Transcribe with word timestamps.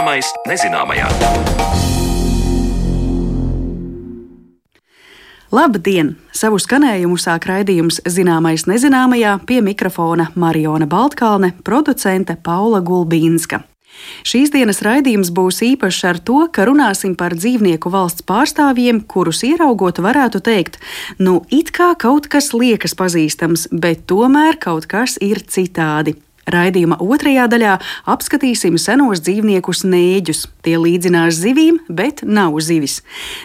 Zināmais 0.00 0.28
nezināmajā. 0.48 1.08
Labdien! 5.52 6.14
Savu 6.32 6.56
skanējumu 6.56 7.18
sāk 7.20 7.44
raidījums 7.50 7.98
Zināmais 8.08 8.64
nezināmajā 8.64 9.34
pie 9.44 9.58
mikrofona 9.60 10.30
Mariona 10.40 10.88
Baltkalne, 10.88 11.50
producente 11.68 12.38
Paula 12.40 12.80
Gulbīnska. 12.80 13.60
Šīs 14.24 14.54
dienas 14.54 14.80
raidījums 14.80 15.34
būs 15.36 15.60
īpašs 15.68 16.00
ar 16.08 16.22
to, 16.24 16.46
ka 16.48 16.64
runāsim 16.70 17.12
par 17.12 17.36
dzīvnieku 17.36 17.92
valsts 17.92 18.24
pārstāvjiem, 18.24 19.02
kurus 19.04 19.44
ieraugot 19.44 20.00
varētu 20.00 20.40
teikt, 20.48 20.80
nu 21.20 21.42
it 21.52 21.76
kā 21.76 21.92
kaut 22.00 22.32
kas 22.32 22.54
liekas 22.56 22.96
pazīstams, 22.96 23.68
bet 23.68 24.08
tomēr 24.08 24.56
kaut 24.64 24.88
kas 24.88 25.20
ir 25.20 25.44
citādi. 25.44 26.16
Raidījuma 26.48 26.96
otrajā 27.04 27.44
daļā 27.52 27.76
apskatīsim 28.08 28.78
senos 28.80 29.20
dzīvniekus 29.26 29.84
nēģus. 29.84 30.46
Tie 30.64 30.76
līdzinās 30.80 31.36
zivīm, 31.36 31.78
bet 31.88 32.22
nav 32.24 32.56
zivis. 32.64 33.00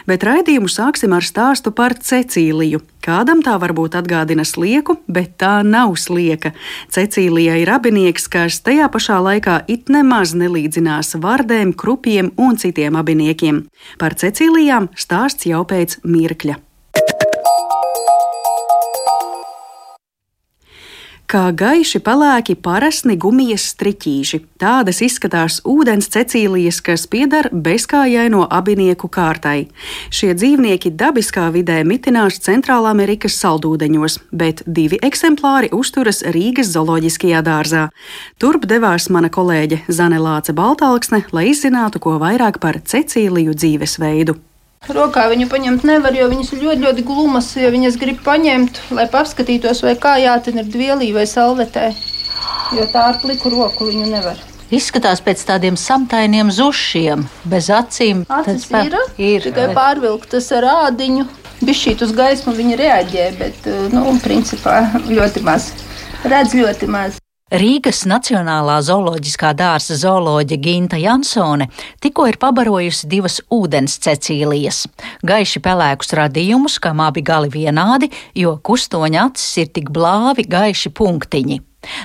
Bet 0.08 0.24
raidījumu 0.26 0.68
sāksim 0.72 1.14
ar 1.16 1.24
stāstu 1.24 1.72
par 1.76 1.96
Cecīliju. 2.00 2.80
Kādam 3.06 3.44
tā 3.44 3.54
varbūt 3.62 3.94
atgādina 4.00 4.42
slieku, 4.48 4.98
bet 5.06 5.36
tā 5.38 5.60
nav 5.62 5.94
slieka. 6.00 6.52
Cecīlija 6.90 7.60
ir 7.62 7.70
abinieks, 7.70 8.26
kas 8.32 8.58
tajā 8.66 8.90
pašā 8.90 9.20
laikā 9.22 9.60
it 9.70 9.92
nemaz 9.92 10.34
nelīdzinās 10.34 11.14
vardēm, 11.22 11.76
krupiem 11.78 12.32
un 12.36 12.58
citiem 12.58 12.98
abiniekiem. 12.98 13.66
Par 14.02 14.18
Cecīlijām 14.18 14.90
stāsts 14.98 15.46
jau 15.46 15.62
pēc 15.68 16.00
mirkļa. 16.02 16.65
Kā 21.30 21.50
gaiši 21.54 22.00
pelēki 22.06 22.54
parasni 22.62 23.16
gumijas 23.20 23.66
striķīši. 23.72 24.40
Tādas 24.62 25.02
izskatās 25.04 25.58
ūdens 25.66 26.08
cecīlijas, 26.14 26.80
kas 26.86 27.06
pieder 27.10 27.48
bezkājaino 27.52 28.46
abinieku 28.58 29.10
kārtai. 29.12 29.66
Šie 30.14 30.32
dzīvnieki 30.38 30.94
dabiskā 30.96 31.48
vidē 31.54 31.82
mitinās 31.84 32.40
Centrālamerikas 32.46 33.36
saldūdeņos, 33.42 34.18
bet 34.32 34.62
divi 34.66 35.00
eksemplāri 35.02 35.72
uzturas 35.76 36.22
Rīgas 36.24 36.72
zooloģiskajā 36.74 37.44
dārzā. 37.46 37.86
Turp 38.42 38.66
devās 38.70 39.10
mana 39.10 39.30
kolēģe 39.32 39.84
Zane 39.88 40.22
Lāce 40.22 40.54
Baltāksne, 40.56 41.24
lai 41.36 41.50
izzinātu 41.52 42.02
ko 42.02 42.18
vairāk 42.22 42.62
par 42.62 42.80
cecīliju 42.82 43.56
dzīvesveidu. 43.56 44.38
Rokā 44.86 45.26
viņu 45.32 45.48
paņemt 45.50 45.86
nevar, 45.88 46.14
jo 46.14 46.28
viņas 46.30 46.52
ir 46.54 46.60
ļoti, 46.62 46.84
ļoti 46.86 47.04
glumas. 47.06 47.48
Ja 47.58 47.70
viņas 47.74 47.96
grib 47.98 48.20
paņemt, 48.26 48.82
lai 48.94 49.06
paskatītos, 49.10 49.82
vai 49.82 49.96
kā 49.98 50.16
jātin 50.22 50.62
ir 50.62 50.68
dvielī 50.70 51.10
vai 51.16 51.26
salvetē, 51.26 51.88
jo 52.76 52.86
tā 52.92 53.08
ar 53.12 53.18
pliku 53.22 53.50
roku 53.54 53.88
viņu 53.90 54.06
nevar. 54.12 54.38
Izskatās 54.70 55.20
pēc 55.22 55.42
tādiem 55.46 55.76
samtainiem 55.78 56.50
zušiem, 56.50 57.26
bez 57.46 57.70
acīm. 57.70 58.24
Acis 58.26 58.66
ir, 58.70 58.96
ir 59.18 59.44
tikai 59.46 59.68
bet... 59.68 59.76
pārvilktas 59.78 60.50
ar 60.58 60.70
ādiņu. 60.88 61.26
Bišķīt 61.66 62.02
uz 62.04 62.10
gaismu 62.14 62.52
viņa 62.54 62.80
reaģē, 62.80 63.28
bet, 63.38 63.70
nu, 63.94 64.08
principā 64.22 64.80
ļoti 65.06 65.44
maz. 65.46 65.70
Redz 66.26 66.58
ļoti 66.58 66.90
maz. 66.90 67.22
Rīgas 67.46 68.00
Nacionālā 68.10 68.80
zooloģiskā 68.82 69.52
dārza 69.54 69.94
zooloģe 69.94 70.56
Ginta 70.58 70.98
Jansone 70.98 71.68
tikko 72.02 72.24
ir 72.26 72.40
pabarojusi 72.42 73.06
divas 73.06 73.36
ūdens 73.54 74.00
cecīlijas. 74.02 74.80
Gaiši 75.22 75.60
pelēkus 75.62 76.10
radījumus, 76.18 76.80
kam 76.82 76.98
abi 77.04 77.22
gali 77.22 77.46
vienādi, 77.46 78.08
jo 78.34 78.56
kustoņa 78.58 79.28
acis 79.28 79.62
ir 79.62 79.70
tik 79.78 79.92
blāvi 79.94 80.42
gaiši 80.50 80.90
punktiņi. 80.90 81.60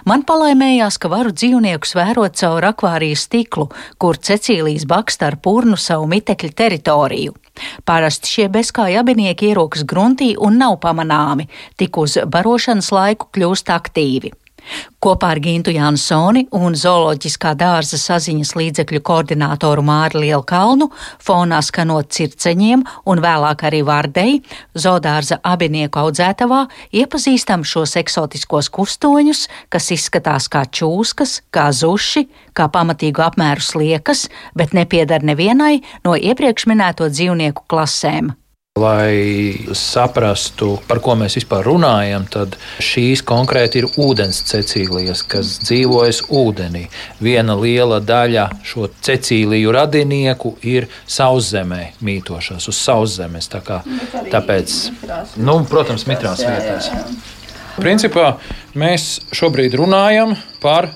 Man 0.06 0.22
palaimējās, 0.30 1.00
ka 1.02 1.10
varu 1.10 1.34
dzīvniekus 1.34 1.96
vērot 1.98 2.38
caur 2.38 2.68
akvārijas 2.70 3.26
stiklu, 3.26 3.72
kur 3.98 4.22
Cecīlijas 4.22 4.86
baksta 4.86 5.32
ar 5.32 5.40
purnu 5.42 5.74
savu 5.74 6.06
mitekļu 6.12 6.52
teritoriju. 6.54 7.34
Parasti 7.90 8.30
šie 8.30 8.46
bezkāja 8.54 9.02
abinieki 9.02 9.50
ierokas 9.50 9.90
gruntī 9.90 10.36
un 10.38 10.62
nav 10.62 10.78
pamanāmi, 10.86 11.50
tik 11.82 11.98
uz 11.98 12.20
barošanas 12.30 12.94
laiku 12.94 13.34
kļūst 13.34 13.74
aktīvi. 13.74 14.36
Kopā 15.02 15.32
ar 15.34 15.40
Gintu 15.42 15.72
Jansoni 15.74 16.44
un 16.54 16.76
zooloģiskā 16.78 17.56
dārza 17.58 17.98
saziņas 17.98 18.52
līdzekļu 18.60 19.02
koordinātoru 19.06 19.82
Māri 19.86 20.22
Lielkalnu, 20.26 20.92
fonā 21.22 21.62
skanot 21.66 22.12
circeņiem 22.14 22.84
un 23.10 23.24
vēlāk 23.24 23.66
arī 23.70 23.82
vārdei, 23.88 24.36
zoodārza 24.78 25.40
abinieku 25.42 26.04
audzētavā 26.04 26.66
iepazīstam 27.02 27.66
šos 27.66 27.96
eksotiskos 28.02 28.70
kustoņus, 28.74 29.48
kas 29.74 29.90
izskatās 29.98 30.50
kā 30.54 30.68
čūskas, 30.70 31.40
kā 31.50 31.72
zuši, 31.74 32.28
kā 32.54 32.70
pamatīgu 32.70 33.26
apmēru 33.26 33.66
sliekas, 33.66 34.28
bet 34.54 34.78
nepiedar 34.78 35.26
nevienai 35.26 35.82
no 36.06 36.14
iepriekš 36.14 36.70
minēto 36.70 37.10
dzīvnieku 37.10 37.66
klasēm. 37.72 38.36
Lai 38.82 39.74
saprastu, 39.78 40.72
par 40.88 41.02
ko 41.04 41.14
mēs 41.20 41.36
vispār 41.38 41.66
runājam, 41.68 42.26
tad 42.32 42.56
šīs 42.82 43.22
konkrēti 43.28 43.82
ir 43.82 43.90
ūdens 44.02 44.42
cecīlijas, 44.50 45.22
kas 45.30 45.58
dzīvojas 45.66 46.24
ūdenī. 46.34 46.88
Viena 47.22 47.58
liela 47.60 48.00
daļa 48.02 48.48
šo 48.66 48.88
cecīliju 49.06 49.74
radinieku 49.76 50.56
ir 50.66 50.88
sauszemē 51.06 51.92
mītošās, 52.02 52.70
uz 52.72 52.80
sauszemes. 52.80 53.52
Tā 53.52 53.62
kā, 53.66 53.82
tāpēc, 54.32 54.80
nu, 55.38 55.60
protams, 55.70 56.08
mitrās 56.10 56.42
vietās. 56.48 56.90
Principā 57.78 58.34
mēs 58.78 59.20
šobrīd 59.36 59.78
runājam 59.80 60.36
par 60.64 60.90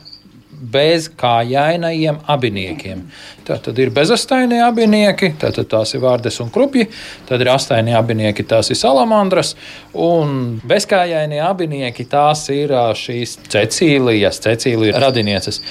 bez 0.59 1.09
kājainajiem 1.19 2.21
abiniekiem. 2.31 3.03
Tā 3.45 3.57
tad 3.61 3.77
ir 3.77 3.91
bezastainie 3.93 4.61
abinieki, 4.65 5.33
tātad 5.41 5.67
tās 5.69 5.93
ir 5.93 6.01
vārdes 6.01 6.39
un 6.41 6.49
krupji, 6.53 6.87
tad 7.29 7.43
ir 7.43 7.51
astainie 7.53 7.93
abinieki, 7.97 8.45
tās 8.49 8.71
ir 8.73 8.79
salamandras, 8.79 9.53
un 9.93 10.57
bezkājainie 10.65 11.41
abinieki 11.45 12.07
tās 12.09 12.47
ir 12.53 12.73
šīs 12.97 13.37
cecīlijas, 13.53 14.41
cecīlijas 14.47 14.99
radinieces. 15.03 15.61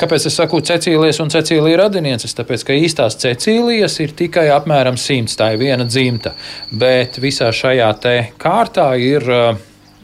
Kāpēc 0.00 0.28
es 0.30 0.38
saku 0.38 0.62
cecīlijas 0.64 1.20
un 1.24 1.34
cecīlijas 1.34 1.80
radinieces? 1.84 2.38
Tāpēc, 2.38 2.66
ka 2.68 2.78
īstās 2.78 3.18
cecīlijas 3.24 3.98
ir 4.04 4.14
tikai 4.16 4.48
apmēram 4.54 4.98
simts, 5.00 5.38
tā 5.40 5.54
ir 5.54 5.62
viena 5.64 5.88
dzimta, 5.88 6.36
bet 6.70 7.18
visā 7.22 7.50
šajā 7.54 7.92
te 8.04 8.18
kārtā 8.38 8.92
ir 9.00 9.26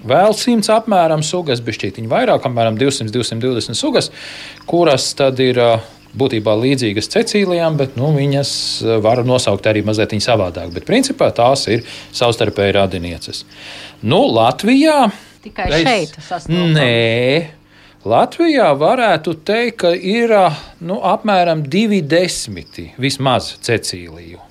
Vēl 0.06 0.34
simts 0.36 0.70
apmēram 0.72 1.22
sugas, 1.26 1.60
bišķītiņi 1.64 2.08
vairāk, 2.10 2.46
apmēram 2.48 2.78
200, 2.80 3.12
220 3.12 3.76
sugas, 3.76 4.10
kuras 4.70 5.10
tad 5.18 5.40
ir 5.44 5.60
būtībā 6.16 6.54
līdzīgas 6.58 7.10
cecīlijām, 7.12 7.76
bet 7.78 7.96
nu, 8.00 8.10
viņas 8.16 8.52
var 9.04 9.22
nosaukt 9.26 9.68
arī 9.70 9.84
mazliet 9.86 10.16
savādāk. 10.24 10.72
Bet 10.74 10.88
principā 10.88 11.30
tās 11.34 11.66
ir 11.70 11.84
savstarpēji 12.16 12.76
radinieces. 12.80 13.44
Nu, 14.02 14.24
Latvijā. 14.32 15.10
Tikai 15.44 15.70
es, 15.70 15.86
šeit 15.86 16.18
sastāvdaļā. 16.18 16.74
Nē, 16.74 17.60
Latvijā 18.10 18.70
varētu 18.80 19.36
teikt, 19.44 19.78
ka 19.84 19.94
ir 19.94 20.32
nu, 20.80 21.00
apmēram 21.04 21.62
divi 21.68 22.00
desmiti 22.00 22.90
vismaz 23.00 23.54
cecīliju. 23.60 24.49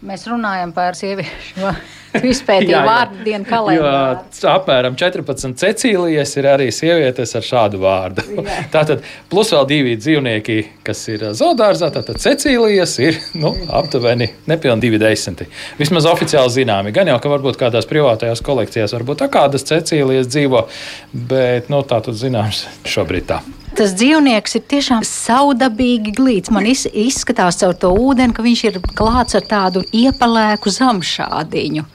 Mēs 0.00 0.22
runājam 0.24 0.70
par 0.72 0.96
sieviešu 0.96 1.70
izpētīju 2.32 2.78
vārdu 2.86 3.24
dienu 3.26 3.44
kalendārā. 3.44 4.22
Apmēram 4.48 4.96
14 4.96 5.60
cecīlijas 5.60 6.32
ir 6.40 6.48
arī 6.48 6.70
sievietes 6.72 7.36
ar 7.36 7.44
šādu 7.44 7.82
vārdu. 7.82 8.24
Jā. 8.38 8.62
Tātad 8.74 9.04
plus 9.28 9.52
vēl 9.52 9.68
divi 9.68 9.94
dzīvnieki, 10.00 10.58
kas 10.86 11.04
ir 11.12 11.26
zoodārzā, 11.36 11.92
tātad 11.92 12.16
cecīlijas 12.22 12.96
ir 13.04 13.20
nu, 13.36 13.52
aptuveni 13.76 14.32
nepilni 14.48 14.86
divi 14.88 15.02
desmiti. 15.02 15.50
Vismaz 15.76 16.08
oficiāli 16.08 16.56
zināmi. 16.56 16.96
Gan 16.96 17.12
jau, 17.12 17.20
ka 17.20 17.36
varbūt 17.36 17.60
kādās 17.60 17.88
privātajās 17.90 18.40
kolekcijās 18.46 18.96
varbūt 18.96 19.20
tā 19.20 19.28
kādas 19.36 19.68
cecīlijas 19.68 20.32
dzīvo, 20.32 20.64
bet 21.12 21.68
nu, 21.68 21.84
tā 21.84 22.00
tad 22.08 22.16
zināms 22.16 22.64
šobrīd 22.88 23.34
tā. 23.34 23.44
Tas 23.80 23.94
dzīvnieks 23.96 24.58
ir 24.58 24.64
tiešām 24.68 25.04
saudabīgi 25.08 26.12
glīts. 26.12 26.50
Man 26.52 26.66
izskatās 26.68 27.56
caur 27.62 27.72
to 27.80 27.88
ūdeni, 27.96 28.34
ka 28.36 28.44
viņš 28.44 28.62
ir 28.68 28.74
klāts 28.92 29.38
ar 29.38 29.46
tādu 29.48 29.80
iepalēku 29.96 30.68
zamšādiņu. 30.74 31.86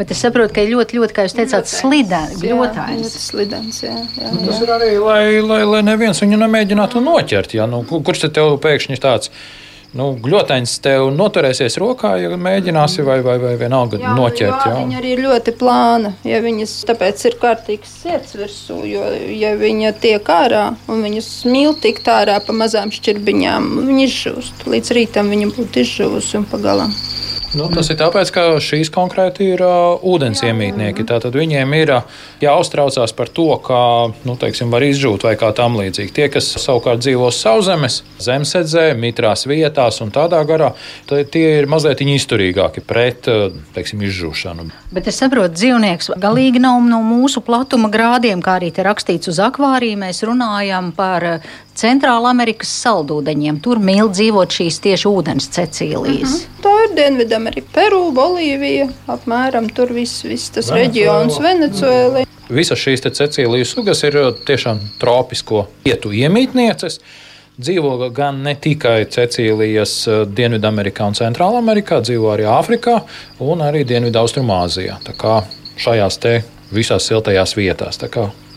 Bet 0.00 0.10
es 0.14 0.24
saprotu, 0.24 0.50
ka 0.56 0.64
ir 0.66 0.72
ļoti, 0.72 0.98
ļoti, 0.98 1.14
kā 1.14 1.28
jūs 1.28 1.36
teicāt, 1.38 1.70
slidens. 1.70 2.42
Ļoti 2.42 3.12
slidens. 3.12 3.78
Jā, 3.84 3.94
jā, 4.18 4.18
jā. 4.18 4.32
Tas 4.48 4.60
ir 4.66 4.74
arī, 4.74 4.90
lai, 5.02 5.22
lai, 5.46 5.62
lai 5.76 5.84
neviens 5.86 6.22
viņu 6.22 6.42
nemēģinātu 6.42 7.02
noķert. 7.06 7.54
Jā. 7.54 7.70
Nu, 7.70 7.84
kurš 7.86 8.26
te 8.26 8.34
tev 8.34 8.58
pēkšņi 8.62 8.98
tāds? 9.02 9.30
Nu, 9.96 10.08
gļotains 10.20 10.74
tev 10.84 11.08
noturēsies 11.14 11.78
rokā, 11.80 12.14
ja 12.20 12.36
mēģināsi 12.36 13.04
vai, 13.06 13.18
vai, 13.24 13.38
vai 13.40 13.54
vienalga 13.60 14.00
jā, 14.00 14.12
noķert. 14.18 14.66
Jā. 14.68 14.74
Viņa 14.82 14.98
arī 15.00 15.14
ir 15.14 15.22
ļoti 15.24 15.54
plāna, 15.60 16.12
ja 16.28 16.40
viņas 16.44 16.74
tāpēc 16.88 17.24
ir 17.30 17.38
kārtīgs 17.40 17.94
sirds 18.02 18.36
virsū, 18.38 18.80
jo, 18.88 19.04
ja 19.32 19.54
viņa 19.58 19.94
tiek 20.02 20.32
ārā 20.34 20.64
un 20.90 21.04
viņas 21.06 21.30
mīl 21.48 21.76
tikt 21.80 22.10
ārā 22.12 22.38
pa 22.44 22.56
mazām 22.56 22.92
šķirbiņām, 22.94 23.70
viņa 23.88 24.08
izžūst. 24.08 24.66
Līdz 24.68 24.96
rītam 24.98 25.32
viņa 25.32 25.52
būtu 25.56 25.84
izžuvusi 25.86 26.40
un 26.42 26.48
pagalam. 26.52 26.92
Nu, 27.56 27.64
tas 27.72 27.88
ir 27.88 27.96
tāpēc, 27.96 28.28
ka 28.28 28.42
šīs 28.60 28.90
konkrēti 28.92 29.46
ir 29.54 29.62
uh, 29.64 30.02
ūdens 30.04 30.42
iemītnieki. 30.44 31.06
Tātad 31.08 31.32
viņiem 31.32 31.70
ir 31.78 31.92
uh, 31.94 32.18
jāuztraucās 32.44 33.14
par 33.16 33.30
to, 33.32 33.46
kā 33.64 33.80
nu, 34.28 34.34
teiksim, 34.36 34.68
var 34.74 34.84
izžūt 34.84 35.24
vai 35.24 35.32
kā 35.40 35.48
tam 35.56 35.78
līdzīgi. 35.80 36.12
Tie, 36.12 36.26
kas 36.32 36.50
savukārt 36.60 37.00
dzīvo 37.00 37.30
sauszemes, 37.32 38.02
zemesedzē, 38.20 38.90
mitrās 39.00 39.46
vietās 39.48 40.02
un 40.04 40.12
tādā 40.12 40.42
garā, 40.48 40.74
tie 41.08 41.44
ir 41.62 41.70
mazliet 41.72 42.04
izturīgāki 42.04 42.84
pret 42.84 43.30
uh, 43.32 43.48
teiksim, 43.72 44.04
izžūšanu. 44.04 44.68
Bet 44.92 45.08
es 45.08 45.16
saprotu, 45.22 45.56
dzīvnieks 45.56 46.12
galīgi 46.20 46.60
nav 46.60 46.84
no 46.84 47.00
mūsu 47.06 47.40
platuma 47.46 47.88
grādiem, 47.88 48.44
kā 48.44 48.58
arī 48.60 48.74
te 48.76 48.84
rakstīts 48.84 49.32
uz 49.32 49.40
akvārija. 49.40 49.96
Mēs 50.04 50.20
runājam 50.28 50.92
par 50.96 51.30
Centrāla 51.78 52.32
Amerikas 52.32 52.70
saldūdeņiem. 52.82 53.60
Tur 53.62 53.78
mīl 53.82 54.10
dzīvot 54.10 54.54
šīs 54.56 54.80
tieši 54.82 55.06
ūdens 55.10 55.46
cecīlijas. 55.54 56.32
Mm 56.32 56.40
-hmm. 56.40 56.62
Tā 56.64 56.72
ir 56.84 56.96
Dienvidamerika, 56.96 57.68
Peru, 57.74 58.00
Bolīvija, 58.14 58.88
apmēram 59.06 59.68
tur 59.74 59.92
viss, 59.94 60.24
viss 60.24 60.50
tas 60.50 60.70
Venecuēla. 60.70 60.88
reģions, 60.88 61.38
Venecuēla. 61.40 62.24
Visas 62.48 62.78
šīs 62.78 63.04
cecīliju 63.04 63.64
sugas 63.64 64.02
ir 64.02 64.16
uh, 64.16 64.34
tiešām 64.46 64.80
tropisko 64.98 65.66
vietu 65.84 66.10
iemītnieces. 66.10 67.00
Dzīvo 67.58 68.10
gan 68.14 68.42
ne 68.42 68.54
tikai 68.54 69.04
Cecīlijas 69.04 69.94
uh, 70.08 70.26
Dienvidamerikā 70.26 71.06
un 71.06 71.14
Centrālā 71.14 71.58
Amerikā, 71.58 72.00
dzīvo 72.00 72.32
arī 72.32 72.46
Āfrikā 72.46 73.00
un 73.38 73.60
arī 73.60 73.84
Dienvidaustrumāzijā. 73.84 74.98
Tā 75.04 75.14
kā 75.18 75.42
šajās 75.76 76.18
te 76.18 76.42
visās 76.74 77.06
siltajās 77.06 77.56
vietās. 77.56 77.98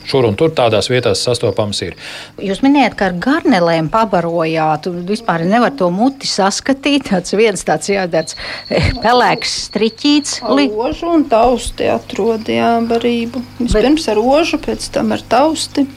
Šur 0.07 0.27
un 0.29 0.37
tur 0.39 0.53
tādās 0.55 0.89
vietās 0.91 1.21
sastopams 1.25 1.81
ir. 1.85 1.95
Jūs 2.41 2.63
minējāt, 2.65 2.97
ka 2.99 3.09
ar 3.11 3.17
garnelēm 3.21 3.91
pabarojāt, 3.93 4.89
vispār 5.07 5.45
nevar 5.49 5.75
to 5.77 5.91
muti 5.93 6.29
saskatīt. 6.29 7.09
Tas 7.11 7.35
viens 7.37 7.65
tāds 7.67 7.91
jādara 7.91 8.37
eh, 8.69 8.91
pelēks 9.03 9.55
striķīts. 9.67 10.39
Rožu 10.47 11.11
un 11.13 11.25
tausti 11.31 11.89
atrodījām 11.91 12.89
barību. 12.91 13.43
Vispirms 13.61 14.05
Bet... 14.05 14.13
ar 14.13 14.21
rožu, 14.21 14.61
pēc 14.61 14.91
tam 14.95 15.13
ar 15.15 15.25
tausti. 15.31 15.87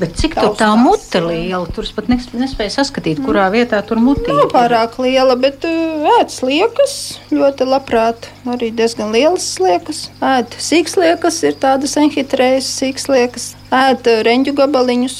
Bet 0.00 0.14
cik 0.18 0.34
tur 0.38 0.54
tā 0.58 0.70
mute 0.78 1.20
liela? 1.22 1.66
Tur 1.74 1.86
pat 1.96 2.08
nespēja 2.10 2.72
saskatīt, 2.72 3.20
kurā 3.24 3.48
vietā 3.52 3.82
tur 3.86 4.00
mutē. 4.02 4.32
Nav 4.32 4.48
pārāk 4.52 4.96
liela, 5.02 5.36
bet 5.40 5.66
uh, 5.68 6.06
ēd 6.18 6.32
sliekas 6.32 6.94
ļoti 7.32 7.68
labprāt. 7.68 8.30
Arī 8.48 8.72
diezgan 8.74 9.12
lielas 9.14 9.46
sliekas. 9.58 10.06
Ēd 10.24 10.56
sīksliekas, 10.58 11.42
ir 11.48 11.58
tādas 11.62 11.96
enhitrējas 12.00 12.70
sīksliekas. 12.80 13.52
Ēd 13.68 14.08
uh, 14.10 14.22
reņģu 14.26 14.56
gabaliņus. 14.62 15.18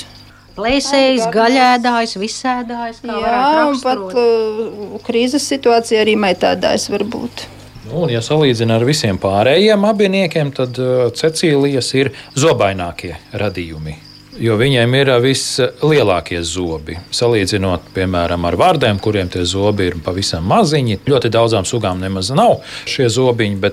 Plēsējis, 0.52 1.24
gaļēdājs, 1.32 2.18
visēdājs. 2.20 3.00
Jā, 3.08 3.40
un 3.70 3.80
pat 3.80 4.16
uh, 4.20 5.00
krīzes 5.06 5.48
situācijā 5.48 6.04
arī 6.04 6.18
maitādājs 6.20 6.90
var 6.92 7.06
būt. 7.08 7.46
Nu, 7.88 8.04
ja 8.12 8.20
salīdzina 8.24 8.76
ar 8.78 8.86
visiem 8.88 9.18
pārējiem 9.20 9.88
abiniekiem, 9.88 10.52
tad 10.56 10.78
uh, 10.80 11.08
Cecīlijas 11.16 11.92
ir 11.98 12.12
zobainākie 12.38 13.16
radījumi 13.32 14.11
jo 14.40 14.56
viņiem 14.60 14.96
ir 14.96 15.12
vislielākie 15.22 16.40
zobi. 16.46 16.96
Salīdzinot, 17.12 17.92
piemēram, 17.96 18.48
ar 18.48 18.56
vārdiem, 18.60 19.00
kuriem 19.02 19.30
tie 19.32 19.44
zobi 19.48 19.90
ir 19.90 20.00
pavisam 20.04 20.46
maziņi, 20.48 21.02
ļoti 21.08 21.32
daudzām 21.32 21.68
sugām 21.68 22.00
nemaz 22.02 22.32
nav 22.36 22.60
šie 22.88 23.10
zobiņi. 23.12 23.72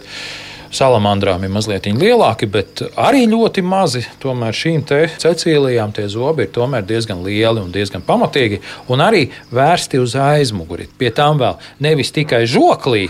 Salamandrām 0.70 1.42
ir 1.42 1.50
mazliet 1.50 1.88
lielāki, 1.90 2.46
bet 2.46 2.84
arī 2.94 3.24
ļoti 3.32 3.64
mazi. 3.66 4.04
Tomēr 4.22 4.54
šīm 4.54 4.84
cecīlijām 5.18 5.96
tie 5.98 6.06
zobi 6.06 6.46
ir 6.46 6.86
diezgan 6.86 7.24
lieli 7.26 7.64
un 7.64 7.72
diezgan 7.74 8.06
pamatīgi, 8.06 8.62
un 8.88 9.02
arī 9.02 9.32
vērsti 9.50 9.98
uz 9.98 10.14
aizmuguri. 10.14 10.86
Pie 10.98 11.10
tām 11.10 11.42
vēl 11.42 11.58
nevis 11.82 12.14
tikai 12.14 12.44
žoklī, 12.46 13.08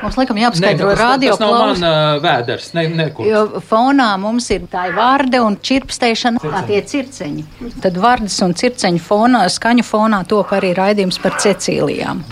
Mums 0.00 0.16
laikam 0.16 0.38
jāpaskaidro 0.40 0.94
radio 0.96 1.34
tas 1.34 1.42
nav 1.42 1.54
man 1.58 1.84
uh, 1.84 2.20
vēders, 2.24 2.70
ne, 2.76 2.86
nekur. 3.02 3.26
Jo 3.28 3.42
fonā 3.68 4.08
mums 4.20 4.48
ir 4.54 4.64
tā 4.72 4.86
vārde 4.96 5.42
un 5.44 5.58
čirpstēšana, 5.60 6.40
tā 6.40 6.62
tie 6.70 6.80
circeņi. 6.92 7.44
Tad 7.84 8.00
vārdas 8.00 8.38
un 8.46 8.56
circeņu 8.56 9.02
fonā, 9.04 9.44
skaņu 9.52 9.84
fonā 9.84 10.22
top 10.30 10.54
arī 10.56 10.72
raidījums 10.78 11.20
par 11.20 11.36
cecīlijām. 11.44 12.24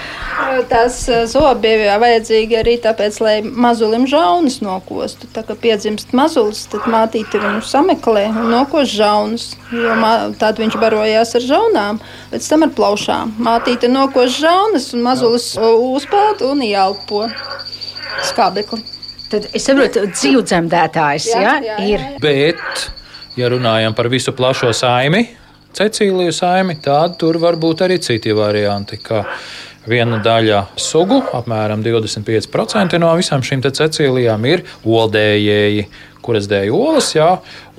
Tās 0.69 0.99
zobi 1.31 1.73
bija 1.77 1.97
vajadzīgi 2.01 2.57
arī 2.61 2.75
tāpēc, 2.83 3.19
lai 3.25 3.37
mazulim 3.43 4.07
žaunas 4.11 4.59
nokostu. 4.65 5.29
Tā 5.35 5.43
kā 5.47 5.57
piedzimst 5.59 6.13
mazulis, 6.17 6.65
tad 6.73 6.87
mātīte 6.91 7.41
viņu 7.43 7.63
sameklē 7.69 8.27
un 8.33 8.51
nokost 8.53 8.97
žaunas, 8.97 9.49
jo 9.73 9.97
tad 10.41 10.61
viņš 10.61 10.79
barojās 10.81 11.35
ar 11.39 11.47
žaunām, 11.49 12.03
pēc 12.33 12.51
tam 12.51 12.67
ar 12.67 12.75
plaušām. 12.77 13.35
Mātīte 13.49 13.91
nokost 13.93 14.41
žaunas 14.43 14.93
un 14.97 15.05
mazulis 15.07 15.51
uzpeld 15.59 16.45
un 16.49 16.63
ielpo 16.67 17.27
skābekli. 18.31 18.85
Tad 19.29 19.51
es 19.53 19.67
saprotu, 19.69 20.07
dzīvdzemdētājs 20.09 21.33
jā, 21.35 21.43
jā, 21.45 21.57
jā, 21.67 21.81
ir. 21.85 22.07
Bet, 22.25 22.87
ja 23.37 23.51
runājam 23.53 23.97
par 23.97 24.09
visu 24.13 24.33
plašo 24.37 24.73
saimi, 24.77 25.27
Cecīliju 25.79 26.33
saimi, 26.33 26.79
tad 26.83 27.19
tur 27.21 27.37
var 27.39 27.59
būt 27.61 27.85
arī 27.85 27.99
citi 28.03 28.33
varianti. 28.35 28.97
Viena 29.89 30.19
daļa 30.21 30.67
sugu, 30.77 31.23
apmēram 31.33 31.81
25% 31.85 32.99
no 33.01 33.15
visām 33.17 33.41
šīm 33.45 33.63
cecīlijām, 33.65 34.45
ir 34.45 34.65
oldējēji, 34.85 35.87
kuras 36.25 36.49
dēļ 36.51 36.73
olas, 36.77 37.09
jā, 37.17 37.29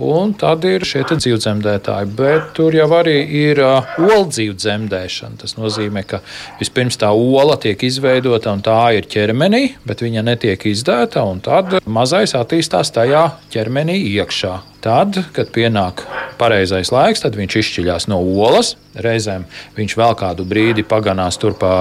un 0.01 0.33
tad 0.39 0.65
ir 0.65 0.85
šie 0.89 1.03
dzīvdzemdētāji. 1.11 2.09
Bet 2.17 2.49
tur 2.57 2.73
jau 2.73 2.87
arī 2.97 3.19
ir 3.43 3.61
uh, 3.61 3.93
oldzīvu 4.01 4.57
dzemdēšana. 4.57 5.37
Tas 5.43 5.53
nozīmē, 5.59 6.05
ka 6.09 6.23
vispirms 6.61 6.97
tā 6.97 7.11
ola 7.13 7.59
tiek 7.61 7.85
izveidota 7.85 8.55
un 8.57 8.65
tā 8.65 8.79
ir 8.97 9.05
ķermenī, 9.11 9.75
bet 9.85 10.01
viņa 10.05 10.25
netiek 10.31 10.65
izdēta, 10.71 11.27
un 11.29 11.43
tad 11.45 11.77
mazais 11.85 12.33
attīstās 12.39 12.95
tajā 12.95 13.27
ķermenī 13.53 14.01
iekšā. 14.15 14.55
Tad, 14.79 15.17
kad 15.35 15.49
pienāk 15.51 16.05
pareizais 16.39 16.87
laiks, 16.95 17.19
tad 17.25 17.35
viņš 17.35 17.57
izšķiļās 17.59 18.07
no 18.07 18.21
olas. 18.23 18.77
Reizēm 18.95 19.43
viņš 19.75 19.95
vēl 19.99 20.15
kādu 20.19 20.45
brīdi 20.47 20.85
paganās 20.87 21.35
tur 21.39 21.57
pa 21.59 21.73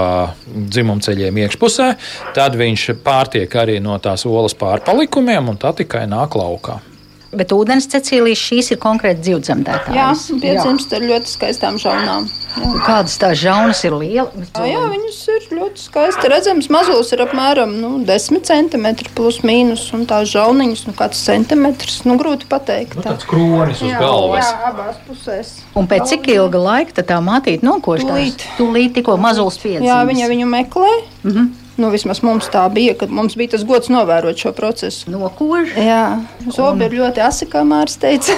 dzimumceļiem 0.49 1.39
iekšpusē, 1.45 1.89
tad 2.35 2.59
viņš 2.59 2.91
pārtiek 3.07 3.55
arī 3.63 3.79
no 3.83 3.95
tās 4.03 4.27
olas 4.27 4.59
pārpalikumiem, 4.59 5.55
un 5.55 5.63
tā 5.63 5.73
tikai 5.79 6.09
nāk 6.11 6.35
laukā. 6.39 6.81
Bet 7.29 7.53
ūdens 7.53 7.85
cecīlijas 7.93 8.41
šīs 8.41 8.71
ir 8.73 8.79
konkrēti 8.81 9.27
dzīvdzemdētājas. 9.27 10.29
Jā, 10.33 10.37
piedzimst 10.41 10.95
ar 10.97 11.03
ļoti 11.05 11.29
skaistām 11.29 11.77
žaunām. 11.81 12.25
Jā. 12.57 12.71
Kādas 12.87 13.19
tās 13.21 13.37
žaunas 13.37 13.83
ir 13.85 13.93
lielas? 14.01 14.49
Jā, 14.57 14.65
jā, 14.71 14.81
viņas 14.95 15.19
ir 15.35 15.45
ļoti 15.59 15.83
skaisti 15.83 16.31
redzams. 16.33 16.71
Mazulis 16.73 17.13
ir 17.13 17.23
apmēram 17.27 17.77
nu, 17.83 17.91
10 18.09 18.41
centimetri 18.49 19.13
plus 19.15 19.43
mīnus, 19.45 19.85
un 19.93 20.07
tās 20.09 20.33
žauniņas 20.33 20.87
nu, 20.89 20.97
kāds 20.97 21.21
centimetrs. 21.29 22.01
Nu, 22.09 22.17
grūti 22.21 22.49
pateikt. 22.49 22.97
Nu, 22.97 23.05
tāds 23.05 23.29
kronis 23.29 23.85
uz 23.85 23.93
jā, 23.93 24.01
galvas. 24.01 24.49
Jā, 24.49 24.73
abās 24.73 24.99
pusēs. 25.05 25.55
Un 25.77 25.91
pēc 25.91 26.09
cik 26.15 26.33
ilga 26.33 26.65
laika 26.65 27.05
tā 27.05 27.21
mātīte 27.21 27.67
nokoš? 27.69 28.09
Tūlīt. 28.09 28.49
Tūlīt 28.57 28.97
tikko 28.97 29.21
mazulis 29.21 29.61
piedzimst. 29.61 29.91
Jā, 29.93 30.01
viņa 30.09 30.33
viņu 30.33 30.53
meklē. 30.57 30.93
Mm 31.23 31.33
-hmm. 31.37 31.57
Nu, 31.79 31.93
vismaz 31.95 32.19
mums 32.27 32.49
tā 32.51 32.65
bija, 32.75 32.97
kad 32.99 33.13
mums 33.15 33.37
bija 33.39 33.53
tas 33.55 33.63
gods 33.67 33.91
novērot 33.93 34.41
šo 34.41 34.51
procesu. 34.57 35.13
Nokož? 35.13 35.77
Jā, 35.79 36.19
zobi 36.51 36.89
ir 36.89 36.97
ļoti 36.99 37.23
asi, 37.23 37.47
kā 37.51 37.63
Mārcis 37.67 38.01
teica. 38.03 38.35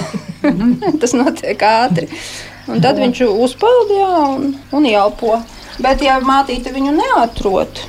tas 1.01 1.15
notiek 1.17 1.65
ātri. 1.65 2.05
Un 2.69 2.83
tad 2.83 3.01
viņš 3.01 3.23
uzpeld 3.25 3.95
jā, 3.97 4.11
un, 4.35 4.51
un 4.77 4.85
ielpo. 4.85 5.39
Bet, 5.81 6.03
ja 6.05 6.19
mātīte 6.21 6.69
viņu 6.75 6.93
neatrod, 6.99 7.81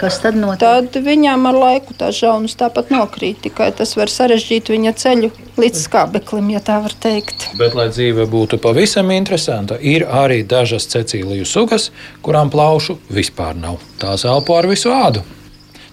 Kas 0.00 0.18
tad 0.22 0.36
notiek? 0.38 0.58
Tad 0.62 0.98
viņām 1.04 1.46
ar 1.50 1.58
laiku 1.58 1.94
tās 1.98 2.18
žaunas 2.18 2.56
tāpat 2.58 2.90
nokrīt. 2.94 3.40
Tikai 3.46 3.70
tas 3.78 3.94
var 3.98 4.10
sarežģīt 4.10 4.72
viņa 4.74 4.94
ceļu 4.98 5.30
līdz 5.58 5.84
skābeklim, 5.86 6.50
ja 6.54 6.62
tā 6.64 6.80
var 6.82 6.94
teikt. 6.98 7.48
Bet, 7.60 7.76
lai 7.78 7.88
dzīve 7.92 8.26
būtu 8.30 8.60
pavisam 8.62 9.12
interesanta, 9.14 9.78
ir 9.78 10.06
arī 10.06 10.42
dažas 10.48 10.88
cecīliju 10.90 11.46
sugas, 11.46 11.90
kurām 12.26 12.50
plaušu 12.50 12.98
vispār 13.10 13.58
nav. 13.58 13.78
Tās 14.02 14.26
elpo 14.28 14.58
ar 14.58 14.70
visu 14.70 14.94
ādu. 14.94 15.24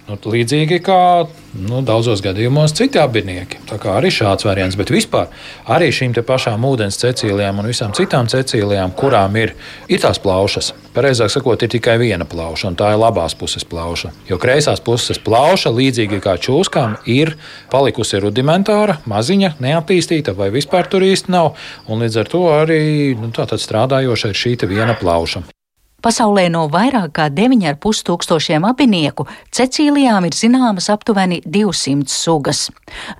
Nu, 0.06 0.14
līdzīgi 0.30 0.76
kā 0.86 1.26
nu, 1.58 1.80
daudzos 1.82 2.20
gadījumos 2.22 2.76
citi 2.78 3.00
abinieki. 3.02 3.58
Tā 3.66 3.74
kā 3.82 3.96
arī 3.98 4.12
šāds 4.14 4.46
variants, 4.46 4.76
bet 4.78 4.92
vispār 4.94 5.32
arī 5.66 5.88
šīm 5.90 6.14
pašām 6.26 6.62
ūdens 6.68 7.00
cecīlijām 7.00 7.58
un 7.58 7.66
visām 7.66 7.94
citām 7.96 8.28
cecīlijām, 8.30 8.94
kurām 8.94 9.34
ir, 9.40 9.56
ir 9.90 10.02
tās 10.04 10.20
plaušas. 10.22 10.70
Pareizāk 10.94 11.32
sakot, 11.34 11.64
ir 11.66 11.72
tikai 11.74 11.96
viena 11.98 12.22
plauša, 12.22 12.70
un 12.70 12.78
tā 12.78 12.92
ir 12.94 13.02
labās 13.02 13.34
puses 13.34 13.66
plauša. 13.66 14.12
Jo 14.30 14.38
kreisās 14.38 14.84
puses 14.84 15.18
plauša, 15.26 15.74
līdzīgi 15.74 16.22
kā 16.22 16.36
čūskām, 16.38 17.00
ir 17.10 17.34
palikusi 17.74 18.22
rudimentāra, 18.22 19.00
maziņa, 19.10 19.56
neattīstīta 19.58 20.36
vai 20.38 20.52
vispār 20.54 20.86
tur 20.86 21.02
īsti 21.02 21.34
nav. 21.34 21.56
Un 21.90 22.06
līdz 22.06 22.22
ar 22.22 22.30
to 22.30 22.46
arī 22.62 22.80
nu, 23.18 23.34
strādājoša 23.34 24.30
ir 24.30 24.42
šī 24.44 24.56
viena 24.70 24.94
plauša. 24.94 25.48
Pasaulē 26.06 26.44
no 26.54 26.68
vairāk 26.70 27.16
kā 27.18 27.24
9,5 27.34 28.04
tūkstošiem 28.06 28.62
abinieku 28.68 29.24
cecīlijām 29.58 30.28
ir 30.28 30.36
zināmas 30.38 30.86
aptuveni 30.94 31.40
200 31.42 32.06
sugas. 32.06 32.60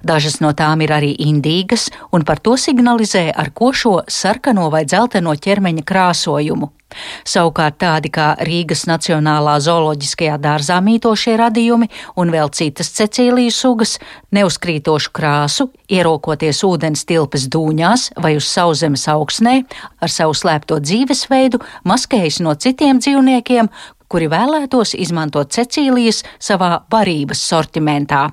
Dažas 0.06 0.38
no 0.38 0.52
tām 0.54 0.84
ir 0.86 0.94
arī 0.94 1.08
indīgas, 1.26 1.88
un 2.14 2.22
par 2.22 2.38
to 2.38 2.54
signalizē 2.54 3.24
ar 3.34 3.50
ko 3.50 3.72
šo 3.74 3.96
sarkano 4.06 4.68
vai 4.70 4.84
dzelteno 4.86 5.34
ķermeņa 5.34 5.82
krāsojumu. 5.82 6.70
Savukārt 7.26 7.80
tādi 7.82 8.10
kā 8.14 8.28
Rīgas 8.46 8.84
Nacionālā 8.86 9.56
zooloģiskajā 9.64 10.36
dārzā 10.42 10.78
mītošie 10.84 11.34
radījumi 11.40 11.88
un 12.22 12.30
vēl 12.32 12.52
citas 12.54 12.92
cecīlijas 12.96 13.58
sugas 13.58 13.96
neuzkrītošu 14.36 15.12
krāsu, 15.16 15.68
ierokoties 15.90 16.62
ūdens 16.68 17.04
tilpes 17.08 17.48
dūņās 17.52 18.08
vai 18.22 18.36
uz 18.38 18.46
sauszemes 18.48 19.08
augsnē, 19.12 19.58
ar 20.00 20.14
savu 20.14 20.38
slēpto 20.38 20.78
dzīvesveidu 20.86 21.60
maskējas 21.90 22.40
no 22.46 22.54
citiem 22.54 23.02
dzīvniekiem, 23.02 23.70
kuri 24.06 24.30
vēlētos 24.30 24.94
izmantot 24.94 25.50
cecīlijas 25.58 26.22
savā 26.38 26.76
barības 26.90 27.42
sortimentā. 27.50 28.28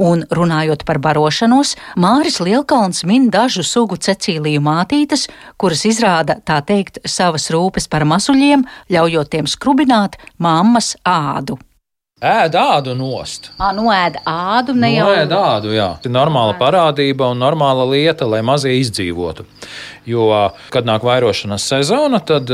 Un 0.00 0.24
runājot 0.30 0.84
par 0.88 1.00
barošanos, 1.02 1.74
Māris 2.00 2.40
Lielkalns 2.40 3.04
min 3.08 3.28
dažu 3.34 3.64
sugu 3.66 3.98
cecīliju 4.00 4.62
mātītes, 4.64 5.28
kuras 5.60 5.84
izrāda 5.88 6.40
tā 6.40 6.60
teikt 6.64 7.02
savas 7.04 7.50
rūpes 7.54 7.90
par 7.90 8.06
masuļiem, 8.08 8.66
ļaujot 8.92 9.32
tiem 9.34 9.50
skrubināt 9.50 10.18
mammas 10.38 10.94
ādu. 11.04 11.58
Ēd 12.18 12.56
ādu 12.58 12.96
nost. 12.98 13.52
Ā, 13.62 13.68
nu 13.76 13.84
ēd 13.94 14.16
ādu, 14.26 14.74
ne 14.74 14.88
jau 14.90 15.04
Nu, 15.06 15.12
ēd 15.20 15.32
ādu, 15.36 15.70
jā. 15.70 15.92
Tā 16.02 16.10
ir 16.10 16.14
normāla 16.16 16.56
parādība 16.58 17.28
un 17.30 17.38
normāla 17.38 17.84
lieta, 17.86 18.26
lai 18.26 18.40
mazie 18.42 18.72
izdzīvotu. 18.80 19.44
Jo, 20.08 20.26
kad 20.74 20.88
nāk 20.88 21.06
vairošanas 21.06 21.68
sezona, 21.70 22.18
tad 22.18 22.50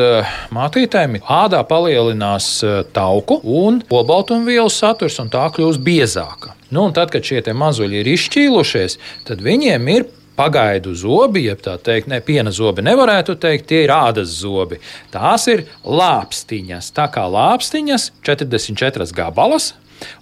mātītēm 0.53 1.17
ādā 1.23 1.63
palielinās 1.65 2.51
tauku 2.93 3.39
un 3.41 3.81
olbaltumvielu 3.89 4.69
saturs, 4.69 5.17
un 5.23 5.33
tā 5.33 5.47
kļūst 5.57 5.81
biezāka. 5.87 6.53
Nu, 6.69 6.85
un 6.91 6.93
tad, 6.93 7.09
kad 7.15 7.25
šie 7.25 7.41
mazuļi 7.57 8.03
ir 8.03 8.13
izšķīlušies, 8.19 8.99
tad 9.31 9.41
viņiem 9.41 9.89
ir 9.97 10.09
pagaidu 10.37 10.95
zobi, 10.99 11.45
jeb 11.49 11.63
tā 11.65 11.77
teikt, 11.83 12.11
ne 12.11 12.21
piena 12.25 12.53
zobi 12.55 12.85
nevarētu 12.85 13.37
teikt, 13.41 13.69
tie 13.71 13.85
ir 13.87 13.95
ādas 13.95 14.35
zobi. 14.41 14.81
Tās 15.15 15.47
ir 15.53 15.67
lāpstiņas. 15.85 16.91
Tā 16.97 17.09
kā 17.15 17.27
lāpstiņas, 17.31 18.11
44 18.27 19.11
gabalas. 19.15 19.73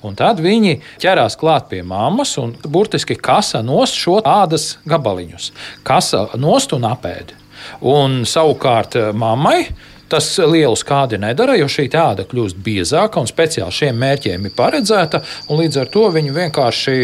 Un 0.04 0.14
tad 0.14 0.40
viņi 0.44 0.76
ķerās 1.02 1.36
klāt 1.40 1.70
pie 1.70 1.80
mammas 1.82 2.36
un 2.38 2.52
burtiski 2.62 3.16
kasa 3.16 3.62
nost 3.66 3.96
šo 3.98 4.20
ādas 4.20 4.76
gabaliņus. 4.88 5.48
Kasa 5.86 6.26
nost 6.38 6.74
un 6.76 6.86
apēd. 6.86 7.32
Un 7.80 8.22
savukārt 8.28 8.98
eh, 8.98 9.10
mammai 9.16 9.72
tas 10.12 10.26
lielu 10.36 10.76
skādi 10.76 11.16
nedara, 11.16 11.54
jo 11.56 11.68
šī 11.72 11.86
āda 11.96 12.26
kļūst 12.28 12.58
biezāka 12.60 13.22
un 13.22 13.30
speciāli 13.30 13.72
šiem 13.72 13.96
mērķiem 13.96 14.44
ir 14.44 14.52
paredzēta. 14.56 15.22
Līdz 15.48 15.78
ar 15.80 15.88
to 15.94 16.10
viņi 16.12 16.34
vienkārši 16.36 16.96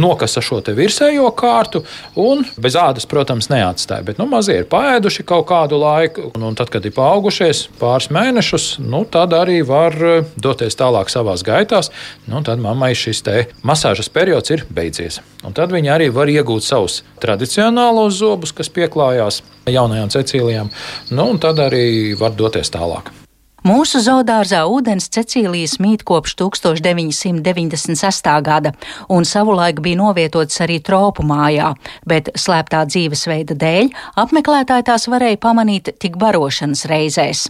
nokasa 0.00 0.42
šo 0.44 0.60
virsējo 0.74 1.28
kārtu 1.36 1.82
un 2.20 2.44
bez 2.60 2.76
ādas, 2.78 3.06
protams, 3.10 3.50
neatstāja. 3.52 4.04
Bet 4.06 4.20
nu, 4.20 4.26
mazie 4.30 4.60
ir 4.62 4.68
paēduši 4.70 5.26
kaut 5.28 5.48
kādu 5.50 5.78
laiku, 5.80 6.30
un, 6.34 6.46
un 6.50 6.58
tad, 6.58 6.70
kad 6.72 6.84
ir 6.86 6.94
paaugušies 6.96 7.66
pāris 7.80 8.10
mēnešus, 8.14 8.68
nu, 8.84 9.04
tad 9.04 9.34
arī 9.36 9.60
var 9.66 9.96
eh, 9.98 10.28
doties 10.36 10.78
tālāk 10.78 11.12
savā 11.12 11.36
gaitās. 11.44 11.90
Nu, 12.30 12.42
tad 12.46 12.62
mammai 12.62 12.92
šis 12.98 13.24
masāžas 13.66 14.10
periods 14.12 14.52
ir 14.54 14.64
beidzies. 14.70 15.20
Un 15.44 15.56
tad 15.56 15.72
viņi 15.74 15.92
arī 15.92 16.08
var 16.14 16.30
iegūt 16.30 16.64
savus 16.64 17.02
tradicionālos 17.22 18.20
zobus, 18.20 18.54
kas 18.54 18.72
pieklājās 18.72 19.42
jaunajām 19.66 20.12
cecīlijām, 20.12 20.72
nu, 21.10 21.28
un 21.34 21.42
tad 21.42 21.60
arī 21.64 22.14
var 22.20 22.36
doties 22.36 22.72
tālāk. 22.72 23.23
Mūsu 23.64 24.02
zoodārzā 24.04 24.58
ūdens 24.68 25.06
Cecīlijas 25.08 25.78
mīt 25.80 26.02
kopš 26.04 26.34
1996. 26.36 28.28
gada, 28.44 28.74
un 29.08 29.24
savulaik 29.24 29.80
bija 29.80 29.96
novietots 30.02 30.60
arī 30.60 30.76
tropu 30.84 31.24
mājā, 31.24 31.70
bet 32.04 32.28
slēptā 32.36 32.82
dzīvesveida 32.92 33.56
dēļ 33.64 33.88
apmeklētāji 34.20 34.88
tās 34.90 35.08
varēja 35.08 35.40
pamanīt 35.40 35.94
tik 35.96 36.20
barošanas 36.20 36.84
reizēs. 36.92 37.48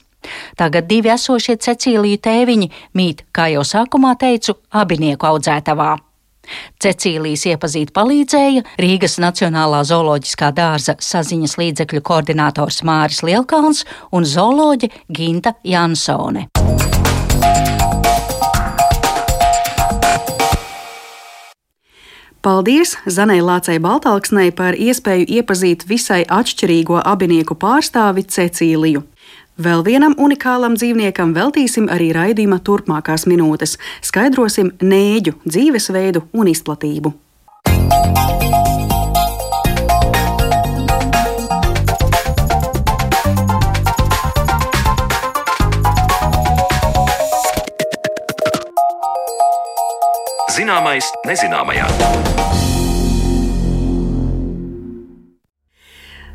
Tagad 0.55 0.87
divi 0.87 1.11
esošie 1.19 1.59
Cecīliju 1.59 2.23
tēviņi 2.23 2.71
mīt, 2.95 3.27
kā 3.35 3.51
jau 3.51 3.67
sākumā 3.67 4.15
teicu, 4.15 4.55
abinieku 4.71 5.35
audzētavā. 5.35 5.97
Cecīlijas 6.83 7.47
iepazīt 7.53 7.93
palīdzēja 7.97 8.65
Rīgas 8.81 9.19
Nacionālā 9.23 9.85
zooloģiskā 9.89 10.51
dārza 10.57 10.97
saziņas 11.01 11.59
līdzekļu 11.61 12.05
koordinators 12.05 12.83
Māris 12.87 13.23
Lielkalns 13.27 13.85
un 14.13 14.29
zooloģe 14.29 14.93
Ginta 15.09 15.57
Jansone. 15.65 16.49
Paldies 22.45 22.91
Zanai 23.09 23.39
Lācei 23.41 23.79
Baltāksnei 23.81 24.51
par 24.53 24.77
iespēju 24.77 25.25
iepazīt 25.39 25.87
visai 25.89 26.19
atšķirīgo 26.29 26.99
abinieku 27.01 27.57
pārstāvi 27.57 28.27
Cecīliju. 28.29 29.01
Vēl 29.55 29.85
vienam 29.87 30.17
unikālam 30.19 30.75
dzīvniekam 30.75 31.31
veltīsim 31.37 31.85
arī 31.87 32.09
raidījuma 32.11 32.59
turpmākās 32.67 33.23
minūtes. 33.31 33.77
Skaidrosim 34.03 34.73
nēģu 34.83 35.37
dzīvesveidu 35.47 36.25
un 36.35 36.51
izplatību. 36.51 37.15
Zināmais 50.55 51.07
nezināmajā. 51.31 52.44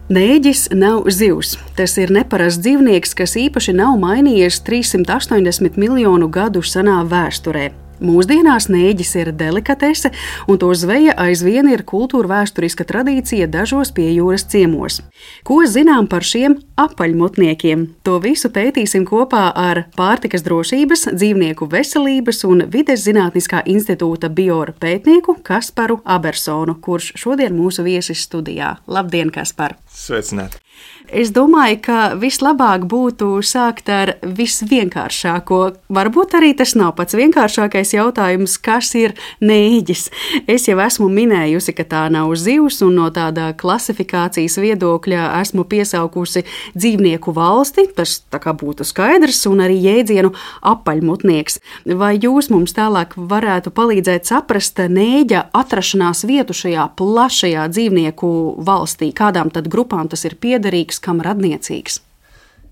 Nēģis 0.09 0.71
nav 0.73 1.03
zivs. 1.13 1.51
Tas 1.77 1.93
ir 2.01 2.09
neparasts 2.09 2.63
dzīvnieks, 2.65 3.11
kas 3.13 3.35
īpaši 3.37 3.75
nav 3.77 3.93
mainījies 4.01 4.57
380 4.65 5.77
miljonu 5.77 6.31
gadu 6.33 6.63
senā 6.65 7.03
vēsturē. 7.05 7.67
Mūsdienās 7.99 8.69
nēģis 8.71 9.11
ir 9.19 9.31
delikatese, 9.35 10.11
un 10.47 10.59
to 10.61 10.69
zveja 10.77 11.15
aizvien 11.19 11.67
ir 11.67 11.83
kultūra 11.87 12.29
vēsturiska 12.31 12.85
tradīcija 12.87 13.49
dažos 13.51 13.91
pie 13.95 14.07
jūras 14.13 14.45
ciemos. 14.47 15.01
Ko 15.43 15.59
zinām 15.67 16.07
par 16.07 16.23
šiem 16.23 16.55
apaļmutniekiem? 16.79 17.85
To 18.07 18.19
visu 18.23 18.51
pētīsim 18.55 19.03
kopā 19.09 19.49
ar 19.51 19.83
Pārtikas 19.99 20.45
drošības, 20.47 21.09
dzīvnieku 21.17 21.67
veselības 21.71 22.45
un 22.47 22.63
vides 22.71 23.03
zinātniskā 23.03 23.65
institūta 23.67 24.31
biora 24.31 24.75
pētnieku 24.79 25.39
Kasparu 25.43 25.99
Abersonu, 26.05 26.79
kurš 26.79 27.13
šodien 27.19 27.55
mūsu 27.57 27.83
viesis 27.83 28.23
studijā. 28.29 28.77
Labdien, 28.87 29.33
Kaspar! 29.35 29.75
Sveicināti! 29.91 30.63
Es 31.09 31.31
domāju, 31.33 31.79
ka 31.81 31.99
vislabāk 32.21 32.83
būtu 32.89 33.39
sākt 33.41 33.87
ar 33.89 34.11
visvienkāršāko. 34.21 35.59
Varbūt 35.89 36.35
arī 36.37 36.51
tas 36.57 36.75
nav 36.77 36.91
pats 36.99 37.17
vienkāršākais 37.17 37.95
jautājums, 37.95 38.59
kas 38.61 38.91
ir 38.93 39.15
nēģis. 39.41 40.03
Es 40.45 40.67
jau 40.69 40.77
esmu 40.83 41.07
minējusi, 41.09 41.73
ka 41.73 41.85
tā 41.89 42.03
nav 42.13 42.29
zivs, 42.37 42.83
un 42.85 42.99
no 42.99 43.07
tāda 43.13 43.47
klasifikācijas 43.57 44.59
viedokļa 44.61 45.23
esmu 45.39 45.65
piesaukusi 45.71 46.43
dzīvnieku 46.77 47.33
valsti. 47.33 47.87
Tas 47.97 48.19
tā 48.29 48.37
kā 48.43 48.53
būtu 48.53 48.85
skaidrs, 48.85 49.41
un 49.49 49.65
arī 49.65 49.79
jēdzienu 49.81 50.29
apaļmutnieks. 50.61 51.57
Vai 51.97 52.11
jūs 52.21 52.51
mums 52.53 52.77
tālāk 52.77 53.17
varētu 53.17 53.73
palīdzēt 53.73 54.29
saprast 54.29 54.77
nēģa 54.77 55.47
atrašanās 55.57 56.21
vietu 56.29 56.53
šajā 56.53 56.85
plašajā 57.01 57.65
dzīvnieku 57.73 58.31
valstī? 58.61 59.09
Kādām 59.09 59.49
tad 59.49 59.73
grupām 59.73 60.05
tas 60.13 60.27
ir 60.29 60.37
piederīgs? 60.37 60.98
Kam 61.03 61.23
radniecīgs. 61.25 61.99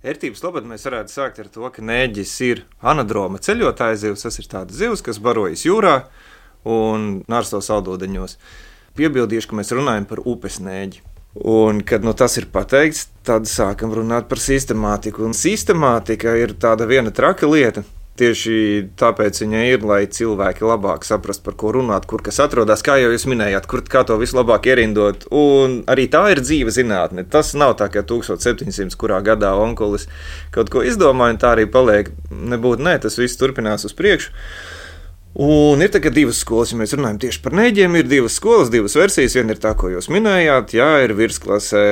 Vērtības 0.06 0.44
labad 0.46 0.68
mēs 0.70 0.86
varētu 0.88 1.12
sākt 1.12 1.42
ar 1.42 1.50
to, 1.52 1.68
ka 1.74 1.84
nēģis 1.84 2.34
ir 2.46 2.64
anadroma 2.86 3.42
ceļotāja 3.44 3.98
zivs. 4.04 4.24
Tas 4.28 4.38
ir 4.40 4.48
tāds 4.52 4.78
zivs, 4.78 5.04
kas 5.04 5.20
barojas 5.20 5.66
jūrā 5.66 5.98
un 6.70 7.26
nārsto 7.28 7.60
saldūdeņos. 7.66 8.38
Piebildīšu, 8.98 9.50
ka 9.50 9.60
mēs 9.60 9.74
runājam 9.76 10.08
par 10.10 10.22
upes 10.24 10.62
nēģi. 10.64 11.04
Un, 11.38 11.84
kad 11.86 12.06
nu, 12.06 12.16
tas 12.18 12.38
ir 12.40 12.48
pateikts, 12.54 13.08
tad 13.28 13.50
sākam 13.50 13.92
runāt 13.94 14.30
par 14.30 14.42
sistemātiku. 14.42 15.26
Un 15.28 15.36
sistemātika 15.38 16.34
ir 16.40 16.56
tāda 16.58 16.88
viena 16.90 17.14
traka 17.14 17.50
lieta. 17.50 17.84
Tieši 18.18 18.54
tāpēc 18.98 19.38
viņa 19.44 19.60
ir, 19.70 19.84
lai 19.86 20.00
cilvēki 20.10 20.66
labāk 20.66 21.04
saprastu, 21.06 21.44
par 21.46 21.54
ko 21.62 21.76
runāt, 21.76 22.08
kur 22.10 22.24
kas 22.26 22.40
atrodas, 22.42 22.82
kā 22.86 22.96
jau 22.98 23.12
jūs 23.14 23.28
minējāt, 23.30 23.68
kur 23.70 23.84
kā 23.86 24.02
to 24.10 24.18
vislabāk 24.18 24.66
ierindot. 24.72 25.28
Un 25.30 25.84
arī 25.92 26.08
tā 26.10 26.24
ir 26.34 26.42
dzīve 26.42 26.74
zinātne. 26.74 27.28
Tas 27.30 27.54
nav 27.54 27.76
tā, 27.78 27.92
ka 27.94 28.02
1700. 28.02 28.98
kurā 28.98 29.22
gadā 29.22 29.54
onkulis 29.62 30.08
kaut 30.56 30.74
ko 30.74 30.82
izdomāja, 30.82 31.38
un 31.38 31.42
tā 31.44 31.54
arī 31.54 31.68
paliek. 31.70 32.10
Nebūtu, 32.34 32.88
nē, 32.90 32.98
tas 33.06 33.22
viss 33.22 33.38
turpinās 33.38 33.86
uz 33.86 33.94
priekšu. 33.98 34.34
Un 35.38 35.86
ir 35.86 35.94
tagad 35.94 36.18
divas 36.18 36.42
skolas, 36.42 36.74
ja 36.74 36.80
mēs 36.80 36.98
runājam 36.98 37.22
tieši 37.22 37.44
par 37.46 37.54
nēģiem. 37.54 38.02
Ir 38.02 38.10
divas 38.10 38.42
skolas, 38.42 38.74
divas 38.74 38.98
versijas. 38.98 39.38
Viena 39.38 39.54
ir 39.54 39.62
tā, 39.62 39.78
ko 39.78 39.94
jūs 39.94 40.10
minējāt, 40.10 40.74
jā, 40.80 40.96
ir 41.06 41.14
virsklasē 41.20 41.84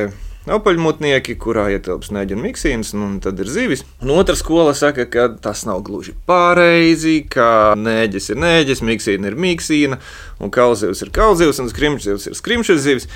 apaļmutnieki, 0.51 1.35
kurā 1.41 1.67
ietilpst 1.73 2.13
neģi 2.15 2.37
un 2.37 2.43
miksīns, 2.45 2.93
nu, 2.97 3.07
un 3.09 3.19
tad 3.23 3.39
ir 3.41 3.49
zivis. 3.51 3.85
Un 4.03 4.13
otra 4.15 4.37
skola 4.37 4.75
saka, 4.77 5.07
ka 5.09 5.27
tas 5.41 5.65
nav 5.65 5.81
gluži 5.87 6.15
pareizi, 6.29 7.21
ka 7.29 7.73
nēģis 7.79 8.31
ir 8.33 8.41
nēģis, 8.43 8.83
miksīna 8.85 9.31
ir 9.31 9.39
miksīna, 9.47 9.99
un 10.39 10.53
kauzivs 10.53 11.01
ir 11.05 11.13
kauzivs, 11.15 11.61
un 11.63 11.71
skrimšzivs 11.73 12.29
ir 12.29 12.37
skrimšzivs. 12.37 13.09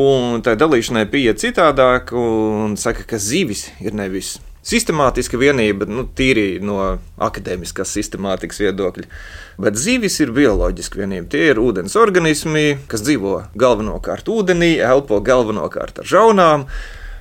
Un 0.00 0.38
tā 0.46 0.54
dalīšanai 0.54 1.08
pieeja 1.10 1.34
citādāk, 1.34 2.14
un 2.14 2.76
saka, 2.78 3.02
ka 3.10 3.18
zivis 3.18 3.66
ir 3.82 3.96
nevis 3.98 4.36
sistemātiska 4.66 5.38
vienība, 5.40 5.88
nu, 5.88 6.04
tīri 6.16 6.60
no 6.64 6.78
akadēmiskās 7.22 7.92
sistemātikas 7.96 8.60
viedokļa. 8.62 9.08
Bet 9.60 9.78
zivis 9.80 10.18
ir 10.22 10.32
bioloģiska 10.36 11.00
vienība. 11.00 11.28
Tie 11.32 11.50
ir 11.52 11.60
ūdens 11.62 11.96
organismi, 12.00 12.78
kas 12.90 13.04
dzīvo 13.06 13.36
galvenokārt 13.60 14.28
ūdenī, 14.32 14.76
elpo 14.84 15.20
galvenokārt 15.24 16.02
ar 16.02 16.08
žaunām. 16.08 16.66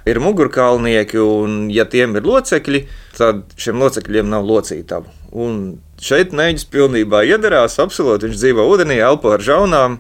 Ir 0.07 0.21
mugurkaulnieki, 0.23 1.19
un, 1.21 1.57
ja 1.73 1.83
tiem 1.85 2.15
ir 2.17 2.25
locekļi, 2.25 2.85
tad 3.17 3.43
šiem 3.59 3.81
locekļiem 3.83 4.29
nav 4.31 4.47
locītavu. 4.47 5.11
Un 5.35 5.59
šeit 6.01 6.31
neģis 6.33 6.65
pilnībā 6.71 7.21
iedarās, 7.27 7.77
absolūti 7.83 8.29
viņš 8.29 8.39
dzīvo 8.39 8.65
ūdenī, 8.71 8.97
elpo 9.05 9.35
ar 9.35 9.43
žaunām, 9.45 9.99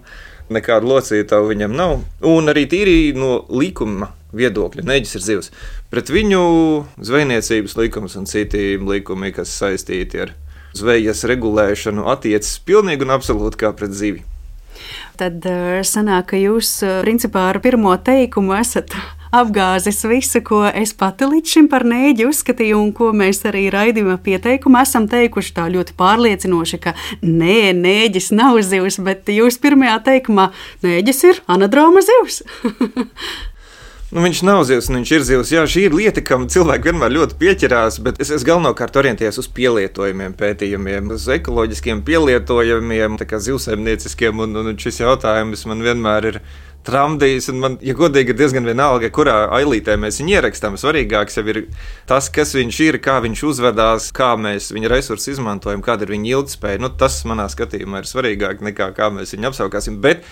nekādu 0.49 0.89
locītavu 0.95 1.51
viņam 1.51 1.75
nav. 1.77 1.99
Un 2.25 2.49
arī 2.49 2.65
tīri 2.71 2.95
no 3.17 3.43
likuma 3.51 4.13
viedokļa. 4.33 4.85
Neģis 4.87 5.15
ir 5.17 5.25
zivs. 5.25 5.51
Pret 5.89 6.11
viņu 6.13 6.41
zvejniecības 7.01 7.73
likums 7.79 8.13
un 8.19 8.27
citi 8.29 8.75
likumi, 8.77 9.31
kas 9.33 9.49
saistīti 9.57 10.21
ar 10.21 10.35
zvejas 10.77 11.23
regulēšanu, 11.25 12.03
attiecas 12.11 12.59
pilnīgi 12.61 13.07
un 13.07 13.15
absolūti 13.15 13.57
kā 13.63 13.71
pret 13.73 13.95
zivi. 13.97 14.21
Tad 15.17 15.41
eh, 15.49 15.79
sanāk, 15.81 16.29
ka 16.29 16.37
jūs 16.37 16.75
eh, 16.85 16.99
principā 17.01 17.47
ar 17.49 17.59
pirmo 17.63 17.95
teikumu 18.05 18.53
esat 18.59 18.93
apgāzis 19.41 20.05
visu, 20.05 20.43
ko 20.45 20.61
es 20.69 20.93
pati 20.93 21.25
līdz 21.25 21.55
šim 21.57 21.73
par 21.73 21.87
nēģi 21.89 22.29
uzskatīju, 22.29 22.77
un 22.77 22.93
ko 22.93 23.09
mēs 23.09 23.41
arī 23.49 23.65
raidījuma 23.73 24.21
pieteikumā 24.21 24.85
esam 24.85 25.09
teikuši 25.09 25.57
tā 25.57 25.67
ļoti 25.73 25.97
pārliecinoši, 25.97 26.83
ka 26.85 26.93
nē, 27.25 27.73
nēģis 27.81 28.29
nav 28.37 28.61
zivs, 28.61 29.01
bet 29.01 29.33
jūs 29.33 29.57
pirmajā 29.57 29.97
teikumā 30.05 30.51
nēģis 30.85 31.25
ir 31.33 31.45
anadroma 31.49 32.05
zivs. 32.05 32.43
Nu, 34.09 34.23
viņš 34.25 34.39
nav 34.41 34.63
zivs, 34.65 34.87
viņš 34.89 35.09
ir 35.13 35.23
zivs. 35.27 35.49
Jā, 35.53 35.63
šī 35.69 35.83
ir 35.85 35.93
lieta, 35.93 36.23
kam 36.25 36.47
cilvēki 36.49 36.87
vienmēr 36.89 37.11
ļoti 37.13 37.35
pieķerās, 37.37 37.99
bet 38.01 38.17
es, 38.23 38.31
es 38.33 38.45
galvenokārt 38.47 38.95
orientējos 38.97 39.37
uz 39.43 39.49
pielietojumiem, 39.53 40.33
pētījumiem, 40.39 41.11
uz 41.13 41.27
ekoloģiskiem 41.35 42.01
pielietojumiem, 42.07 43.19
kā 43.29 43.37
zivsaimnieciskiem, 43.45 44.41
un, 44.41 44.57
un 44.63 44.81
šis 44.81 45.03
jautājums 45.03 45.61
man 45.69 45.85
vienmēr 45.85 46.29
ir 46.31 46.41
tramdījis. 46.89 47.51
Man, 47.53 47.77
ja 47.85 47.93
godīgi, 47.93 48.33
ir 48.33 48.41
diezgan 48.41 48.65
vienalga, 48.65 49.11
kurā 49.13 49.43
ailītē 49.59 49.93
mēs 50.01 50.17
viņu 50.23 50.39
ierakstām. 50.39 50.81
Svarīgāks 50.81 51.37
jau 51.37 51.45
ir 51.53 51.63
tas, 52.09 52.33
kas 52.33 52.57
viņš 52.57 52.83
ir, 52.87 52.97
kā 53.05 53.19
viņš 53.21 53.45
uzvedās, 53.51 54.09
kā 54.15 54.33
mēs 54.41 54.73
viņa 54.73 54.89
resursus 54.95 55.35
izmantojam, 55.35 55.85
kāda 55.85 56.09
ir 56.09 56.17
viņa 56.17 56.33
ilgspēja. 56.33 56.81
Nu, 56.81 56.89
tas 56.89 57.21
manā 57.29 57.45
skatījumā 57.53 58.01
ir 58.01 58.09
svarīgāk 58.09 58.65
nekā 58.71 58.89
kā 58.97 59.13
mēs 59.13 59.37
viņu 59.37 59.53
apskaukāsim. 59.53 60.01
Bet 60.01 60.25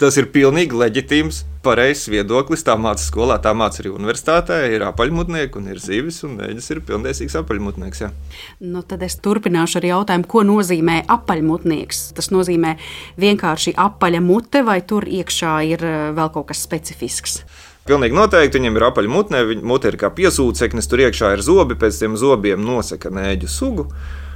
Tas 0.00 0.16
ir 0.18 0.26
pilnīgi 0.34 0.74
leģitīms, 0.74 1.44
pareizs 1.62 2.08
viedoklis. 2.10 2.64
Tā 2.66 2.74
mācās 2.80 3.06
skolā, 3.06 3.36
tā 3.42 3.52
mācās 3.54 3.78
arī 3.78 3.92
universitātē. 3.94 4.56
Ir 4.74 4.82
apaļmutnieki 4.88 5.60
un 5.60 5.68
ir 5.70 5.78
zīves, 5.82 6.18
un 6.26 6.34
mēģis 6.40 6.70
ir 6.74 6.80
pilnīgs 6.88 7.36
apaļmutnieks. 7.38 8.02
Jā. 8.02 8.10
Nu, 8.58 8.82
tad 8.82 9.04
es 9.06 9.14
turpināšu 9.22 9.78
ar 9.80 9.86
jautājumu, 9.92 10.26
ko 10.30 10.42
nozīmē 10.48 11.04
apaļmutnieks. 11.14 12.08
Tas 12.18 12.32
nozīmē 12.34 12.74
vienkārši 13.22 13.76
apaļa 13.84 14.24
mute, 14.24 14.64
vai 14.66 14.80
tur 14.82 15.06
iekšā 15.06 15.54
ir 15.70 15.86
eh, 15.86 16.10
vēl 16.16 16.34
kaut 16.34 16.50
kas 16.50 16.64
specifisks. 16.66 17.38
Pilnīgi 17.86 18.16
noteikti 18.16 18.58
viņam 18.58 18.78
ir 18.80 18.88
apaļa 18.88 19.10
mutne, 19.12 19.46
viņa 19.46 19.66
mute 19.68 19.90
ir 19.92 20.00
kā 20.00 20.08
piesūceknis, 20.16 20.88
tur 20.88 21.04
iekšā 21.04 21.34
ir 21.36 21.44
zobi, 21.44 21.76
pēc 21.78 21.98
tiem 22.00 22.14
zobiem 22.16 22.62
nosaka 22.64 23.12
nēģu 23.12 23.50
sugu 23.52 23.90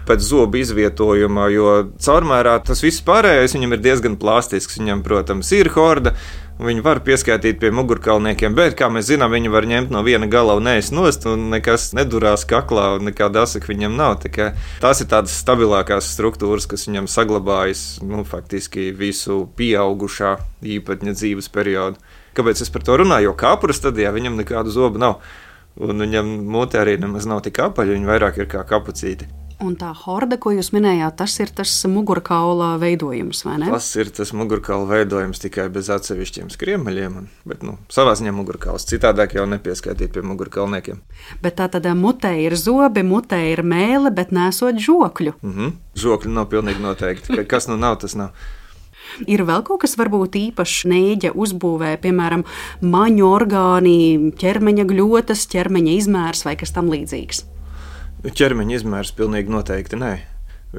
pēc 0.08 0.24
zobu 0.24 0.62
izvietojuma, 0.62 1.48
jo 1.52 1.70
caurmērā 2.00 2.58
tas 2.64 2.82
viss 2.84 3.04
pārējais 3.04 3.54
viņam 3.56 3.76
ir 3.76 3.82
diezgan 3.84 4.18
plastisks. 4.20 4.80
Viņam, 4.80 5.04
protams, 5.06 5.52
ir 5.56 5.70
horda. 5.76 6.14
Viņi 6.58 6.82
var 6.82 6.98
pieskaitīt 7.06 7.60
pie 7.62 7.68
mugurkaulniekiem, 7.70 8.56
bet, 8.58 8.74
kā 8.78 8.88
mēs 8.90 9.12
zinām, 9.12 9.30
viņi 9.30 9.52
var 9.54 9.66
ņemt 9.70 9.92
no 9.94 10.00
viena 10.02 10.26
gala 10.26 10.56
un 10.58 10.66
ēst 10.66 10.90
nost, 10.90 11.22
un 11.30 11.44
nekas 11.52 11.92
nedurās 11.94 12.42
kaklā, 12.50 12.96
un 12.96 13.06
nekāda 13.06 13.44
asaka 13.46 13.70
viņam 13.70 13.94
nav. 13.94 14.16
Tā 14.24 14.48
tās 14.82 15.04
ir 15.04 15.06
tādas 15.12 15.38
stabilākās 15.38 16.10
struktūras, 16.16 16.66
kas 16.66 16.88
viņam 16.90 17.06
saglabājas 17.06 17.84
nu, 18.02 18.26
faktiski 18.26 18.90
visu 18.90 19.44
pieaugušā 19.54 20.34
īpatņa 20.74 21.14
dzīves 21.14 21.52
periodu. 21.54 22.02
Kāpēc 22.35 22.66
es 22.66 22.74
par 22.74 22.83
to 22.87 22.98
runāju? 23.04 23.30
Jo 23.30 23.38
kāpura 23.38 23.76
stadijā 23.76 24.11
viņam 24.14 24.42
nekādu 24.42 24.74
zobu 24.74 24.98
nav. 24.98 25.20
Un 25.78 26.02
viņam 26.02 26.40
mutē 26.50 26.83
arī 26.83 26.98
nemaz 26.98 27.26
nav 27.30 27.46
tik 27.46 27.62
apaļa, 27.62 27.94
viņa 27.94 28.16
vairāk 28.16 28.42
ir 28.42 28.50
kā 28.50 28.66
kapucīte. 28.66 29.30
Un 29.59 29.73
tā 29.75 29.88
horda, 30.05 30.37
ko 30.38 30.53
jūs 30.55 30.68
minējāt, 30.71 31.16
tas 31.18 31.33
ir 31.42 31.51
tas 31.51 31.73
mugurkaula 31.90 32.77
veidojums, 32.79 33.40
vai 33.42 33.57
ne? 33.59 33.71
Tas 33.73 33.88
ir 33.99 34.12
tas 34.14 34.31
mugurkaula 34.37 34.87
veidojums 34.87 35.42
tikai 35.42 35.64
bez 35.75 35.88
atsevišķiem 35.90 36.53
skriemeļiem. 36.55 37.16
Un, 37.18 37.27
bet, 37.49 37.64
nu, 37.66 37.75
savā 37.90 38.12
ziņā 38.21 38.37
mugurkauls 38.37 38.87
citādāk 38.87 39.35
jau 39.35 39.49
nepieskaitīt 39.51 40.14
pie 40.14 40.23
mugurkaulniekiem. 40.31 41.03
Bet 41.42 41.59
tā 41.59 41.66
tad 41.75 41.90
eh, 41.90 41.99
mutē 41.99 42.37
ir 42.38 42.55
zobi, 42.55 43.03
mutē 43.03 43.40
ir 43.51 43.64
mēle, 43.66 44.14
bet 44.14 44.31
nesot 44.31 44.79
žokļu. 44.79 45.35
Mm 45.42 45.57
-hmm. 45.57 45.75
Žokļu 46.07 46.37
nav 46.38 46.47
pilnīgi 46.55 46.85
noteikti. 46.87 47.42
Kas 47.51 47.66
nu 47.66 47.77
nav, 47.77 47.99
tas 47.99 48.14
nav. 48.14 48.31
Ir 49.27 49.42
vēl 49.42 49.66
kaut 49.66 49.83
kas 49.83 49.99
varbūt 49.99 50.38
īpašs 50.38 50.87
nēģa 50.87 51.35
uzbūvē, 51.35 51.97
piemēram, 51.99 52.44
maņu 52.81 53.27
orgāni, 53.27 54.33
ķermeņa 54.38 54.87
gļotas, 54.87 55.49
ķermeņa 55.51 55.92
izmērs 55.99 56.44
vai 56.44 56.55
kas 56.57 56.71
tam 56.71 56.92
līdzīgs 56.94 57.58
ķermeņa 58.24 58.81
izmērs 58.81 59.14
pilnīgi 59.18 59.52
noteikti 59.52 60.00
nē. 60.00 60.12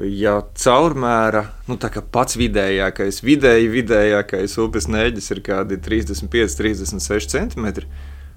Ja 0.06 0.36
caurmēra, 0.54 1.48
nu 1.66 1.74
tā 1.80 1.88
kā 1.90 2.02
pats 2.14 2.36
vidējākais, 2.38 3.24
vidēji 3.26 3.72
vidējākais 3.72 4.54
upes 4.62 4.86
nēģis 4.86 5.32
ir 5.34 5.40
kādi 5.42 5.80
35, 5.82 6.54
36 6.60 7.32
centimetri, 7.32 7.88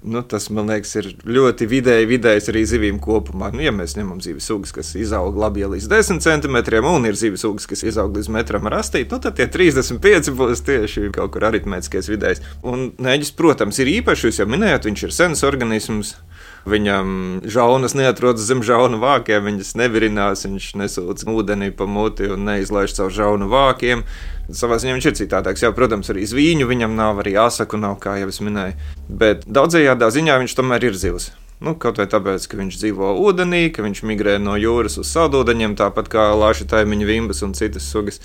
nu, 0.02 0.22
tas 0.26 0.48
man 0.50 0.72
liekas, 0.72 0.96
ir 0.98 1.08
ļoti 1.22 1.68
vidēji, 1.70 2.08
vidējs 2.10 2.50
arī 2.50 2.64
zivīm 2.68 2.98
kopumā. 3.02 3.52
Nu, 3.54 3.62
ja 3.64 3.70
mēs 3.72 3.94
ņemam 3.94 4.18
zivis 4.24 4.48
sugas, 4.50 4.74
kas 4.74 4.90
izaug 4.98 5.38
labi 5.38 5.62
līdz 5.76 5.86
10 5.92 6.20
centimetriem, 6.24 6.90
un 6.90 7.06
ir 7.06 7.16
zivis 7.18 7.46
sugas, 7.46 7.68
kas 7.70 7.84
izaug 7.86 8.18
līdz 8.18 8.32
metram 8.34 8.66
ar 8.68 8.80
astīt, 8.82 9.14
nu, 9.14 9.22
tad 9.22 9.38
tie 9.38 9.46
35 9.46 10.34
būs 10.34 10.64
tieši 10.66 11.08
kaut 11.14 11.36
kur 11.36 11.46
aritmētiskais 11.48 12.10
vidējs. 12.10 12.44
Un 12.66 12.90
nēģis, 12.98 13.30
protams, 13.38 13.78
ir 13.78 13.94
īpašs, 14.00 14.26
jūs 14.28 14.42
jau 14.42 14.50
minējāt, 14.50 14.90
viņš 14.90 15.06
ir 15.06 15.16
sens 15.22 15.46
organisms. 15.46 16.16
Viņam 16.64 17.44
žaunas 17.44 17.92
neatrodas 17.92 18.46
zem 18.48 18.62
žaunu 18.64 18.96
vākiem, 19.02 19.44
viņas 19.44 19.74
nevirinās, 19.76 20.46
viņš 20.48 20.70
nesūdz 20.80 21.26
ūdeni 21.28 21.68
pa 21.76 21.84
muti 21.84 22.30
un 22.32 22.46
neizlaiž 22.48 22.96
caur 22.96 23.12
žaunu 23.12 23.50
vākiem. 23.52 24.06
Savā 24.48 24.78
ziņā 24.80 24.96
viņš 24.96 25.08
ir 25.10 25.16
citādāks. 25.20 25.64
Jā, 25.64 25.72
protams, 25.76 26.08
arī 26.12 26.24
zvīņu 26.28 26.68
viņam 26.68 26.96
nav, 26.96 27.20
arī 27.20 27.36
asaku 27.40 27.80
nav, 27.80 27.98
kā 28.00 28.16
jau 28.22 28.32
es 28.32 28.40
minēju. 28.44 28.76
Bet 29.08 29.44
daudzajādā 29.44 30.08
ziņā 30.12 30.40
viņš 30.40 30.56
tomēr 30.56 30.88
ir 30.88 30.96
zivs. 30.96 31.32
Nu, 31.64 31.76
kaut 31.80 32.00
vai 32.00 32.08
tāpēc, 32.10 32.48
ka 32.50 32.58
viņš 32.58 32.80
dzīvo 32.80 33.12
ūdenī, 33.24 33.68
ka 33.72 33.84
viņš 33.84 34.02
migrē 34.08 34.38
no 34.42 34.56
jūras 34.58 34.98
uz 35.00 35.12
saldūdeņiem, 35.14 35.76
tāpat 35.78 36.10
kā 36.12 36.26
lāša 36.36 36.66
taimiņa 36.72 37.08
vimbas 37.08 37.44
un 37.46 37.54
citas 37.56 37.86
sugas. 37.92 38.20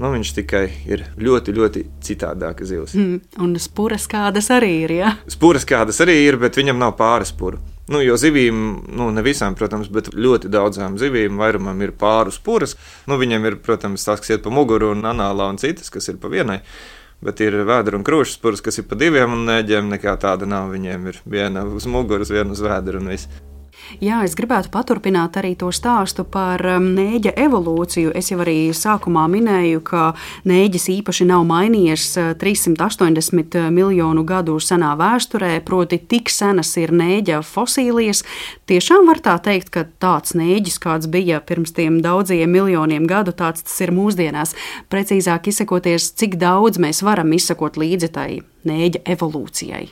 Nu, 0.00 0.12
viņš 0.14 0.30
tikai 0.38 0.64
ir 0.88 1.04
ļoti, 1.20 1.54
ļoti 1.54 1.84
citādāka 2.06 2.64
zivs. 2.66 2.94
Mm, 2.96 3.20
un 3.42 3.58
spūras 3.60 4.06
kādas 4.10 4.48
arī 4.54 4.72
ir. 4.86 4.94
Ja? 5.02 5.12
Spūras 5.30 5.66
kādas 5.68 6.00
arī 6.02 6.16
ir, 6.24 6.38
bet 6.40 6.56
viņam 6.56 6.78
nav 6.80 6.94
pāris 6.98 7.34
spūru. 7.34 7.60
Nu, 7.90 7.98
jo 8.04 8.14
zivīm, 8.20 8.60
nu, 8.94 9.08
ne 9.10 9.22
visām, 9.26 9.56
protams, 9.58 9.88
bet 9.90 10.12
ļoti 10.14 10.50
daudzām 10.52 10.94
zivīm, 11.00 11.40
vairumam 11.40 11.80
ir 11.82 11.90
pāris 11.98 12.38
puras. 12.38 12.76
Nu, 13.10 13.18
viņiem 13.18 13.48
ir, 13.50 13.58
protams, 13.64 14.06
tās, 14.06 14.22
kas 14.22 14.36
iet 14.36 14.44
pa 14.46 14.54
muguru 14.54 14.92
un 14.94 15.02
anālā, 15.10 15.50
un 15.50 15.58
citas, 15.58 15.90
kas 15.90 16.06
ir 16.12 16.20
pa 16.22 16.30
vienai. 16.30 16.60
Bet 17.20 17.42
ir 17.44 17.58
vēdera 17.68 17.98
un 17.98 18.06
krūšas 18.06 18.38
puras, 18.40 18.62
kas 18.64 18.78
ir 18.80 18.86
pa 18.88 18.96
diviem, 19.00 19.34
un 19.34 19.42
nēģiem 19.50 19.90
nekā 19.96 20.14
tāda 20.22 20.46
nav. 20.48 20.70
Viņiem 20.72 21.10
ir 21.10 21.22
viena 21.26 21.66
uz 21.66 21.90
muguras, 21.90 22.30
viena 22.32 22.54
uz 22.54 22.62
vēdera 22.64 23.02
un 23.02 23.10
viss. 23.10 23.49
Jā, 23.98 24.20
es 24.22 24.36
gribētu 24.38 24.70
paturpināt 24.70 25.34
arī 25.40 25.56
to 25.58 25.72
stāstu 25.74 26.22
par 26.22 26.62
um, 26.76 26.86
nēģa 26.94 27.32
evolūciju. 27.42 28.12
Es 28.14 28.30
jau 28.30 28.38
arī 28.44 28.70
sākumā 28.76 29.24
minēju, 29.32 29.80
ka 29.82 30.04
nēģis 30.46 30.86
īpaši 30.94 31.26
nav 31.26 31.42
mainījies 31.48 32.06
380 32.38 33.58
uh, 33.58 33.66
miljonu 33.74 34.22
gadu 34.28 34.54
senā 34.62 34.92
vēsturē, 35.00 35.56
proti, 35.66 35.98
tik 35.98 36.30
senas 36.30 36.70
ir 36.78 36.94
nēģa 36.94 37.42
fosīlijas. 37.46 38.22
Tiešām 38.70 39.10
var 39.10 39.22
tā 39.24 39.34
teikt, 39.42 39.72
ka 39.74 39.84
tāds 40.02 40.36
nēģis, 40.38 40.78
kāds 40.82 41.10
bija 41.10 41.42
pirms 41.42 41.74
tiem 41.74 41.98
daudziem 42.04 42.54
miljoniem 42.54 43.10
gadu, 43.10 43.34
tāds 43.34 43.66
tas 43.66 43.76
ir 43.82 43.90
mūsdienās. 43.96 44.54
Precīzāk 44.92 45.50
izsakoties, 45.50 46.12
cik 46.14 46.38
daudz 46.38 46.78
mēs 46.78 47.02
varam 47.02 47.34
izsakot 47.34 47.80
līdzi 47.80 48.14
tai 48.14 48.30
nēģa 48.70 49.02
evolūcijai. 49.16 49.84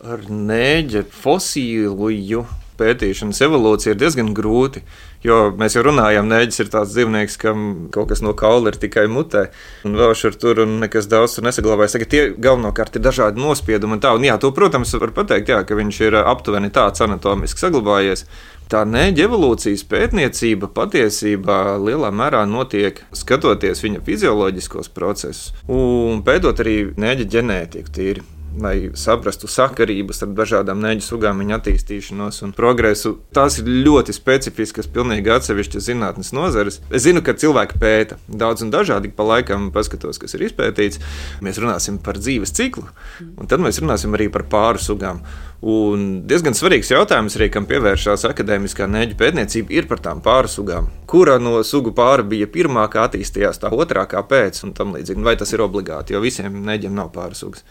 Ar 0.00 0.22
nēģa 0.30 1.04
fosīliju 1.12 2.46
pētīšanas 2.80 3.40
evolūcija 3.46 3.94
ir 3.94 4.00
diezgan 4.00 4.34
grūti. 4.36 4.82
Jo 5.24 5.50
mēs 5.52 5.76
jau 5.76 5.84
runājām, 5.84 6.30
nēģis 6.30 6.62
ir 6.62 6.70
tāds 6.72 6.94
dzīvnieks, 6.94 7.36
kam 7.42 7.66
kaut 7.92 8.08
kas 8.08 8.22
no 8.24 8.32
kaula 8.32 8.72
ir 8.72 8.78
tikai 8.80 9.04
mutē, 9.12 9.50
un 9.84 9.98
vēl 10.00 10.14
šur 10.16 10.38
tur 10.40 10.62
un 10.64 10.78
nekas 10.80 11.10
daudz 11.12 11.36
tur 11.36 11.44
nesaglabājas. 11.44 11.98
Tagad 11.98 12.12
tie 12.14 12.22
galvenokārt 12.32 12.96
ir 12.96 13.04
dažādi 13.04 13.42
nospiedumi 13.42 13.98
un 13.98 14.02
tā. 14.02 14.14
Un 14.16 14.24
jā, 14.24 14.38
to, 14.40 14.52
protams, 14.56 14.96
var 14.96 15.12
pateikt, 15.16 15.52
jā, 15.52 15.60
ka 15.68 15.76
viņš 15.76 16.00
ir 16.08 16.18
aptuveni 16.24 16.72
tāds 16.72 17.04
anatomiski 17.04 17.66
saglabājies. 17.66 18.24
Tā 18.70 18.84
nēģa 18.86 19.24
evolūcijas 19.26 19.82
pētniecība 19.90 20.68
patiesībā 20.70 21.74
lielā 21.82 22.12
mērā 22.14 22.44
notiek 22.46 23.02
skatoties 23.18 23.82
viņa 23.82 24.04
fizioloģiskos 24.06 24.92
procesus 24.94 25.50
un 25.66 26.22
pētot 26.22 26.62
arī 26.62 26.76
nēģa 26.94 27.26
ģenētiku. 27.34 27.90
Tīri 27.96 28.39
lai 28.58 28.90
saprastu 28.98 29.48
sakarības 29.50 30.20
starp 30.20 30.32
dažādām 30.38 30.80
neģu 30.82 31.04
sugām, 31.06 31.42
viņa 31.42 31.58
attīstīšanos 31.58 32.40
un 32.46 32.54
progresu. 32.56 33.16
Tās 33.36 33.60
ir 33.60 33.68
ļoti 33.86 34.14
specifiskas, 34.16 34.88
pilnīgi 34.90 35.32
atsevišķas 35.34 35.86
zinātnes 35.86 36.32
nozares. 36.36 36.80
Es 36.90 37.04
zinu, 37.06 37.22
ka 37.24 37.36
cilvēki 37.38 37.78
pēta 37.82 38.18
daudz 38.26 38.64
un 38.66 38.72
dažādi, 38.74 39.12
pa 39.14 39.26
laikam 39.26 39.70
paskatos, 39.74 40.18
kas 40.22 40.34
ir 40.36 40.48
izpētīts. 40.48 41.02
Mēs 41.44 41.60
runāsim 41.62 42.00
par 42.02 42.18
dzīves 42.18 42.54
ciklu, 42.56 42.88
un 43.36 43.50
tad 43.50 43.62
mēs 43.62 43.80
runāsim 43.82 44.16
arī 44.18 44.30
par 44.32 44.48
pāru 44.50 44.82
sugām. 44.82 45.22
Un 45.60 46.22
diezgan 46.24 46.56
svarīgs 46.56 46.88
jautājums 46.88 47.34
arī, 47.36 47.50
kam 47.52 47.66
pievēršās 47.68 48.24
akadēmiskā 48.30 48.86
neģu 48.88 49.18
pētniecība, 49.20 49.74
ir 49.76 49.88
par 49.90 50.00
tām 50.00 50.22
pāru 50.24 50.48
sugām. 50.48 50.88
Kura 51.10 51.36
no 51.42 51.58
sugu 51.68 51.92
pāra 51.92 52.24
bija 52.24 52.48
pirmā, 52.48 52.86
kā 52.88 53.04
attīstījās 53.04 53.60
tā 53.60 53.68
otrā, 53.76 54.06
kāpēc 54.08 54.62
un 54.64 54.72
tam 54.72 54.96
līdzīgi. 54.96 55.26
Vai 55.26 55.36
tas 55.36 55.52
ir 55.52 55.60
obligāti, 55.60 56.16
jo 56.16 56.24
visiem 56.24 56.62
neģiem 56.64 56.96
nav 56.96 57.12
pāru 57.12 57.36
sugas. 57.36 57.66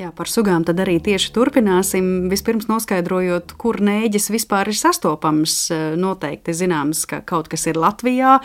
Jā, 0.00 0.08
par 0.16 0.30
sugām 0.32 0.62
tad 0.64 0.78
arī 0.80 0.94
tieši 1.04 1.32
turpināsim. 1.34 2.04
Vispirms 2.32 2.70
noskaidrojot, 2.70 3.52
kur 3.60 3.82
nēģis 3.84 4.30
vispār 4.32 4.70
ir 4.72 4.78
sastopams. 4.78 5.56
Noteikti 6.00 6.54
zināms, 6.56 7.02
ka 7.10 7.18
kaut 7.26 7.50
kas 7.52 7.66
ir 7.68 7.76
Latvijā, 7.76 8.38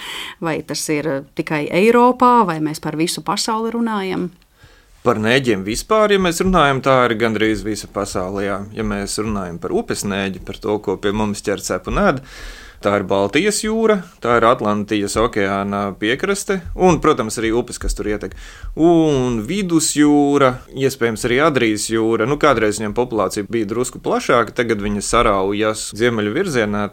vai 0.44 0.58
tas 0.68 0.84
ir 0.92 1.08
tikai 1.38 1.62
Eiropā, 1.80 2.42
vai 2.50 2.58
mēs 2.66 2.84
par 2.84 2.98
visu 3.00 3.24
pasauli 3.24 3.72
runājam. 3.72 4.28
Par 5.06 5.22
nēģiem 5.22 5.64
vispār, 5.64 6.18
ja 6.18 6.20
mēs 6.20 6.44
runājam, 6.44 6.82
tā 6.84 6.98
ir 7.06 7.16
gandrīz 7.24 7.64
visa 7.64 7.88
pasaulē. 7.94 8.50
Ja 8.76 8.84
mēs 8.84 9.16
runājam 9.22 9.62
par 9.62 9.72
upes 9.80 10.04
nēģi, 10.04 10.44
par 10.44 10.60
to, 10.60 10.76
ko 10.84 10.98
pie 11.00 11.16
mums 11.16 11.46
ķer 11.46 11.64
cepu 11.64 11.94
nēdu, 11.96 12.26
tā 12.86 12.94
ir 13.00 13.06
Baltijas 13.10 13.64
jūra, 13.64 13.98
tā 14.22 14.38
ir 14.38 14.46
Atlantijas 14.46 15.16
okeāna 15.18 15.88
piekraste, 16.00 16.60
un, 16.78 17.00
protams, 17.02 17.40
arī 17.42 17.52
upes, 17.58 17.80
kas 17.82 17.98
tur 17.98 18.10
ietek. 18.12 18.36
Un 18.78 19.42
vidusjūra, 19.48 20.52
iespējams, 20.86 21.26
arī 21.28 21.42
Adrijas 21.48 21.90
jūra. 21.90 22.30
Nu, 22.30 22.38
kādreiz 22.42 22.80
viņam 22.82 22.96
populācija 22.98 23.50
bija 23.50 23.70
drusku 23.74 24.02
plašāka, 24.06 24.54
tagad 24.62 24.84
viņa 24.86 25.04
saraujas 25.06 25.90
ziemeļu 25.98 26.36
virzienā, 26.38 26.88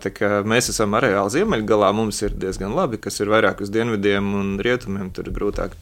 mēs 0.48 0.72
esam 0.72 0.96
areāli 0.98 1.36
ziemeļgalā, 1.38 1.92
mums 1.96 2.24
ir 2.24 2.36
diezgan 2.36 2.76
labi, 2.78 3.00
kas 3.02 3.20
ir 3.20 3.32
vairāk 3.32 3.64
uz 3.64 3.72
dienvidiem 3.72 4.34
un 4.38 4.54
rietumiem, 4.64 5.12
tur 5.12 5.28
ir 5.28 5.36
grūtāk. 5.36 5.76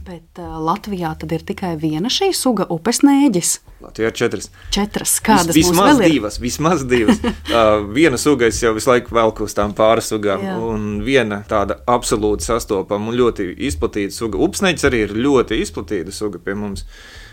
Bet 0.00 0.40
uh, 0.40 0.56
Latvijā 0.64 1.10
tad 1.20 1.32
ir 1.36 1.42
tikai 1.44 1.74
viena 1.80 2.08
šī 2.12 2.30
suga 2.36 2.64
upes 2.72 3.02
nēģis. 3.04 3.50
Latvijā 3.84 4.08
ir 4.08 4.16
četras. 4.16 4.48
Četras. 4.72 5.12
Kādas 5.24 5.52
Vis, 5.52 5.68
vismaz 5.68 5.98
vēl 5.98 6.06
ir? 6.06 6.14
divas, 6.16 6.38
vismaz 6.40 6.84
divas. 6.88 7.20
uh, 7.26 7.84
viena 7.92 8.16
suga 8.20 8.48
es 8.48 8.60
jau 8.64 8.72
visu 8.76 8.88
laiku 8.88 9.12
velku 9.16 9.44
uz 9.44 9.56
tām 9.56 9.74
pāris 9.76 10.08
sugām, 10.12 10.44
Jā. 10.46 10.56
un 10.56 10.88
viena 11.04 11.42
tāda 11.48 11.78
absolūti 11.90 12.48
sastopama 12.48 13.12
un 13.12 13.18
ļoti 13.20 13.50
izplatīta 13.68 14.16
suga. 14.16 14.40
Upsneģis 14.40 14.88
arī 14.88 15.04
ir 15.04 15.16
ļoti 15.20 15.60
izplatīta 15.66 16.16
suga 16.16 16.40
pie 16.40 16.56
mums. 16.56 16.86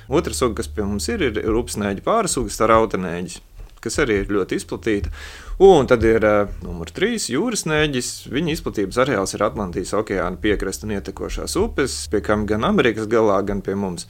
Otra 0.07 0.35
suga, 0.35 0.59
kas 0.59 0.71
pie 0.71 0.83
mums 0.87 1.07
ir, 1.11 1.23
ir, 1.23 1.39
ir 1.39 1.59
upsneģa 1.59 2.03
pārsugas, 2.03 2.59
tā 2.59 2.67
rautanēģis, 2.71 3.41
kas 3.83 3.99
arī 4.03 4.21
ir 4.23 4.31
ļoti 4.31 4.59
izplatīta. 4.59 5.11
Un 5.57 5.87
tad 5.89 6.03
ir 6.05 6.21
uh, 6.21 6.51
numur 6.61 6.91
trīs 6.93 7.31
jūras 7.33 7.63
nēģis. 7.65 8.27
Viņa 8.29 8.51
izplatības 8.53 8.99
areāls 9.01 9.33
ir 9.33 9.41
Atlantijas 9.41 9.95
okeāna 9.97 10.37
piekraste 10.37 10.85
un 10.85 10.93
ietekošās 10.93 11.55
upes, 11.57 12.03
pie 12.13 12.21
kam 12.21 12.45
gan 12.49 12.67
Amerikas 12.67 13.09
galā, 13.09 13.39
gan 13.45 13.63
pie 13.65 13.73
mums. 13.73 14.05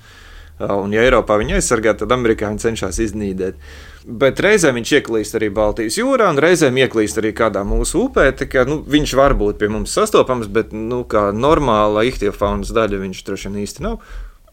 Uh, 0.60 0.74
un, 0.82 0.92
ja 0.92 1.06
Eiropā 1.08 1.38
viņa 1.40 1.62
aizsargā, 1.62 1.94
tad 1.96 2.12
amerikāņi 2.12 2.60
cenšas 2.66 3.00
iznīdēt. 3.06 3.62
Bet 4.08 4.42
reizēm 4.44 4.76
viņš 4.80 4.92
ieklīst 5.00 5.40
arī 5.40 5.48
Baltijas 5.56 6.00
jūrā, 6.02 6.28
un 6.34 6.42
reizēm 6.44 6.82
ieklīst 6.84 7.22
arī 7.22 7.32
kādā 7.38 7.64
mūsu 7.68 8.10
upē. 8.10 8.28
Kā, 8.44 8.66
nu, 8.68 8.82
viņš 8.84 9.16
var 9.16 9.38
būt 9.40 9.62
pie 9.62 9.72
mums 9.72 9.96
sastopams, 9.96 10.52
bet 10.52 10.76
nu, 10.76 11.06
kā 11.08 11.30
normāla 11.32 12.04
ihtiofaunas 12.10 12.76
daļa 12.76 13.00
viņš 13.06 13.24
droši 13.24 13.48
vien 13.48 13.64
īsti 13.64 13.88
nav. 13.88 14.04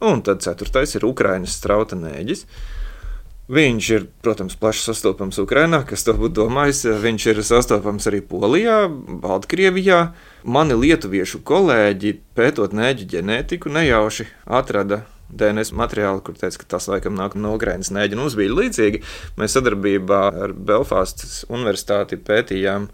Un 0.05 0.23
tad 0.23 0.47
ceturtais 0.47 0.95
ir 0.95 1.11
Ukraiņas 1.11 1.59
strauta 1.59 1.99
nēģis. 1.99 2.47
Viņš 3.45 3.87
ir, 3.93 4.05
protams, 4.25 4.55
plaši 4.57 4.87
sastopams 4.87 5.37
Ukrajinā, 5.43 5.83
kas 5.85 6.07
to 6.07 6.15
būtu 6.17 6.39
domājis. 6.39 6.87
Viņš 7.03 7.25
ir 7.29 7.41
sastopams 7.45 8.07
arī 8.09 8.23
Polijā, 8.25 8.87
Baltkrievijā. 9.21 9.99
Mani 10.49 10.79
lietuviešu 10.81 11.43
kolēģi, 11.45 12.15
pētot 12.39 12.73
nēģu 12.73 13.09
ģenētiku, 13.13 13.69
nejauši 13.75 14.31
atrada 14.49 15.03
DNS 15.29 15.75
materiālu, 15.77 16.23
kur 16.25 16.39
teica, 16.41 16.63
ka 16.63 16.71
tas 16.77 16.89
laikam 16.89 17.19
nāk 17.19 17.37
no 17.37 17.53
Ukraiņas 17.59 17.93
nēģa. 17.93 18.19
Mums 18.23 18.37
bija 18.39 18.55
līdzīgi. 18.57 19.03
Mēs 19.37 19.59
sadarbībā 19.59 20.23
ar 20.47 20.57
Belfastas 20.57 21.43
Universitāti 21.53 22.17
pētījām 22.17 22.89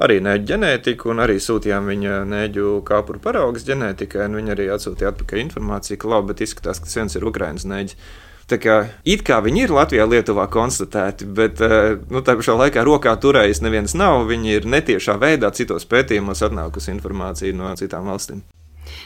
arī 0.00 0.16
nēģu 0.24 0.48
ģenētiku, 0.54 1.12
un 1.12 1.20
arī 1.26 1.36
sūtījām 1.44 1.92
viņa 1.92 2.22
nēģu 2.30 2.72
kāpuru 2.88 3.20
paraugas 3.20 3.68
ģenētikai. 3.68 4.32
Viņa 4.32 4.56
arī 4.56 4.70
atsūtīja 4.72 5.12
atpakaļ 5.12 5.44
informāciju, 5.44 6.00
ka 6.00 6.12
labi, 6.14 6.32
bet 6.32 6.44
izskatās, 6.48 6.80
ka 6.80 6.88
viens 6.88 7.20
ir 7.20 7.28
Ukraiņas 7.28 7.68
nēģis. 7.68 8.28
Tā 8.50 8.56
kā 8.58 8.76
it 9.06 9.20
kā 9.22 9.36
viņi 9.44 9.60
ir 9.62 9.72
Latvijā, 9.74 10.04
Lietuvā 10.10 10.48
konstatēti, 10.50 11.26
bet 11.38 11.60
eh, 11.62 12.00
nu, 12.10 12.22
tā 12.26 12.34
pašā 12.38 12.56
laikā 12.58 12.82
rokā 12.86 13.12
turējis 13.22 13.62
neviens 13.62 13.94
nav. 13.94 14.24
Viņi 14.26 14.56
ir 14.56 14.66
netiešā 14.66 15.14
veidā 15.22 15.52
citos 15.54 15.86
pētījumos 15.86 16.42
atnākusi 16.48 16.90
informācija 16.96 17.54
no 17.54 17.70
citām 17.78 18.10
valstīm. 18.10 18.42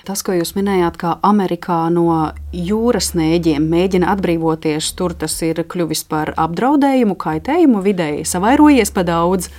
Tas, 0.09 0.22
ko 0.24 0.33
jūs 0.33 0.54
minējāt, 0.57 0.96
ka 1.00 1.18
Amerikā 1.24 1.83
no 1.92 2.09
jūras 2.57 3.12
nēģiem 3.18 3.66
mēģina 3.68 4.14
atbrīvoties, 4.14 4.88
tur 4.96 5.12
tas 5.12 5.37
ir 5.44 5.61
kļuvis 5.61 6.07
par 6.09 6.33
apdraudējumu, 6.40 7.18
kaitējumu 7.20 7.85
videi, 7.85 8.24
savairojies 8.28 8.94
pa 8.96 9.04
daudz. 9.04 9.50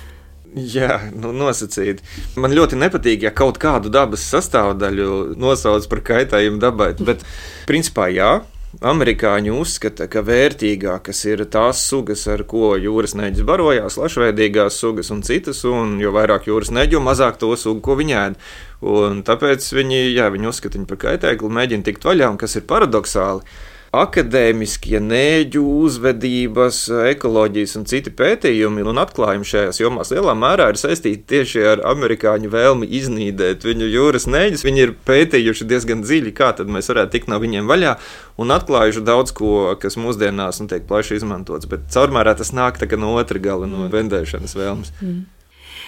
Jā, 0.56 0.98
nu, 1.12 1.30
nosacīti. 1.36 2.02
Man 2.40 2.54
ļoti 2.56 2.78
nepatīk, 2.80 3.26
ja 3.26 3.30
kaut 3.34 3.58
kādu 3.62 3.90
dabas 3.92 4.24
sastāvdaļu 4.32 5.36
nosauc 5.38 5.86
par 5.92 6.02
kaitējumu 6.10 6.62
dabai. 6.62 6.94
Bet, 6.96 7.26
principā, 7.68 8.08
jā, 8.14 8.38
Amerikāņi 8.84 9.54
uzskata, 9.56 10.04
ka 10.12 10.20
vērtīgākas 10.20 11.22
ir 11.30 11.42
tās 11.48 11.80
sugas, 11.88 12.26
ar 12.28 12.42
ko 12.44 12.74
jūras 12.76 13.14
neģis 13.16 13.46
barojās, 13.48 13.96
lašveidīgās 13.96 14.76
sugas 14.76 15.08
un 15.14 15.22
citas, 15.24 15.62
un 15.64 15.94
jo 16.02 16.12
vairāk 16.12 16.50
jūras 16.50 16.68
neģu, 16.76 17.00
mazāk 17.00 17.38
to 17.40 17.54
sugu, 17.56 17.80
ko 17.80 17.96
viņi 17.96 18.16
ēd. 18.20 18.36
Un 18.84 19.22
tāpēc 19.24 19.64
viņi, 19.78 20.02
jā, 20.12 20.28
viņi 20.34 20.50
uzskata 20.50 20.76
viņu 20.76 20.90
par 20.90 21.00
kaitēkli, 21.06 21.54
mēģina 21.56 21.88
tikt 21.88 22.04
vaļā, 22.04 22.28
un 22.34 22.36
kas 22.42 22.58
ir 22.60 22.66
paradoxāli. 22.68 23.48
Akadēmiskie 23.96 24.98
nēģu 25.00 25.62
uzvedības, 25.86 26.80
ekoloģijas 27.14 27.76
un 27.78 27.86
citi 27.88 28.10
pētījumi 28.12 28.84
un 28.84 29.00
atklājumi 29.00 29.46
šajās 29.48 29.80
jomās 29.80 30.10
lielā 30.12 30.34
mērā 30.36 30.66
ir 30.72 30.80
saistīti 30.80 31.24
tieši 31.32 31.62
ar 31.70 31.84
amerikāņu 31.94 32.50
vēlmi 32.52 32.88
iznīdēt 32.98 33.64
viņu 33.64 33.88
jūras 33.88 34.28
nēģus. 34.28 34.66
Viņi 34.66 34.84
ir 34.84 34.92
pētījuši 35.08 35.68
diezgan 35.70 36.04
dziļi, 36.04 36.34
kā 36.36 36.50
tad 36.58 36.72
mēs 36.72 36.92
varētu 36.92 37.14
tikt 37.14 37.32
no 37.32 37.40
viņiem 37.40 37.70
vaļā 37.70 37.94
un 38.42 38.52
atklājuši 38.58 39.04
daudz 39.06 39.32
ko, 39.36 39.54
kas 39.80 39.96
mūsdienās 40.00 40.60
nu, 40.60 40.68
tiek 40.72 40.84
plaši 40.90 41.16
izmantots. 41.22 41.70
Bet 41.70 41.88
caurmērā 41.94 42.36
tas 42.36 42.52
nāk 42.52 42.82
no 43.00 43.14
otra 43.16 43.40
gala, 43.40 43.70
no 43.70 43.88
vendēšanas 43.92 44.58
vēlmes. 44.58 44.92
Mm. 45.00 45.24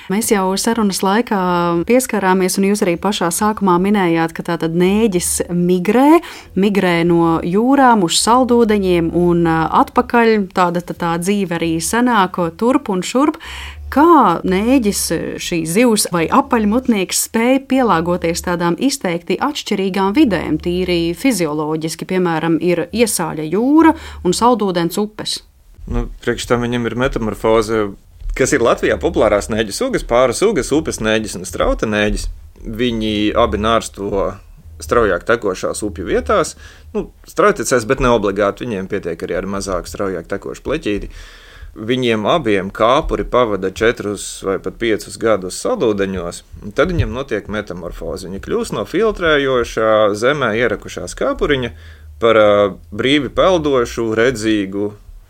Mēs 0.09 0.31
jau 0.33 0.55
sarunas 0.57 1.03
laikā 1.05 1.39
pieskarāmies, 1.85 2.55
un 2.57 2.65
jūs 2.71 2.81
arī 2.81 2.95
pašā 2.97 3.29
sākumā 3.35 3.75
minējāt, 3.85 4.33
ka 4.33 4.45
tātad 4.47 4.73
nēģis 4.73 5.51
migrē, 5.53 6.23
migrē 6.57 7.03
no 7.05 7.35
jūrām 7.45 8.07
uz 8.07 8.17
saldūdeņiem 8.23 9.11
un 9.13 9.45
atpakaļ. 9.49 10.33
Tāda 10.57 10.81
tā, 10.81 10.97
tā 10.97 11.13
dzīve 11.21 11.59
arī 11.59 11.75
sanāk 11.85 12.41
turp 12.57 12.89
un 12.95 13.05
šurp. 13.05 13.37
Kā 13.93 14.41
nēģis, 14.49 15.05
šī 15.45 15.61
zivs 15.69 16.09
vai 16.13 16.25
apaļmutnieks 16.33 17.23
spēja 17.29 17.61
pielāgoties 17.69 18.45
tādām 18.49 18.81
izteikti 18.81 19.37
atšķirīgām 19.45 20.17
vidēm, 20.17 20.57
tīri 20.57 21.15
fizioloģiski, 21.17 22.09
piemēram, 22.09 22.57
ir 22.65 22.87
iesāļa 22.97 23.45
jūra 23.53 23.93
un 24.25 24.37
saldūdens 24.37 25.01
upes? 25.05 25.43
Nu, 25.89 26.09
Priekš 26.25 26.49
tam 26.49 26.65
viņam 26.65 26.89
ir 26.89 27.01
metamorfoze 27.01 27.89
kas 28.39 28.55
ir 28.55 28.63
Latvijā 28.63 28.99
populārās 29.03 29.51
nēģu 29.53 29.75
sugas, 29.75 30.05
pāri 30.07 30.37
sugas, 30.37 30.71
upes 30.75 31.03
nēģis 31.03 31.39
un 31.41 31.49
strauta 31.49 31.89
nēģis. 31.91 32.29
Viņi 32.59 33.15
abi 33.39 33.61
nārsto 33.63 34.29
straujāk 34.83 35.27
tekošās 35.27 35.83
upju 35.87 36.07
vietās. 36.07 36.55
Nu, 36.95 37.09
Straujticēs, 37.29 37.87
bet 37.89 38.03
ne 38.03 38.13
obligāti. 38.15 38.67
Viņiem 38.67 38.89
pietiek 38.91 39.23
arī 39.27 39.39
ar 39.39 39.51
mazāk 39.51 39.91
straujāk 39.91 40.31
tekošu 40.31 40.65
pleķīti. 40.67 41.11
Viņiem 41.79 42.25
abiem 42.27 42.71
kāpuri 42.75 43.27
pavada 43.29 43.71
četrus 43.71 44.41
vai 44.47 44.57
pat 44.63 44.79
piecus 44.81 45.19
gadus 45.21 45.59
saldūdeņos, 45.63 46.41
un 46.65 46.73
tad 46.75 46.91
viņiem 46.91 47.13
notiek 47.15 47.51
metamorfoze. 47.53 48.27
Viņi 48.27 48.41
kļūst 48.43 48.75
no 48.75 48.83
filtrējošā 48.89 49.93
zemē 50.19 50.55
ierakušās 50.59 51.15
kāpuriņa 51.19 51.71
par 52.23 52.41
uh, 52.41 52.73
brīvi 52.91 53.31
peldošu, 53.31 54.09
redzīgu 54.19 54.89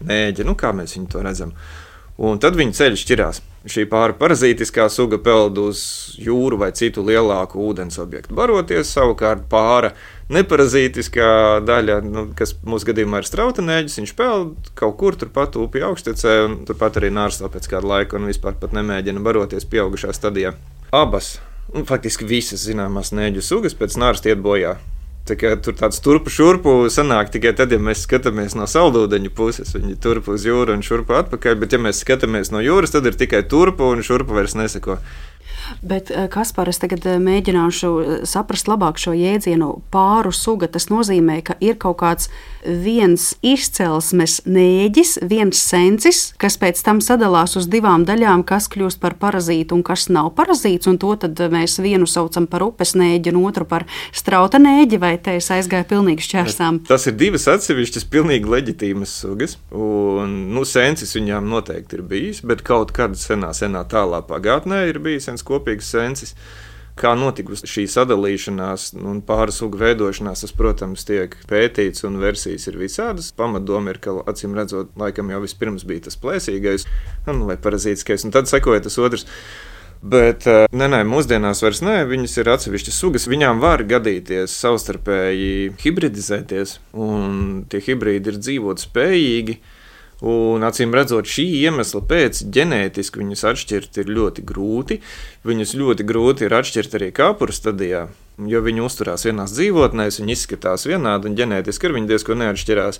nēģi. 0.08 0.46
Nu, 0.48 0.56
kā 0.56 0.72
mēs 0.76 0.96
viņu 0.96 1.12
to 1.12 1.24
redzam? 1.26 1.52
Un 2.18 2.40
tad 2.42 2.56
viņa 2.58 2.74
ceļš 2.74 3.02
šķirās. 3.04 3.36
Šī 3.68 3.84
pāri 3.90 4.14
parazītiskā 4.18 4.88
suga 4.90 5.20
peld 5.22 5.58
uz 5.62 5.80
jūru 6.18 6.56
vai 6.58 6.72
citu 6.74 7.04
lielāku 7.06 7.60
ūdens 7.62 7.98
objektu 8.02 8.34
baroties, 8.38 8.90
savukārt 8.94 9.44
pāri 9.50 9.92
neparazītiskā 10.34 11.28
daļa, 11.66 12.00
nu, 12.06 12.24
kas 12.38 12.56
mūsu 12.66 12.90
gadījumā 12.90 13.22
ir 13.22 13.28
strautenēģis, 13.28 13.98
viņš 14.00 14.14
peld 14.18 14.72
kaut 14.78 14.98
kur 14.98 15.18
turpat 15.20 15.58
upju 15.60 15.90
augstecē 15.92 16.34
un 16.48 16.58
turpat 16.66 16.98
arī 16.98 17.12
nārsto 17.14 17.50
pēc 17.52 17.70
kāda 17.70 17.92
laika 17.92 18.18
un 18.18 18.26
vispār 18.30 18.58
pat 18.58 18.74
nemēģina 18.74 19.22
baroties 19.22 19.68
pieaugušā 19.70 20.14
stadijā. 20.16 20.56
Abas, 20.94 21.36
un 21.70 21.86
faktiski 21.86 22.26
visas 22.26 22.66
zināmās 22.66 23.14
nēģu 23.14 23.46
sugas 23.46 23.78
pēc 23.78 23.98
nārsta 24.00 24.32
iet 24.32 24.42
bojā 24.42 24.78
Tā 25.28 25.36
kā 25.36 25.50
tur 25.60 25.74
tāds 25.76 26.00
turpu 26.00 26.32
šurpu 26.32 26.74
sanāk 26.92 27.28
tikai 27.34 27.52
tad, 27.56 27.72
ja 27.74 27.80
mēs 27.82 28.06
skatāmies 28.06 28.54
no 28.56 28.64
saldūdeņa 28.70 29.32
puses. 29.36 29.74
Viņi 29.76 29.98
turp 30.00 30.30
uz 30.32 30.46
jūru 30.48 30.72
un 30.72 30.84
šurpu 30.86 31.18
atpakaļ, 31.18 31.58
bet 31.60 31.76
ja 31.76 31.82
mēs 31.84 32.00
skatāmies 32.04 32.52
no 32.54 32.62
jūras, 32.64 32.94
tad 32.94 33.08
ir 33.10 33.18
tikai 33.18 33.42
turpu 33.44 33.90
un 33.92 34.00
šurpu 34.06 34.38
vairs 34.38 34.56
neseko. 34.56 34.96
Bet, 35.82 36.10
eh, 36.10 36.28
Kaspar, 36.28 36.68
es 36.68 36.80
tagad 36.80 37.04
eh, 37.06 37.18
mēģināšu 37.22 37.90
eh, 38.00 38.14
saprast 38.28 38.68
labāk 38.70 38.98
šo 39.00 39.12
jēdzienu 39.16 39.70
pāru 39.92 40.32
suga. 40.34 40.68
Tas 40.70 40.88
nozīmē, 40.90 41.40
ka 41.44 41.56
ir 41.60 41.78
kaut 41.80 42.00
kāds 42.02 42.30
viens 42.64 43.30
izcelsmes 43.46 44.40
nēģis, 44.48 45.18
viens 45.28 45.60
sensis, 45.62 46.32
kas 46.40 46.58
pēc 46.60 46.80
tam 46.84 47.02
sadalās 47.04 47.56
uz 47.58 47.68
divām 47.70 48.04
daļām, 48.08 48.44
kas 48.48 48.68
kļūst 48.72 49.00
par 49.02 49.16
parazītu 49.20 49.78
un 49.78 49.84
kas 49.86 50.08
nav 50.12 50.32
parazīts. 50.38 50.90
Un 50.90 50.98
to 50.98 51.14
mēs 51.52 51.78
vienu 51.82 52.08
saucam 52.08 52.48
par 52.50 52.64
upes 52.66 52.94
nēģi, 52.98 53.32
un 53.32 53.44
otru 53.46 53.66
par 53.68 53.86
strauta 54.12 54.58
nēģi, 54.58 55.00
vai 55.00 55.14
te 55.22 55.36
es 55.38 55.50
aizgāju 55.54 55.88
pilnīgi 55.92 56.26
šķērsām. 56.26 56.82
Tas 56.88 57.06
ir 57.08 57.16
divas 57.20 57.46
atsevišķas, 57.50 58.08
pilnīgi 58.10 58.50
leģitīmas 58.50 59.14
sugas. 59.22 59.56
Un, 59.70 60.34
nu, 60.54 60.64
sensis 60.68 61.14
viņām 61.16 61.48
noteikti 61.50 61.98
ir 61.98 62.04
bijis, 62.08 62.42
bet 62.46 62.64
kaut 62.66 62.92
kad 62.96 63.16
senā, 63.18 63.52
senā 63.56 63.84
tālā 63.88 64.20
pagātnē 64.26 64.84
ir 64.90 65.00
bijis 65.02 65.28
viens 65.38 65.46
kopīgs 65.46 65.92
sensis. 65.92 66.34
Kā 66.98 67.14
notikusi 67.14 67.68
šī 67.70 67.84
sadalīšanās 67.86 68.96
un 68.98 69.20
pāris 69.22 69.60
sugu 69.60 69.78
veidošanās, 69.78 70.42
tas, 70.42 70.52
protams, 70.52 71.04
tiek 71.06 71.36
pētīts, 71.46 72.02
un 72.04 72.18
versijas 72.18 72.66
ir 72.66 72.76
visādas. 72.76 73.30
Pamatdoma 73.32 73.92
ir, 73.92 74.00
ka, 74.02 74.16
acīm 74.26 74.56
redzot, 74.58 74.90
laikam 74.98 75.30
jau 75.30 75.38
vispirms 75.44 75.86
bija 75.86 76.08
tas 76.08 76.18
plēsīgais 76.18 76.88
nu, 77.28 77.46
vai 77.46 77.56
parazītiskais, 77.56 78.24
un 78.26 78.34
tad 78.34 78.50
sekoja 78.50 78.82
tas 78.82 78.98
otrs. 78.98 79.28
Bet 80.02 80.46
eh, 80.46 80.66
nē, 80.74 80.90
nē, 80.90 81.04
mūsdienās 81.06 81.62
vairs 81.62 81.80
nē, 81.82 82.00
viņas 82.10 82.36
ir 82.38 82.50
atsevišķas 82.50 82.98
sugas. 82.98 83.30
Viņām 83.30 83.62
var 83.62 83.82
gadīties 83.86 84.58
savstarpēji 84.58 85.78
hibridizēties, 85.78 86.78
un 86.98 87.64
tie 87.70 87.82
hibrīdi 87.82 88.34
ir 88.34 88.42
dzīvot 88.42 88.82
spējīgi. 88.82 89.58
Un, 90.18 90.64
acīm 90.66 90.90
redzot, 90.98 91.28
šī 91.30 91.44
iemesla 91.60 92.00
pēc 92.10 92.40
ģenētiski 92.50 93.20
viņus 93.22 93.44
atšķirt 93.52 94.00
ir 94.02 94.08
ļoti 94.16 94.42
grūti. 94.48 94.98
Viņus 95.46 95.76
ļoti 95.78 96.06
grūti 96.08 96.48
ir 96.48 96.56
atšķirt 96.58 96.96
arī 96.98 97.12
kāpuru 97.14 97.54
stadijā, 97.54 98.08
jo 98.50 98.62
viņi 98.66 98.82
uzturās 98.82 99.28
vienās 99.28 99.54
dzīvotnēs, 99.54 100.18
viņi 100.18 100.34
izskatās 100.34 100.88
vienādi 100.90 101.30
un 101.30 101.38
ģenētiski 101.38 101.86
ar 101.86 101.94
viņu 101.98 102.10
diezgan 102.10 102.42
neatšķirās. 102.42 102.98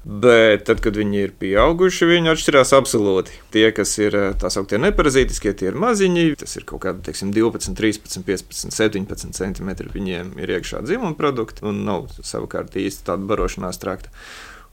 Bet 0.00 0.62
tad, 0.64 0.78
kad 0.80 0.96
viņi 0.96 1.18
ir 1.26 1.32
pieauguši, 1.36 2.06
viņi 2.08 2.30
atšķirās 2.32 2.70
absolūti. 2.76 3.34
Tie, 3.52 3.66
kas 3.76 3.92
ir 4.00 4.16
tā 4.40 4.48
sauktie 4.52 4.78
neparazītiskie, 4.80 5.52
tie 5.52 5.68
ir 5.68 5.76
maziņi. 5.80 6.38
Tas 6.40 6.56
ir 6.56 6.64
kaut 6.68 6.80
kādi 6.86 7.04
teiksim, 7.08 7.34
12, 7.36 7.76
13, 7.76 8.24
15, 8.24 8.72
17 8.72 9.36
centimetri. 9.36 9.92
Viņiem 9.92 10.32
ir 10.40 10.54
iekšā 10.56 10.80
dzimuma 10.86 11.12
produkti 11.20 11.68
un 11.68 11.84
nav 11.88 12.08
savukārt 12.16 12.80
īsti 12.80 13.10
tāda 13.10 13.28
barošanās 13.28 13.80
trakta. 13.80 14.12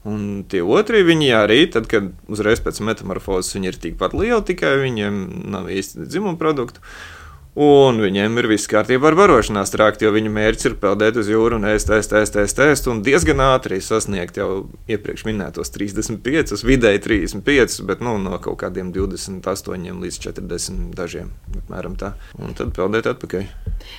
Un 0.06 0.44
tie 0.46 0.60
otri 0.62 1.02
viņi 1.02 1.32
arī, 1.34 1.62
tad, 1.74 1.88
kad 1.90 2.12
uzreiz 2.30 2.62
pēc 2.62 2.78
metamorfozes 2.86 3.56
viņi 3.56 3.72
ir 3.72 3.78
tikpat 3.82 4.14
lieli, 4.14 4.44
tikai 4.46 4.76
viņiem 4.84 5.16
nav 5.50 5.66
īsti 5.74 6.06
dzimuma 6.06 6.38
produktu. 6.38 6.84
Un 7.58 7.96
viņiem 7.98 8.36
ir 8.38 8.46
viss 8.52 8.68
kārtībā 8.70 9.08
ar 9.10 9.16
barošanās 9.18 9.72
traktu, 9.72 10.04
jo 10.06 10.12
viņu 10.14 10.30
mērķis 10.30 10.66
ir 10.68 10.74
peldēt 10.78 11.16
uz 11.18 11.26
jūru 11.26 11.56
un 11.58 11.66
ēst, 11.66 11.88
ēst, 11.90 12.12
ēst, 12.14 12.36
ēst, 12.38 12.60
ēst 12.62 12.86
un 12.86 13.00
diezgan 13.02 13.40
ātri 13.42 13.80
sasniegt 13.82 14.38
jau 14.38 14.68
iepriekš 14.86 15.24
minētos 15.26 15.72
35, 15.74 16.62
vidēji 16.62 17.02
35, 17.02 17.80
bet 17.88 18.04
nu, 18.04 18.12
no 18.22 18.38
kaut 18.44 18.60
kādiem 18.60 18.92
28 18.94 19.98
līdz 20.04 20.18
40 20.28 20.94
dažiem. 20.94 21.32
Apmēram 21.64 21.96
tā. 21.98 22.12
Un 22.38 22.54
tad 22.54 22.70
peldēt 22.76 23.08
atpakaļ. 23.10 23.48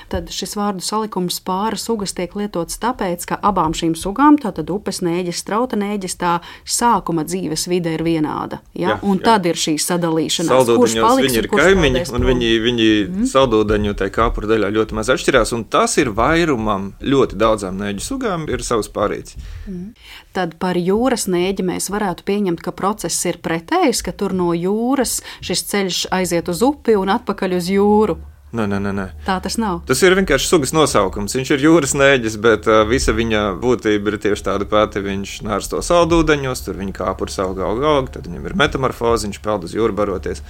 Tad 0.08 0.32
šis 0.32 0.56
vārdu 0.56 0.86
salikums 0.86 1.41
pāra 1.43 1.76
sugas 1.80 2.15
tiek 2.15 2.32
lietots 2.39 2.80
tāpēc, 2.80 3.28
ka 3.28 3.41
abām 3.43 3.76
šīm 3.76 3.91
sugām, 4.00 4.39
tātad 4.39 4.72
upes 4.72 5.02
nēģis, 5.04 5.43
strauta 5.43 5.76
nēģis, 5.80 6.15
tā 6.22 6.38
sākuma 6.63 7.28
dzīves 7.28 7.67
vide 7.67 7.98
ir 7.98 8.06
vienāda. 8.08 8.62
Ja? 8.72 8.95
Jā, 8.95 8.98
un 9.04 9.19
jā. 9.19 9.28
tad 9.28 9.52
ir 9.52 9.60
šī 9.60 9.76
sadalīšanās. 9.84 10.74
Paliks, 10.80 11.28
viņi 11.28 11.43
ir 11.43 11.52
kaimiņi 11.52 12.08
un 12.15 12.26
viņi, 12.32 12.56
viņi 12.63 12.89
mm 13.04 13.30
saldūdeņu 13.49 13.95
tajā 13.97 14.13
kāpura 14.13 14.49
daļā 14.49 14.69
ļoti 14.73 14.95
maz 14.97 15.09
atšķirās, 15.09 15.53
un 15.57 15.65
tas 15.65 15.97
ir 15.97 16.12
vairumam 16.13 16.93
ļoti 17.01 17.38
daudzām 17.39 17.79
nēģu 17.81 18.05
sugām, 18.05 18.47
ir 18.49 18.62
savs 18.63 18.89
pārīts. 18.93 19.38
Mm. 19.67 19.93
Tad 20.33 20.57
par 20.62 20.77
jūras 20.77 21.27
nēģi 21.27 21.65
mēs 21.65 21.89
varētu 21.89 22.25
pieņemt, 22.27 22.62
ka 22.62 22.71
process 22.71 23.25
ir 23.25 23.41
pretējs, 23.41 24.03
ka 24.05 24.13
tur 24.13 24.35
no 24.38 24.53
jūras 24.53 25.21
šis 25.41 25.65
ceļš 25.71 26.01
aiziet 26.13 26.49
uz 26.49 26.62
upi 26.62 26.97
un 26.99 27.09
atpakaļ 27.09 27.57
uz 27.57 27.69
jūru. 27.73 28.19
Nē, 28.49 28.65
nē, 28.65 28.79
nē, 28.81 28.91
nē. 28.97 29.03
Tā 29.27 29.35
tas 29.45 29.59
nav. 29.62 29.83
Tas 29.85 29.99
ir 30.01 30.15
vienkārši 30.17 30.47
sugas 30.49 30.71
nosaukums. 30.73 31.35
Viņš 31.38 31.51
ir 31.53 31.65
jūras 31.67 31.93
nēģis, 31.93 32.38
bet 32.41 32.65
uh, 32.65 32.81
visa 32.89 33.13
viņa 33.13 33.43
būtība 33.62 34.09
ir 34.09 34.17
tieši 34.23 34.47
tāda 34.47 34.65
pati. 34.65 35.03
Viņš 35.05 35.35
nārs 35.45 35.69
to 35.69 35.83
saldūdeņos, 35.85 36.63
tur 36.65 36.79
viņa 36.81 36.95
kāpurs 36.97 37.38
auga, 37.45 37.67
auga, 37.69 37.93
auga, 37.93 38.15
tad 38.17 38.25
viņam 38.25 38.49
ir 38.49 38.57
metamorfoze, 38.57 39.29
viņš 39.29 39.41
peld 39.45 39.69
uz 39.69 39.77
jūru 39.77 39.93
baroties. 40.01 40.41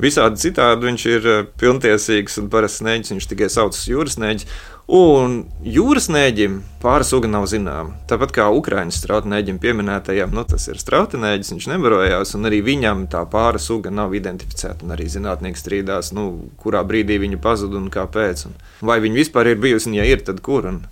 Visādi 0.00 0.40
citādi 0.40 0.88
viņš 0.88 1.02
ir 1.10 1.26
eh, 1.28 1.42
pilntiesīgs 1.60 2.38
un 2.40 2.48
parasts 2.52 2.80
nēģis. 2.84 3.12
Viņš 3.12 3.26
tikai 3.28 3.48
saucas 3.52 3.84
jūras 3.90 4.16
nēģis. 4.20 4.48
Un 4.92 5.36
jūras 5.62 6.08
nēģim 6.10 6.56
pāri 6.82 7.06
suga 7.06 7.28
nav 7.30 7.44
zināma. 7.48 7.94
Tāpat 8.10 8.32
kā 8.34 8.48
Ukrāņu 8.52 8.92
strautnēģim 8.96 9.60
pieminētajam, 9.62 10.32
nu, 10.34 10.42
tas 10.48 10.66
ir 10.68 10.80
strautnēģis, 10.82 11.52
viņš 11.54 11.68
nebarojās, 11.70 12.34
un 12.36 12.50
arī 12.50 12.58
viņam 12.66 13.06
tā 13.12 13.22
pāri 13.30 13.62
suga 13.62 13.92
nav 13.94 14.16
identificēta. 14.18 14.88
Arī 14.92 15.06
zinātnieki 15.12 15.60
strīdās, 15.60 16.10
nu, 16.16 16.26
kurā 16.60 16.82
brīdī 16.88 17.20
viņa 17.22 17.38
pazuda 17.44 17.78
un 17.78 17.88
kāpēc. 17.94 18.48
Un 18.50 18.58
vai 18.90 18.98
viņa 19.04 19.20
vispār 19.22 19.52
ir 19.52 19.62
bijusi, 19.62 19.92
un 19.92 20.00
ja 20.00 20.08
ir, 20.08 20.26
tad 20.26 20.42
kur? 20.44 20.66
Un, 20.72 20.82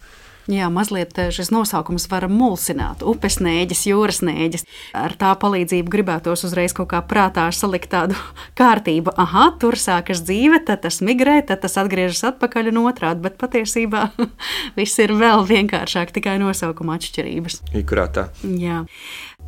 Jā, 0.48 0.70
mazliet 0.72 1.18
eh, 1.20 1.28
šis 1.34 1.50
nosaukums 1.52 2.06
var 2.10 2.24
mulsināt. 2.32 3.04
Upes 3.06 3.38
nēģis, 3.44 3.84
jūras 3.90 4.20
nēģis. 4.24 4.64
Ar 4.96 5.14
tā 5.20 5.34
palīdzību 5.40 5.92
gribētos 5.92 6.46
uzreiz 6.48 6.74
kaut 6.76 6.90
kā 6.94 7.02
prātā 7.04 7.46
salikt 7.54 7.92
tādu 7.92 8.16
kārtību. 8.60 9.12
Aha, 9.20 9.50
tur 9.60 9.76
sākas 9.80 10.24
dzīve, 10.24 10.62
tad 10.66 10.84
tas 10.86 11.02
migrē, 11.04 11.40
tad 11.46 11.64
tas 11.64 11.76
atgriežas 11.80 12.24
atpakaļ 12.32 12.72
un 12.72 12.84
otrādi. 12.86 13.24
Bet 13.28 13.36
patiesībā 13.40 14.08
viss 14.78 15.02
ir 15.02 15.14
vēl 15.18 15.44
vienkāršāk, 15.50 16.14
tikai 16.16 16.38
nosaukuma 16.42 16.96
atšķirības. 16.98 17.62
Ikurātā. 17.82 18.30
Jā. 18.42 18.84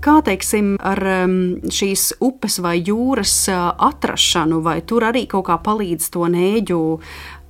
Kā 0.02 0.16
teiksim, 0.26 0.72
ar 0.82 0.98
šīs 1.70 2.08
upes 2.26 2.56
vai 2.64 2.72
jūras 2.80 3.36
uh, 3.52 3.68
atrašanu, 3.86 4.58
vai 4.64 4.80
tur 4.82 5.04
arī 5.06 5.28
kaut 5.30 5.46
kā 5.46 5.54
palīdz 5.62 6.08
to 6.10 6.26
nēģu 6.32 6.78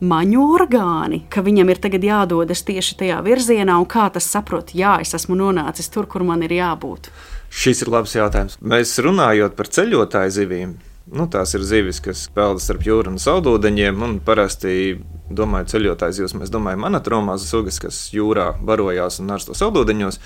maņu 0.02 0.44
orgāni, 0.56 1.22
ka 1.30 1.44
viņam 1.46 1.70
ir 1.70 1.80
tagad 1.82 2.04
jādodas 2.06 2.64
tieši 2.66 2.98
tajā 3.02 3.20
virzienā, 3.24 3.78
un 3.78 3.86
kā 3.90 4.08
tas 4.12 4.26
saprot, 4.28 4.74
jā, 4.74 4.96
es 5.04 5.14
esmu 5.14 5.38
nonācis 5.38 5.90
tur, 5.92 6.08
kur 6.10 6.26
man 6.26 6.42
ir 6.42 6.56
jābūt? 6.58 7.12
Šis 7.52 7.84
ir 7.84 7.92
labs 7.92 8.16
jautājums. 8.16 8.56
Mēs 8.64 8.96
runājot 9.04 9.54
par 9.58 9.68
ceļotāju 9.70 10.34
zivīm. 10.38 10.72
Nu, 11.12 11.26
tās 11.28 11.52
ir 11.56 11.64
zivis, 11.66 11.98
kas 12.00 12.24
peld 12.32 12.62
starp 12.62 12.86
jūru 12.86 13.12
un 13.12 13.20
saldūdeņiem. 13.20 14.02
Un 14.06 14.16
parasti, 14.24 14.96
domājot, 15.28 15.72
ceļotājs 15.74 16.20
zivs, 16.20 16.34
mēs 16.38 16.52
domājam, 16.54 16.86
anatromās 16.88 17.44
sugas, 17.50 17.80
kas 17.82 18.06
jūrā 18.14 18.52
barojās 18.62 19.20
un 19.20 19.28
nārsto 19.32 19.56
saldūdeņos. 19.58 20.20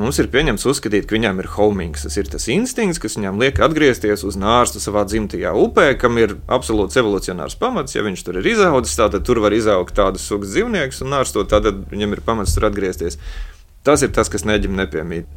Mums 0.00 0.16
ir 0.22 0.30
pieņemts 0.32 0.64
uzskatīt, 0.70 1.04
ka 1.04 1.16
viņām 1.18 1.42
ir 1.42 1.50
homings. 1.52 2.06
Tas 2.06 2.14
ir 2.16 2.28
tas 2.32 2.46
instinkts, 2.48 3.00
kas 3.02 3.18
viņām 3.18 3.40
liek 3.42 3.58
atgriezties 3.60 4.24
uz 4.24 4.38
nārstu 4.40 4.80
savā 4.80 5.02
dzimtajā 5.04 5.52
upē, 5.52 5.90
kam 6.00 6.16
ir 6.22 6.38
absolūts 6.48 6.96
evolucionārs 6.96 7.58
pamats. 7.60 7.92
Ja 7.96 8.04
viņš 8.06 8.22
tur 8.24 8.38
ir 8.40 8.48
izaudzis, 8.54 8.96
tad 8.96 9.18
tur 9.28 9.42
var 9.44 9.52
izaugt 9.52 9.92
tādas 9.98 10.24
sugas 10.24 10.54
dzīvniekus 10.54 11.02
un 11.04 11.12
nārstot, 11.12 11.52
tad 11.52 11.68
viņam 11.92 12.16
ir 12.16 12.24
pamats 12.24 12.56
tur 12.56 12.70
atgriezties. 12.70 13.18
Tas 13.84 14.00
ir 14.06 14.14
tas, 14.16 14.32
kas 14.32 14.46
neģim 14.48 14.80
nepiemīt. 14.80 15.28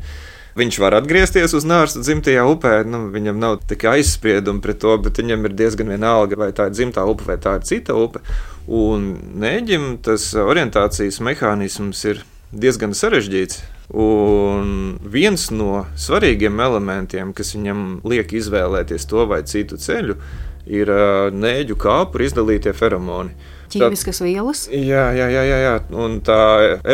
Viņš 0.55 0.77
var 0.79 0.95
atgriezties 0.95 1.51
uz 1.57 1.65
nārstu 1.67 1.99
dzimtajā 2.05 2.47
upē. 2.47 2.77
Nu, 2.87 3.09
viņam 3.11 3.41
nav 3.41 3.57
tik 3.67 3.83
aizspriedumi 3.91 4.63
pret 4.63 4.79
to, 4.79 4.95
bet 5.03 5.19
viņam 5.19 5.49
ir 5.49 5.59
diezgan 5.59 5.91
vienalga, 5.91 6.39
vai 6.39 6.53
tā 6.55 6.69
ir 6.69 6.77
dzimtā 6.77 7.03
upe 7.11 7.27
vai 7.27 7.35
tā 7.43 7.57
ir 7.59 7.67
cita 7.67 7.97
upe. 7.99 8.23
Un 8.71 9.11
neģim 9.35 9.97
tas 10.05 10.31
orientācijas 10.39 11.19
mehānisms 11.27 12.07
ir 12.07 12.23
diezgan 12.55 12.95
sarežģīts. 12.95 13.74
Un 13.93 14.95
viens 15.13 15.49
no 15.53 15.85
svarīgiem 15.99 16.57
elementiem, 16.63 17.33
kas 17.37 17.53
viņam 17.53 17.83
liek 18.07 18.33
izvēlēties 18.33 19.05
to 19.11 19.27
vai 19.29 19.43
citu 19.45 19.77
ceļu, 19.77 20.15
ir 20.65 20.89
nēģu 21.35 21.77
kāpu 21.77 22.23
izdalītie 22.25 22.73
feromoni 22.73 23.35
ķīmiskas 23.75 24.21
vielas. 24.23 24.65
Jā, 24.71 25.05
jā, 25.15 25.27
jā, 25.31 25.43
jā, 25.45 25.59
jā. 25.63 25.75
un 26.01 26.19
tā 26.25 26.39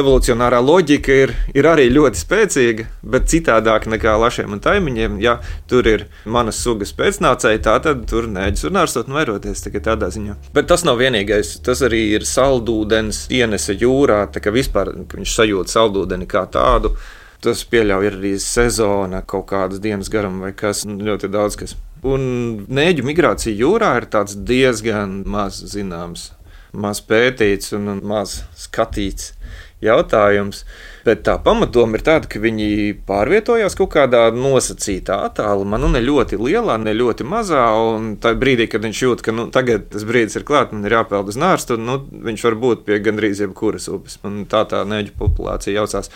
evolucionārā 0.01 0.61
loģika 0.63 1.17
ir, 1.25 1.35
ir 1.55 1.69
arī 1.69 1.87
ļoti 1.93 2.21
spēcīga, 2.21 2.87
bet 3.13 3.29
citādāk 3.31 3.87
nekā 3.91 4.17
lašiem 4.21 4.57
un 4.57 4.63
taimiņiem. 4.63 5.19
Ja 5.23 5.37
tur 5.69 5.87
ir 5.87 6.07
manas 6.25 6.59
sugas 6.63 6.93
pēcnācēji, 6.97 7.63
tā 7.65 7.77
tad 7.83 8.05
tur 8.09 8.27
nēģis 8.31 8.67
un 8.69 8.81
ārstot 8.81 9.09
un 9.11 9.19
vairoties 9.19 9.63
tādā 9.81 10.11
ziņā. 10.13 10.37
Bet 10.55 10.69
tas 10.71 10.85
nav 10.87 10.99
vienīgais. 11.01 11.57
Tas 11.65 11.81
arī 11.85 12.03
ir 12.17 12.27
saldūdens 12.27 13.25
ienese 13.33 13.75
jūrā, 13.77 14.25
tā 14.33 14.43
kā 14.43 14.53
vispār 14.53 14.93
viņš 15.11 15.35
sajūt 15.37 15.73
saldūdeni 15.73 16.29
kā 16.29 16.45
tādu. 16.51 16.95
Tas 17.41 17.63
pieļauj 17.65 18.11
arī 18.11 18.35
sezona, 18.37 19.23
kaut 19.25 19.47
kādas 19.49 19.81
dienas 19.81 20.11
garam 20.13 20.43
vai 20.43 20.51
kas 20.53 20.83
ļoti 20.85 21.31
daudz 21.33 21.57
kas. 21.57 21.73
Un 22.05 22.21
nēģu 22.69 23.05
migrācija 23.05 23.57
jūrā 23.57 23.95
ir 23.99 24.07
diezgan 24.45 25.23
maz 25.25 25.57
zināms 25.73 26.31
maz 26.71 27.01
pētīts 27.03 27.73
un 27.77 27.99
maz 28.03 28.41
skatīts. 28.57 29.33
jautājums. 29.81 30.63
Bet 31.05 31.23
tā 31.25 31.37
pamatdoma 31.41 31.97
ir 31.97 32.03
tāda, 32.05 32.29
ka 32.29 32.41
viņi 32.41 32.67
pārvietojās 33.07 33.75
kaut 33.79 33.93
kādā 33.95 34.27
nosacītā 34.35 35.17
attālumā, 35.27 35.79
nu, 35.81 35.89
ne 35.93 36.01
ļoti 36.03 36.37
lielā, 36.37 36.77
ne 36.81 36.93
ļoti 36.97 37.25
mazā. 37.27 37.63
Un 37.95 38.13
tajā 38.21 38.37
brīdī, 38.41 38.67
kad 38.71 38.85
viņš 38.85 39.01
jūt, 39.05 39.23
ka 39.25 39.33
nu, 39.35 39.47
tagad 39.53 39.87
tas 39.93 40.05
brīdis 40.07 40.37
ir 40.37 40.45
klāts, 40.47 40.75
man 40.75 40.85
ir 40.85 40.97
jāpeld 40.99 41.31
uz 41.33 41.39
nārstu, 41.41 41.79
nu, 41.81 41.97
viņš 42.27 42.45
var 42.47 42.57
būt 42.61 42.85
pie 42.85 42.99
gandrīz 43.03 43.41
jebkuras 43.41 43.89
upes. 43.91 44.19
Un 44.27 44.43
tā 44.51 44.61
tā 44.69 44.83
neģu 44.87 45.15
populācija 45.17 45.79
jaucās. 45.79 46.11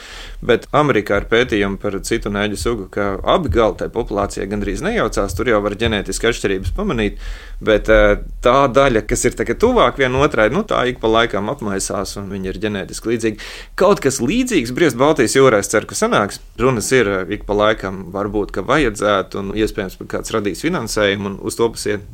Bet 0.46 0.70
Amerikā 0.76 1.22
ir 1.24 1.30
pētījumi 1.34 1.82
par 1.82 1.98
citu 2.06 2.30
neģu 2.34 2.62
sugu, 2.62 2.88
ka 2.94 3.16
abi 3.36 3.50
gali 3.54 3.80
tajā 3.82 3.94
populācijā 3.96 4.46
gandrīz 4.52 4.86
nejaucās. 4.86 5.34
Tur 5.38 5.50
jau 5.50 5.64
var 5.66 5.78
ģenētiski 5.82 6.30
atšķirības 6.30 6.76
pamanīt. 6.78 7.18
Bet 7.66 7.90
eh, 7.90 8.20
tā 8.46 8.58
daļa, 8.70 9.06
kas 9.10 9.26
ir 9.26 9.38
tuvāk 9.56 10.00
vienotrai, 10.02 10.50
nu, 10.54 10.66
tā 10.68 10.84
ik 10.92 11.00
pa 11.02 11.10
laikam 11.10 11.50
apmaisās 11.50 12.18
un 12.20 12.30
viņi 12.34 12.52
ir 12.52 12.62
ģenētiski 12.66 13.14
līdzīgi. 13.14 13.52
Kaut 13.80 14.04
kas 14.04 14.20
līdzīgs 14.22 14.75
briest 14.76 14.98
Baltijas 15.00 15.36
jūrā, 15.38 15.62
es 15.64 15.72
ceru, 15.72 15.88
ka 15.90 15.98
sanāks. 15.98 16.42
Runas 16.60 16.92
ir 16.96 17.10
eh, 17.12 17.34
ik 17.38 17.48
pa 17.48 17.56
laikam, 17.58 18.06
varbūt, 18.14 18.54
ka 18.56 18.66
vajadzētu, 18.68 19.42
un 19.42 19.56
iespējams, 19.58 19.98
ka 20.02 20.08
kāds 20.18 20.34
radīs 20.36 20.64
finansējumu 20.66 21.32
un 21.32 21.42
uz 21.46 21.58
to 21.60 21.70
pasiet. 21.74 22.06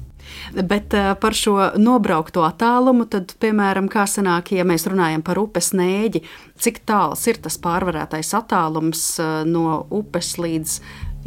Bet 0.55 0.93
uh, 0.95 1.11
par 1.19 1.35
šo 1.35 1.55
nobraukto 1.81 2.45
attālumu, 2.47 3.07
tad, 3.11 3.33
piemēram, 3.41 3.89
kā 3.91 4.05
sanāk, 4.07 4.53
ja 4.55 4.65
mēs 4.67 4.87
runājam 4.89 5.23
par 5.25 5.41
upes 5.41 5.73
nēģi, 5.75 6.23
cik 6.61 6.83
tāls 6.87 7.25
ir 7.27 7.41
tas 7.43 7.57
pārvarētais 7.61 8.31
attālums 8.37 9.03
uh, 9.19 9.41
no 9.47 9.81
upes 9.91 10.37
līdz 10.39 10.77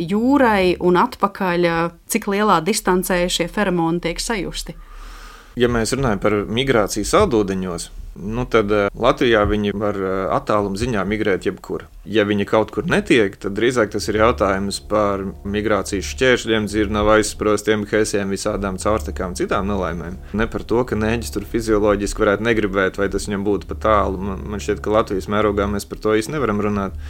jūrai 0.01 0.75
un 0.83 0.97
atpakaļ, 0.99 1.68
cik 2.11 2.31
lielā 2.33 2.59
distancē 2.64 3.20
šie 3.31 3.47
feromoni 3.53 4.03
tiek 4.03 4.23
sajusti? 4.23 4.75
Ja 5.61 5.68
mēs 5.70 5.94
runājam 5.94 6.23
par 6.23 6.35
migrāciju 6.51 7.07
saldūdeņos, 7.07 7.90
nu 8.14 8.44
tad 8.50 8.72
eh, 8.72 8.87
Latvijā 8.94 9.42
viņi 9.48 9.74
var 9.77 9.98
eh, 9.98 10.14
attāluma 10.35 10.79
ziņā 10.79 11.05
migrēt 11.09 11.48
jebkur. 11.48 11.87
Ja 12.05 12.27
viņi 12.29 12.46
kaut 12.48 12.72
kur 12.74 12.87
netiek, 12.88 13.37
tad 13.40 13.57
drīzāk 13.57 13.94
tas 13.94 14.09
ir 14.11 14.18
jautājums 14.20 14.81
par 14.90 15.24
migrācijas 15.48 16.11
šķēršļiem, 16.12 16.68
dzirnavu 16.68 17.14
aizsprostiem, 17.16 17.87
hēsiem, 17.88 18.33
visādām 18.35 18.77
caurtekām, 18.83 19.37
citām 19.38 19.70
nelaimēm. 19.70 20.18
Ne 20.37 20.48
par 20.50 20.66
to, 20.68 20.83
ka 20.85 20.98
nēģis 21.00 21.33
tur 21.37 21.48
fizioloģiski 21.48 22.24
varētu 22.24 22.48
negribēt, 22.48 23.00
vai 23.00 23.09
tas 23.12 23.29
viņam 23.29 23.46
būtu 23.46 23.70
pa 23.70 23.79
tālu. 23.87 24.20
Man, 24.20 24.61
šķiet, 24.61 24.85
ka 24.85 24.92
Latvijas 24.98 25.31
mērogā 25.33 25.70
mēs 25.70 25.88
par 25.88 26.03
to 26.05 26.18
īsti 26.18 26.37
nevaram 26.37 26.61
runāt. 26.64 27.00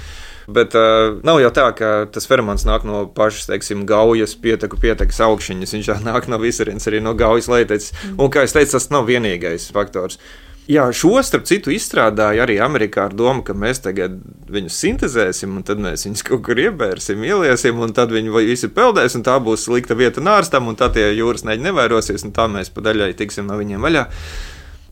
Bet 0.46 0.74
uh, 0.76 1.16
nav 1.24 1.38
jau 1.40 1.50
tā, 1.56 1.66
ka 1.76 1.90
tas 2.12 2.28
ferments 2.28 2.66
nāk 2.68 2.84
no 2.84 3.06
pašas, 3.16 3.48
teiksim, 3.48 3.86
gaujas, 3.88 4.36
pieteku, 4.36 4.76
pietekas 4.80 5.22
augšņas. 5.24 5.72
Viņš 5.76 5.88
jau 5.88 6.00
nāk 6.04 6.28
no 6.28 6.38
visurienes, 6.42 6.84
arī 6.90 7.00
no 7.04 7.14
gaujas 7.16 7.48
leiteces. 7.48 7.94
Mm. 7.94 8.18
Un, 8.18 8.32
kā 8.32 8.44
jau 8.44 8.56
teicu, 8.58 8.74
tas 8.76 8.90
nav 8.92 9.08
vienīgais 9.08 9.70
faktors. 9.74 10.20
Jā, 10.64 10.86
šo 10.96 11.18
starp 11.20 11.44
citu 11.44 11.68
izstrādāja 11.74 12.46
arī 12.46 12.54
Amerikā 12.64 13.02
ar 13.10 13.12
domu, 13.12 13.42
ka 13.44 13.52
mēs 13.52 13.82
tagad 13.84 14.14
viņus 14.48 14.78
sintēzēsim, 14.80 15.58
un 15.58 15.66
tad 15.68 15.82
mēs 15.84 16.06
viņus 16.06 16.24
kaut 16.24 16.40
kur 16.46 16.60
iebērsim, 16.62 17.20
ieliesim, 17.20 17.82
un 17.84 17.92
tad 17.92 18.14
viņi 18.14 18.32
visi 18.32 18.70
peldēs, 18.72 19.18
un 19.18 19.26
tā 19.26 19.34
būs 19.44 19.66
slikta 19.68 19.92
vieta 19.98 20.24
nārstam, 20.24 20.70
un 20.70 20.78
tad 20.80 20.96
tie 20.96 21.10
jūras 21.18 21.44
neģi 21.44 21.66
nevairosies, 21.66 22.24
un 22.24 22.32
tā 22.32 22.48
mēs 22.48 22.72
pa 22.72 22.80
daļai 22.86 23.12
tiksim 23.18 23.44
no 23.50 23.60
viņiem 23.60 23.84
vaļā. 23.84 24.06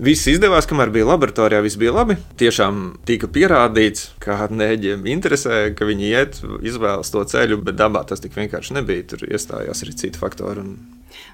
Viss 0.02 0.26
izdevās, 0.26 0.66
kamēr 0.66 0.90
bija 0.90 1.06
laboratorijā, 1.06 1.60
viss 1.62 1.78
bija 1.78 1.92
labi. 1.94 2.16
Tiešām 2.40 2.78
tika 3.06 3.28
pierādīts, 3.30 4.08
ka 4.22 4.48
nēģiem 4.50 5.04
interesē, 5.12 5.60
ka 5.78 5.86
viņi 5.86 6.08
iet, 6.08 6.40
izvēlas 6.66 7.12
to 7.14 7.22
ceļu, 7.30 7.60
bet 7.62 7.76
dabā 7.78 8.02
tas 8.08 8.18
tik 8.24 8.34
vienkārši 8.34 8.74
nebija. 8.80 9.04
Tur 9.12 9.22
iestājās 9.28 9.84
arī 9.84 9.94
citi 10.00 10.18
faktori. 10.18 10.64
Un... 10.64 10.72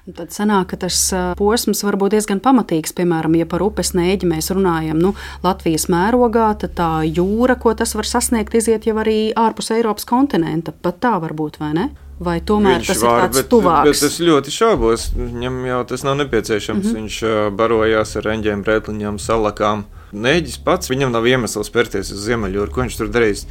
Un 0.05 0.13
tad 0.13 0.35
sanāk, 0.35 0.67
ka 0.75 0.77
tas 0.83 0.99
posms 1.39 1.81
var 1.87 1.97
būt 1.97 2.13
diezgan 2.13 2.43
pamatīgs. 2.45 2.93
Piemēram, 2.99 3.39
ja 3.39 3.47
par 3.49 3.63
upes 3.65 3.95
nēģi 3.97 4.29
mēs 4.29 4.51
runājam 4.53 5.01
nu, 5.01 5.15
Latvijas 5.41 5.87
mērogā, 5.89 6.51
tad 6.61 6.75
tā 6.77 6.91
jūra, 7.07 7.57
ko 7.57 7.73
tas 7.73 7.95
var 7.97 8.05
sasniegt, 8.05 8.53
iziet 8.53 8.85
jau 8.85 8.99
arī 9.01 9.31
ārpus 9.33 9.73
Eiropas 9.73 10.05
kontinenta. 10.05 10.75
Pat 10.77 11.01
tā 11.01 11.15
var 11.17 11.33
būt, 11.33 11.57
vai 11.63 11.71
ne? 11.79 11.87
Vai 12.19 12.39
tomēr 12.43 12.81
viņš 12.81 12.89
tas 12.91 13.01
var, 13.03 13.13
ir 13.13 13.21
tāds 13.23 13.37
bet, 13.39 13.47
tuvāks? 13.51 13.87
Bet 13.87 14.09
es 14.09 14.17
ļoti 14.19 14.51
šaubos. 14.51 15.05
Viņam 15.15 15.61
jau 15.69 15.79
tas 15.87 16.03
nav 16.03 16.17
nepieciešams. 16.19 16.83
Mm 16.83 16.89
-hmm. 16.89 16.97
Viņš 16.99 17.55
barojās 17.55 18.15
ar 18.19 18.27
reņģiem, 18.27 18.63
brētliņām, 18.67 19.19
salakām. 19.23 19.85
Nēģis 20.09 20.57
pats, 20.65 20.89
viņam 20.89 21.13
nav 21.13 21.27
iemesls 21.29 21.69
pērties 21.69 22.11
uz 22.11 22.25
Ziemeļjūru. 22.25 22.71
Ko 22.73 22.81
viņš 22.81 22.97
tur 22.97 23.11
darīs? 23.13 23.45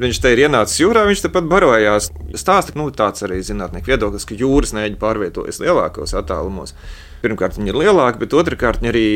Viņš 0.00 0.20
te 0.22 0.32
ir 0.32 0.38
ienācis 0.48 0.80
jūrā, 0.80 1.04
viņš 1.06 1.22
tepat 1.26 1.44
barojās. 1.44 2.10
Stāsta, 2.34 2.72
nu, 2.74 2.90
tāds 2.90 3.22
arī 3.22 3.42
zinātnieku 3.44 3.92
viedoklis, 3.92 4.24
ka 4.24 4.34
jūras 4.34 4.72
nēģi 4.72 4.96
pārvietojas 4.98 5.60
lielākos 5.60 6.14
attālumos. 6.14 6.74
Pirmkārt, 7.18 7.56
viņi 7.58 7.72
ir 7.72 7.78
lielāki, 7.80 8.20
bet 8.22 8.34
otrkārt, 8.38 8.78
viņi 8.78 8.90
arī 8.92 9.06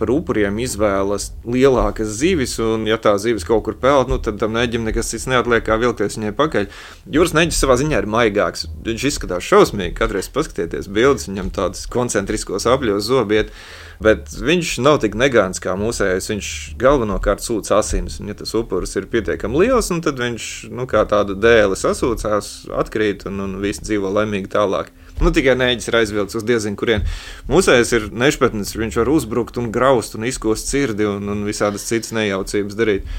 par 0.00 0.08
upuriem 0.14 0.56
izvēlas 0.64 1.26
lielākas 1.44 2.08
zivis. 2.16 2.54
Un, 2.64 2.86
ja 2.88 2.96
tā 2.96 3.12
zivis 3.20 3.44
kaut 3.44 3.66
kur 3.66 3.76
peld, 3.80 4.08
nu, 4.08 4.16
tad 4.22 4.38
tam 4.40 4.56
neģim 4.56 4.86
nekas 4.88 5.12
cits 5.12 5.26
neatliek, 5.28 5.66
kā 5.66 5.76
vilkties 5.80 6.16
viņai 6.16 6.32
pakaļ. 6.38 6.70
Jūras 7.12 7.34
neģis 7.36 7.60
savā 7.60 7.76
ziņā 7.82 8.00
ir 8.00 8.08
maigāks. 8.08 8.64
Viņš 8.86 9.04
izskatās 9.10 9.44
šausmīgi. 9.44 9.92
Katreiz 9.98 10.30
paskatieties 10.32 10.88
bildes, 10.88 11.28
viņam 11.28 11.52
tādas 11.58 11.84
koncentriskos 11.92 12.64
apļos 12.70 13.04
zobiet. 13.10 13.52
Bet 14.00 14.32
viņš 14.32 14.78
nav 14.80 15.02
tik 15.04 15.18
negāns 15.20 15.60
kā 15.60 15.76
mūsējais. 15.76 16.30
Viņš 16.32 16.50
galvenokārt 16.80 17.44
sūdz 17.44 17.74
asinis. 17.76 18.16
Un, 18.22 18.32
ja 18.32 18.38
tas 18.40 18.56
upuris 18.56 18.96
ir 18.96 19.10
pietiekami 19.12 19.66
liels, 19.66 19.92
tad 20.00 20.16
viņš 20.16 20.48
nu, 20.72 20.88
kā 20.88 21.04
tāda 21.10 21.36
dēle 21.36 21.76
sasūcās, 21.76 22.70
atkrīt 22.80 23.28
un, 23.28 23.44
un 23.44 23.60
viss 23.60 23.84
dzīvo 23.84 24.08
laimīgi 24.16 24.48
tālāk. 24.56 24.88
Nu, 25.20 25.32
tikai 25.36 25.52
nēģis 25.60 25.90
ir 25.90 25.98
aizvilkts 25.98 26.38
uz 26.38 26.46
diezinu, 26.48 26.78
kurien 26.80 27.02
mūsējais 27.50 27.90
ir 27.96 28.06
nešpatnis. 28.16 28.72
Viņš 28.72 29.02
var 29.02 29.10
uzbrukt 29.12 29.58
un 29.60 29.68
graust 29.74 30.16
un 30.16 30.24
izkost 30.24 30.70
sirdi 30.72 31.04
un, 31.04 31.28
un 31.28 31.44
visādas 31.44 31.84
citas 31.88 32.14
nejaucības 32.16 32.78
darīt. 32.78 33.10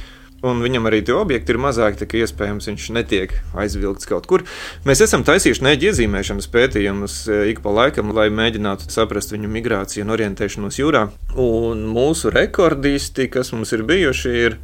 Un 0.41 0.63
viņam 0.63 0.87
arī 0.89 1.03
tie 1.05 1.13
objekti 1.13 1.53
ir 1.53 1.59
mazāki, 1.61 1.99
tā 1.99 2.07
kā 2.09 2.23
iespējams 2.23 2.65
viņš 2.71 2.85
netiek 2.95 3.35
aizvilkts 3.61 4.09
kaut 4.09 4.25
kur. 4.29 4.41
Mēs 4.89 5.03
esam 5.05 5.21
taisījuši 5.27 5.67
neģi 5.67 5.91
iezīmēšanas 5.91 6.49
pētījumus 6.49 7.17
e, 7.29 7.37
ik 7.51 7.61
pa 7.61 7.73
laikam, 7.77 8.09
lai 8.17 8.31
mēģinātu 8.33 8.89
saprast 8.89 9.35
viņu 9.35 9.51
migrāciju 9.53 10.07
un 10.07 10.15
orientēšanos 10.17 10.81
jūrā. 10.81 11.03
Un 11.37 11.85
mūsu 11.93 12.33
rekordisti, 12.33 13.29
kas 13.29 13.53
mums 13.53 13.75
ir 13.77 13.85
bijuši, 13.85 14.33
ir 14.47 14.57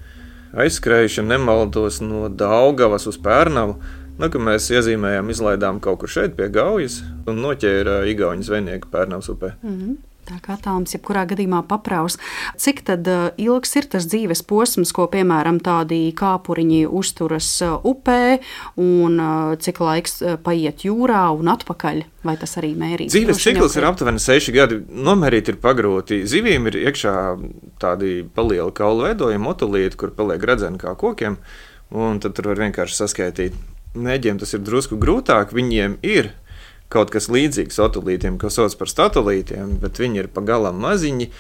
aizskrējuši, 0.58 1.28
nemaldos, 1.30 2.02
no 2.02 2.26
Daugavas 2.34 3.06
uz 3.14 3.22
Pērnavu 3.22 3.78
Nu, 4.18 4.28
mēs 4.42 4.72
iezīmējām, 4.74 5.30
izlaidām 5.30 5.80
kaut 5.84 6.02
kur 6.02 6.10
šeit 6.10 6.34
pie 6.38 6.50
gaujas 6.50 7.04
un 7.30 7.38
noķēra 7.44 8.00
Igaunijas 8.10 8.50
zvejnieku 8.50 8.90
Pērnavas 8.90 9.30
upē. 9.30 9.54
Mm 9.62 9.80
-hmm. 9.80 9.98
Tā 10.28 10.42
kā 10.44 10.58
tāms 10.60 10.92
jebkurā 10.92 11.22
gadījumā 11.24 11.62
papraus. 11.70 12.18
Cik 12.60 12.82
tad 12.90 13.08
uh, 13.08 13.30
ilgs 13.40 13.76
ir 13.80 13.86
tas 13.88 14.08
dzīves 14.12 14.42
posms, 14.44 14.92
ko 14.92 15.06
piemēram 15.08 15.62
tādi 15.64 16.12
kāpuriņi 16.12 16.82
uzturas 16.88 17.48
uh, 17.64 17.78
upē, 17.88 18.40
un 18.76 19.20
uh, 19.20 19.56
cik 19.56 19.80
laiks 19.80 20.20
paiet 20.44 20.84
jūrā 20.84 21.32
un 21.38 21.48
atpakaļ? 21.48 22.04
Vai 22.28 22.36
tas 22.42 22.58
arī 22.60 22.74
mērīts? 22.76 23.16
Dzīves 23.16 23.40
cikls 23.40 23.80
ir 23.80 23.88
aptuveni 23.88 24.20
seši 24.20 24.52
gadi. 24.52 24.82
Nomērīt 24.92 25.54
ir 25.54 25.62
pagrūti. 25.64 26.26
Zivīm 26.28 26.68
ir 26.68 26.76
iekšā 26.76 27.16
tādi 27.80 28.28
palieli 28.36 28.76
kaulu 28.76 29.08
veidojumi, 29.08 29.46
motulīti, 29.48 29.96
kur 29.96 30.12
paliek 30.12 30.44
redzami 30.44 30.78
kā 30.78 30.96
kokiem, 30.96 31.38
un 31.96 32.20
tad 32.20 32.36
tur 32.36 32.52
var 32.52 32.66
vienkārši 32.68 33.04
saskaitīt 33.06 33.77
Neģiem 33.98 34.42
tas 34.42 34.54
ir 34.54 34.62
drusku 34.66 35.00
grūtāk. 35.02 35.54
Viņiem 35.56 35.98
ir 36.06 36.32
kaut 36.94 37.12
kas 37.12 37.28
līdzīgs 37.32 37.80
satelītiem, 37.80 38.38
ko 38.40 38.52
sauc 38.54 38.76
par 38.80 38.92
satelītiem, 38.92 39.78
bet 39.82 40.00
viņi 40.00 40.24
ir 40.24 40.30
pagalam 40.32 40.80
maziņi. 40.84 41.32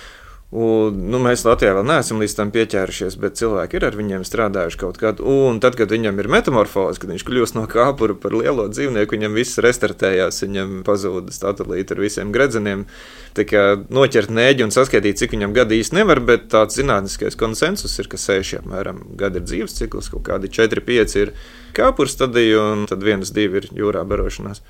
Un, 0.48 0.96
nu, 1.12 1.20
mēs 1.20 1.42
Latvijā 1.44 1.74
vēl 1.76 1.84
neesam 1.90 2.22
līdz 2.24 2.34
tam 2.38 2.52
pieķērušies, 2.56 3.18
bet 3.20 3.36
cilvēki 3.36 3.76
ir 3.76 3.86
ar 3.90 3.98
viņiem 4.00 4.22
strādājuši 4.24 4.80
kaut 4.80 5.00
kādā. 5.02 5.26
Un 5.28 5.60
tad, 5.60 5.76
kad 5.76 5.92
viņam 5.92 6.22
ir 6.24 6.30
metamorfoze, 6.32 7.02
kad 7.04 7.12
viņš 7.12 7.26
kļūst 7.28 7.58
no 7.58 7.66
kāpura 7.68 8.16
par 8.16 8.32
lielo 8.32 8.70
dzīvnieku, 8.72 9.18
viņam 9.18 9.36
viss 9.36 9.60
restartējās, 9.60 10.40
viņam 10.46 10.80
pazuda 10.88 11.36
satelīti 11.36 11.98
ar 11.98 12.04
visiem 12.06 12.32
gredzeniem. 12.32 12.88
Tā 13.36 13.44
kā 13.44 13.66
noķert 13.92 14.32
nēģi 14.32 14.70
un 14.70 14.72
saskaitīt, 14.72 15.20
cik 15.20 15.36
viņam 15.36 15.52
gadi 15.60 15.84
īsti 15.84 16.00
nevar, 16.00 16.24
bet 16.24 16.48
tāds 16.56 16.80
zinātniskais 16.80 17.36
konsensus 17.36 18.00
ir, 18.00 18.08
ka 18.08 18.16
seši 18.16 18.62
apmēram 18.62 19.04
gadi 19.20 19.44
ir 19.44 19.50
dzīves 19.52 19.76
cikls, 19.84 20.08
kaut 20.16 20.30
kādi 20.32 20.48
4-5 20.48 21.22
ir 21.26 21.36
kāpura 21.76 22.08
stadija, 22.08 22.64
un 22.72 22.88
tad 22.88 23.04
viens, 23.04 23.36
divi 23.36 23.66
ir 23.66 23.74
jūrā 23.84 24.08
barošanās. 24.08 24.64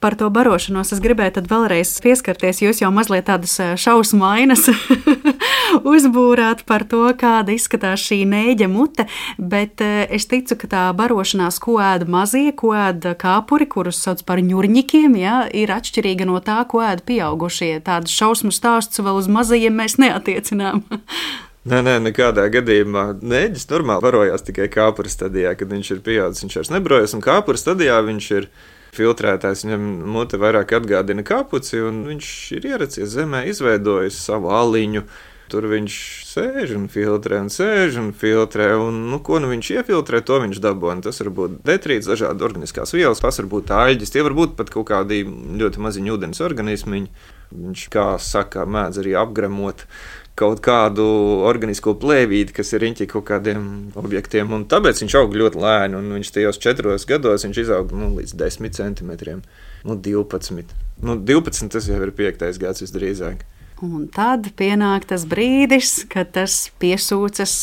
Par 0.00 0.16
to 0.16 0.30
barošanos 0.32 0.94
es 0.94 1.00
gribēju 1.04 1.44
vēlreiz 1.50 1.92
pieskarties. 2.00 2.62
Jūs 2.64 2.80
jau 2.80 2.88
mazliet 2.94 3.26
tādas 3.28 3.52
eh, 3.60 3.74
šausmainas 3.76 4.70
uzbūrāt 5.92 6.64
par 6.68 6.86
to, 6.88 7.02
kāda 7.20 7.52
izskatās 7.52 8.00
šī 8.08 8.22
nēģa 8.30 8.70
mute, 8.72 9.06
bet 9.36 9.84
eh, 9.84 10.06
es 10.08 10.24
ticu, 10.30 10.56
ka 10.62 10.70
tā 10.72 10.86
barošanās, 10.96 11.60
ko 11.60 11.76
ēda 11.84 12.08
mazie, 12.08 12.48
ko 12.56 12.72
ēda 12.76 13.12
kāpuri, 13.20 13.68
kurus 13.68 14.00
sauc 14.00 14.24
par 14.28 14.40
ņurņikiem, 14.44 15.18
ja, 15.20 15.42
ir 15.52 15.72
atšķirīga 15.74 16.30
no 16.30 16.40
tā, 16.44 16.62
ko 16.70 16.80
ēda 16.86 17.04
pieaugušie. 17.04 17.74
Tādas 17.84 18.16
šausmu 18.16 18.54
stāstus 18.56 19.04
vēl 19.04 19.20
uz 19.20 19.28
mazajiem 19.28 19.76
mēs 19.82 20.00
neatiecinām. 20.00 20.84
Nē, 21.60 21.82
nē, 21.84 21.98
nekādā 22.00 22.46
gadījumā. 22.48 23.02
Nēģis 23.20 23.66
normāli 23.68 24.00
barojās 24.06 24.46
tikai 24.46 24.70
kāpura 24.72 25.10
stadijā, 25.12 25.52
kad 25.60 25.68
viņš 25.68 25.90
ir 25.92 25.98
pieaudzis. 26.06 26.46
Viņš 26.46 26.56
vairs 26.56 26.70
nebrojas, 26.72 27.12
un 27.12 27.20
kāpura 27.20 27.60
stadijā 27.60 27.98
viņš 28.06 28.28
ir 28.38 28.46
filtrētājs. 28.96 29.64
Viņam 29.66 29.88
mute 30.10 30.40
vairāk 30.40 30.76
atgādina 30.80 31.24
kapuci, 31.26 31.80
un 31.86 32.04
viņš 32.08 32.30
ir 32.58 32.70
ieracies 32.72 33.12
zemē, 33.16 33.46
izveidojis 33.50 34.20
savu 34.26 34.52
aliņu. 34.54 35.04
Tur 35.50 35.66
viņš 35.66 35.94
sēž 36.28 36.76
un 36.76 36.84
filtrē, 36.92 37.40
un 37.42 37.48
sēž 37.50 37.96
un 37.98 38.12
filtrē. 38.14 38.68
Un, 38.78 39.00
nu, 39.10 39.18
ko 39.26 39.40
nu 39.42 39.50
viņš 39.50 39.72
iefiltrē, 39.80 40.20
to 40.22 40.38
viņš 40.44 40.60
dabūna. 40.62 41.02
Tas 41.02 41.18
var 41.24 41.32
būt 41.40 41.56
detrīts, 41.66 42.06
dažādi 42.06 42.46
organiskās 42.46 42.94
vielas, 42.94 43.22
tas 43.22 43.40
var 43.42 43.50
būt 43.50 43.74
aļģis, 43.74 44.14
tie 44.14 44.22
var 44.26 44.36
būt 44.38 44.54
pat 44.60 44.70
kaut 44.70 44.86
kādi 44.92 45.24
ļoti 45.26 45.82
maziņi 45.82 46.14
ūdens 46.14 46.42
organismi. 46.46 47.08
Viņš, 47.50 47.88
kā 47.90 48.12
saka, 48.22 48.62
mēdz 48.62 49.02
arī 49.02 49.16
apgremot 49.18 49.82
kaut 50.40 50.62
kādu 50.64 51.04
organisko 51.48 51.94
plēvīti, 52.00 52.54
kas 52.56 52.72
ir 52.74 52.84
riņķi 52.84 53.08
kaut 53.12 53.26
kādiem 53.28 53.62
objektiem. 54.00 54.52
Un 54.56 54.66
tāpēc 54.70 55.02
viņš 55.04 55.16
aug 55.20 55.36
ļoti 55.36 55.60
lēni. 55.60 56.02
Viņš 56.16 56.32
tajos 56.36 56.60
četros 56.62 57.06
gados 57.08 57.44
izauga 57.50 57.96
nu, 57.96 58.12
līdz 58.16 58.36
10 58.40 58.76
centimetriem. 58.80 59.44
Nu, 59.84 59.96
12. 59.96 60.74
Nu, 61.04 61.16
12 61.16 61.72
tas 61.72 61.88
jau 61.88 62.00
ir 62.00 62.12
piektais 62.16 62.60
gads 62.60 62.84
visdrīzāk. 62.84 63.46
Un 63.80 64.10
tad 64.12 64.50
pienāk 64.58 65.06
tas 65.08 65.24
brīdis, 65.28 66.02
kad 66.12 66.34
tas 66.36 66.66
piesūcas 66.82 67.54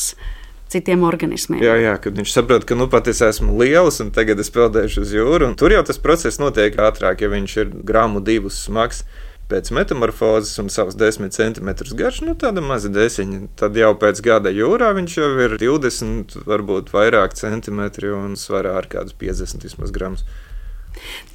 citiem 0.72 1.06
organismiem. 1.08 1.62
Jā, 1.64 1.76
jā, 1.80 1.94
kad 2.02 2.18
viņš 2.18 2.34
saprot, 2.34 2.66
ka 2.68 2.76
nu 2.76 2.90
pat 2.92 3.08
es 3.12 3.22
esmu 3.24 3.54
liels 3.62 4.02
un 4.04 4.10
tagad 4.16 4.42
es 4.42 4.50
peldēšu 4.54 5.06
uz 5.06 5.14
jūru. 5.16 5.52
Tur 5.60 5.76
jau 5.76 5.84
tas 5.88 6.02
process 6.02 6.42
notiek 6.42 6.76
ātrāk, 6.82 7.22
ja 7.22 7.30
viņš 7.32 7.58
ir 7.62 7.72
grāmu 7.88 8.24
divus 8.26 8.64
smags 8.66 9.06
pēc 9.52 9.72
metamorfozes 9.76 10.60
un 10.62 10.72
savus 10.74 10.98
10 11.00 11.32
centimetrus 11.36 11.96
garš, 11.98 12.22
nu 12.28 12.36
tāda 12.40 12.64
maza 12.64 12.92
desiņa. 12.94 13.40
Tad 13.60 13.78
jau 13.80 13.94
pēc 14.00 14.22
gada 14.26 14.52
jūrā 14.54 14.92
viņš 14.98 15.18
jau 15.20 15.30
ir 15.46 15.58
20, 15.62 16.38
varbūt 16.48 16.92
vairāk 16.96 17.38
centimetri 17.40 18.12
un 18.16 18.36
svarā 18.40 18.76
ar 18.82 18.90
kādus 18.92 19.16
50 19.20 19.68
vismaz 19.68 19.96
gramus. 19.96 20.26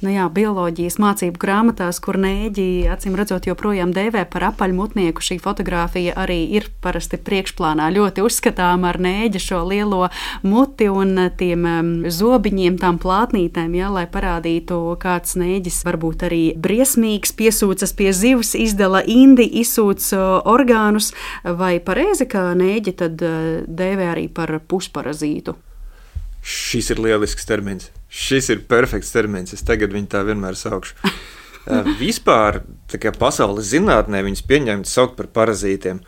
Nu 0.03 0.11
jā, 0.11 0.25
bioloģijas 0.31 0.97
mācību 0.99 1.39
grāmatās, 1.39 1.99
kur 2.03 2.17
nēģi 2.19 2.89
acīm 2.91 3.15
redzot 3.15 3.47
joprojām 3.47 3.93
dēvē 3.95 4.25
par 4.31 4.49
apaļmutnieku, 4.49 5.23
šī 5.23 5.37
fotografija 5.43 6.15
arī 6.19 6.41
ir 6.57 6.67
parasti 6.83 7.19
priekšplānā. 7.21 7.87
Ļoti 7.95 8.25
uzskatām 8.25 8.83
ar 8.89 8.99
nēģi 9.03 9.41
šo 9.43 9.61
lielo 9.69 10.07
muti 10.43 10.89
un 10.91 11.29
tiem 11.39 11.67
um, 11.69 11.91
zobiņiem, 12.11 12.79
tām 12.81 12.99
plātnītēm, 13.01 13.75
jā, 13.79 13.91
lai 13.93 14.05
parādītu, 14.11 14.79
kāds 15.01 15.37
nēģis 15.39 15.81
varbūt 15.87 16.27
arī 16.29 16.43
briesmīgs, 16.59 17.35
piesūcas 17.39 17.95
pie 17.97 18.11
zivs, 18.15 18.53
izdala 18.59 19.03
indi, 19.07 19.47
izsūc 19.63 20.11
orgānus, 20.49 21.13
vai 21.43 21.77
pareizi, 21.83 22.27
ka 22.29 22.51
nēģi 22.59 22.97
tad 23.03 23.23
uh, 23.23 23.53
dēvē 23.67 24.11
arī 24.15 24.27
par 24.33 24.57
pusparazītu? 24.67 25.55
Šis 26.43 26.91
ir 26.91 26.99
lielisks 26.99 27.47
termins. 27.47 27.87
Šis 28.11 28.49
ir 28.51 28.65
perfekts 28.67 29.13
termins. 29.15 29.55
Es 29.55 29.63
tagad 29.63 29.95
viņu 29.95 30.11
tā 30.11 30.25
vienmēr 30.27 30.59
saukšu. 30.59 30.97
Vispār 32.03 32.61
pasaules 33.15 33.71
zinātnē 33.71 34.23
viņus 34.25 34.43
pieņemt 34.49 34.89
saukt 34.89 35.15
par 35.19 35.31
parazītiem. 35.31 36.03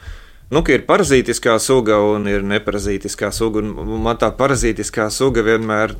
Nu, 0.54 0.62
ir 0.70 0.84
parazītiskā 0.86 1.56
suga 1.58 1.96
un 2.06 2.28
ir 2.30 2.44
neparazītiskā 2.46 3.32
suga. 3.34 3.64
Man 3.64 4.20
tā 4.22 4.30
parazītiskā 4.38 5.08
suga 5.10 5.42
vienmēr 5.48 5.96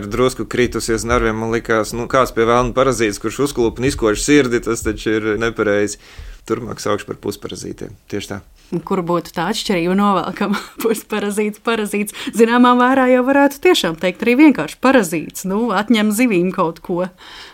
ir 0.00 0.08
drusku 0.10 0.48
kritusies 0.50 1.04
nerviem. 1.06 1.36
Man 1.38 1.52
liekas, 1.54 1.92
nu, 1.94 2.08
kāds 2.10 2.34
pie 2.34 2.48
vēlna 2.48 2.74
parazīts, 2.74 3.20
kurš 3.22 3.44
uzklupa 3.46 3.82
un 3.82 3.90
izkož 3.92 4.24
sirdi, 4.24 4.64
tas 4.64 4.82
taču 4.82 5.14
ir 5.20 5.28
nepareizi. 5.38 6.00
Turmāk 6.48 6.82
saukšu 6.82 7.08
par 7.08 7.20
pusparazītiem. 7.22 7.94
Tieši 8.12 8.34
tā 8.34 8.42
kur 8.84 9.02
būtu 9.06 9.34
tā 9.36 9.48
atšķirība 9.52 9.94
novelkama 9.98 10.58
pusparazīts, 10.82 11.60
parazīts. 11.64 12.16
Zināmā 12.36 12.74
mērā 12.78 13.06
jau 13.12 13.22
varētu 13.26 13.60
tiešām 13.68 13.98
teikt 14.00 14.24
arī 14.24 14.36
vienkārši 14.40 14.78
parazīts, 14.82 15.46
nu, 15.50 15.68
atņem 15.76 16.12
zivīm 16.16 16.50
kaut 16.54 16.80
ko. 16.84 17.04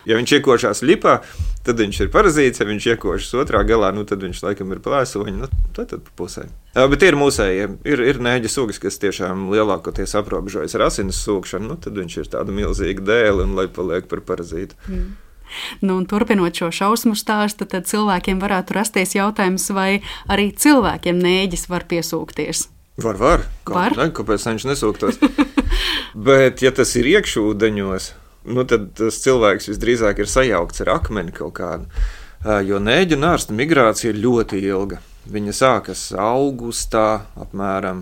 Ja 0.09 0.17
viņš 0.17 0.37
iekošās 0.39 0.83
lipā, 0.87 1.19
tad 1.67 1.81
viņš 1.83 2.03
ir 2.05 2.11
parazīts, 2.13 2.61
ja 2.61 2.67
viņš 2.69 2.89
iekošas 2.95 3.35
otrā 3.43 3.63
galā, 3.67 3.91
nu, 3.95 4.05
tad 4.07 4.23
viņš 4.23 4.43
laikam 4.45 4.71
ir 4.73 4.83
plēsoņi, 4.83 5.35
nu, 5.43 5.49
tad, 5.75 5.91
tad 5.93 6.11
pusē. 6.17 6.47
Bet 6.73 7.03
ir 7.03 7.19
mūsējie, 7.19 7.67
ir, 7.91 8.05
ir 8.13 8.21
nēģa 8.23 8.51
sugas, 8.51 8.79
kas 8.81 8.99
tiešām 9.01 9.49
lielākoties 9.51 10.15
aprobežojas 10.17 10.77
ar 10.77 10.87
asinas 10.87 11.19
sūkšanu, 11.25 11.73
nu, 11.73 11.81
tad 11.81 11.99
viņš 11.99 12.21
ir 12.23 12.31
tāda 12.31 12.55
milzīga 12.55 13.03
dēle 13.11 13.45
un 13.45 13.57
lai 13.59 13.67
paliek 13.71 14.07
par 14.11 14.23
parazītu. 14.25 14.79
Mm. 14.87 15.11
Nu, 15.85 15.97
turpinot 16.05 16.55
šo 16.57 16.69
šausmu 16.73 17.15
stāstu, 17.17 17.65
tad 17.69 17.87
cilvēkiem 17.89 18.41
varētu 18.41 18.75
rasties 18.77 19.15
jautājums, 19.17 19.69
vai 19.73 20.01
arī 20.31 20.51
cilvēkiem 20.53 21.19
nēģis 21.21 21.67
var 21.71 21.87
piesūkties. 21.89 22.67
Var, 23.01 23.17
var. 23.17 23.45
Kā, 23.65 23.75
var? 23.75 23.97
Ne, 23.97 24.09
kāpēc 24.13 24.45
viņš 24.49 24.67
nesūktos? 24.69 25.19
Bet, 26.27 26.61
ja 26.61 26.73
tas 26.75 26.91
ir 26.99 27.07
iekšūdeņos, 27.15 28.09
nu, 28.51 28.65
tad 28.67 28.91
tas 28.99 29.21
cilvēks 29.23 29.71
visdrīzāk 29.71 30.21
ir 30.21 30.29
sajaukts 30.29 30.83
ar 30.83 30.95
akmeni 30.97 31.33
kaut 31.35 31.55
kādu. 31.59 31.87
Jo 32.65 32.81
nēģu 32.81 33.19
nārsta 33.21 33.53
migrācija 33.53 34.11
ir 34.11 34.21
ļoti 34.23 34.61
ilga. 34.65 34.99
Viņa 35.31 35.53
sākas 35.53 36.07
augustā, 36.17 37.27
apmēram, 37.37 38.01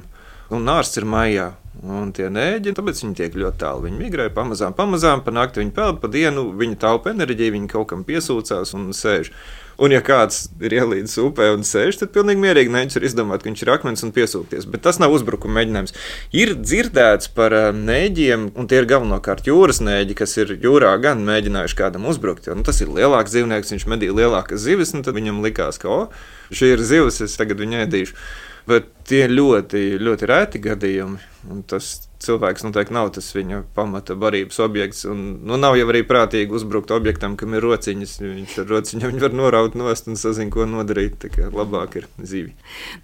un 0.56 0.64
nārsts 0.64 1.02
ir 1.02 1.08
maijā. 1.10 1.50
Un 1.80 2.10
tie 2.12 2.28
nēģi, 2.28 2.74
tāpēc 2.76 3.00
viņi 3.06 3.16
tiek 3.16 3.36
ļoti 3.40 3.62
tālu. 3.62 3.86
Viņi 3.88 4.02
migrē 4.02 4.26
pamazām, 4.36 4.74
pamazām, 4.76 5.22
pa 5.24 5.32
nakti 5.32 5.62
viņi 5.62 5.72
peld, 5.78 6.02
pa 6.02 6.10
dienu 6.12 6.50
viņi 6.60 6.76
taupa 6.82 7.14
enerģiju, 7.14 7.56
viņi 7.56 7.72
kaut 7.72 7.88
kam 7.94 8.04
piesūcās 8.08 8.74
un 8.76 8.90
sēž. 8.96 9.32
Un, 9.80 9.94
ja 9.96 10.02
kāds 10.04 10.50
ir 10.60 10.74
ielīdis 10.76 11.16
upē 11.24 11.54
un 11.54 11.62
sēž, 11.64 12.02
tad 12.02 12.12
pilnīgi 12.12 12.44
mierīgi 12.44 12.74
neņķis 12.74 13.00
ir 13.00 13.06
izdomāt, 13.08 13.40
ka 13.40 13.48
viņš 13.48 13.64
ir 13.64 13.72
akmens 13.72 14.04
un 14.04 14.12
piesūkties. 14.18 14.68
Bet 14.68 14.84
tas 14.84 15.00
nav 15.00 15.16
uzbrukuma 15.16 15.62
mēģinājums. 15.62 15.96
Ir 16.36 16.52
dzirdēts 16.60 17.32
par 17.38 17.56
nēģiem, 17.78 18.50
un 18.60 18.68
tie 18.68 18.82
ir 18.82 18.90
galvenokārt 18.92 19.48
jūras 19.48 19.80
nēģi, 19.80 20.20
kas 20.20 20.36
ir 20.42 20.52
jūrā 20.60 20.92
gan 21.00 21.24
mēģinājuši 21.24 21.80
kādam 21.80 22.12
uzbrukt. 22.12 22.52
Jo, 22.52 22.60
nu, 22.60 22.68
tas 22.68 22.84
ir 22.84 22.92
lielāks 22.92 23.32
dzīvnieks, 23.32 23.72
viņš 23.78 23.88
medīja 23.88 24.20
lielākas 24.20 24.68
zivis, 24.68 24.92
un 24.92 25.08
tad 25.08 25.16
viņam 25.16 25.40
likās, 25.48 25.80
ka, 25.80 25.88
o, 25.88 26.52
šī 26.52 26.76
ir 26.76 26.84
zivis, 26.84 27.24
es 27.24 27.40
tagad 27.40 27.64
viņu 27.64 27.86
ēdīšu. 27.86 28.20
Bet 28.68 28.92
tie 29.10 29.26
ļoti, 29.32 29.84
ļoti 30.02 30.30
reti 30.30 30.62
gadījumi. 30.64 31.28
Tas 31.70 31.96
cilvēks 32.20 32.66
noteikti 32.66 32.94
nav 32.96 33.12
tas 33.16 33.30
viņa 33.36 33.62
pamata 33.76 34.16
barības 34.20 34.60
objekts. 34.64 35.06
Un, 35.08 35.22
nu, 35.48 35.56
nav 35.60 35.78
jau 35.80 35.88
arī 35.92 36.02
prātīgi 36.08 36.52
uzbrukt 36.56 36.92
objektam, 36.92 37.38
kam 37.40 37.56
ir 37.56 37.64
rociņas. 37.64 38.16
Viņš 38.24 38.56
ar 38.64 38.68
rociņu 38.74 39.12
var 39.24 39.36
noraut 39.36 39.78
nost 39.80 40.10
un 40.12 40.20
sazina, 40.20 40.52
ko 40.54 40.68
nodarīt. 40.68 41.16
Tā 41.24 41.32
kā 41.32 41.48
labāk 41.54 41.96
ir 42.02 42.08
zīvi. 42.20 42.52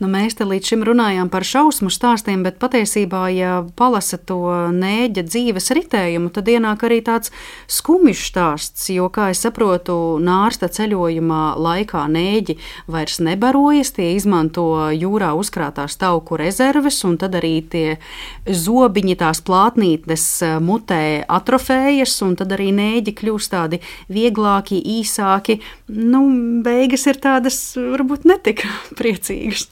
Nu, 0.02 0.10
mēs 0.12 0.36
te 0.38 0.48
līdz 0.48 0.74
šim 0.74 0.84
runājām 0.88 1.32
par 1.32 1.48
šausmu 1.48 1.92
stāstiem, 1.94 2.44
bet 2.46 2.60
patiesībā, 2.62 3.24
ja 3.36 3.54
palasa 3.80 4.20
to 4.20 4.42
nēģa 4.76 5.26
dzīves 5.30 5.72
ritējumu, 5.80 6.32
tad 6.36 6.52
ienāk 6.52 6.84
arī 6.88 7.00
tāds 7.06 7.32
skumjš 7.72 8.28
stāsts. 8.34 8.90
Jo, 8.92 9.08
kā 9.14 9.30
es 9.34 9.44
saprotu, 9.48 10.20
nārsta 10.24 10.70
ceļojumā 10.76 11.56
laikā 11.56 12.04
nēģi 12.12 12.58
vairs 12.92 13.22
nebarojas, 13.24 13.96
tie 13.96 14.12
izmanto 14.18 14.68
jūrā 14.92 15.32
uzkrātās 15.40 15.95
tauku 16.02 16.40
rezerves, 16.40 17.02
un 17.08 17.18
tad 17.22 17.38
arī 17.40 17.60
tie 17.72 17.98
zobiņi, 18.46 19.18
tās 19.20 19.42
plātnītes 19.46 20.26
eh, 20.46 20.58
mutē 20.64 21.04
atrofējas, 21.28 22.18
un 22.26 22.36
tad 22.40 22.56
arī 22.56 22.72
nēģi 22.76 23.16
kļūst 23.22 23.54
tādi 23.56 23.82
vieglāki, 24.12 24.82
īsāki. 25.00 25.60
Nu, 25.92 26.26
beigas 26.66 27.08
ir 27.12 27.22
tādas 27.24 27.62
varbūt 27.78 28.28
netik 28.30 28.66
priecīgas. 29.00 29.70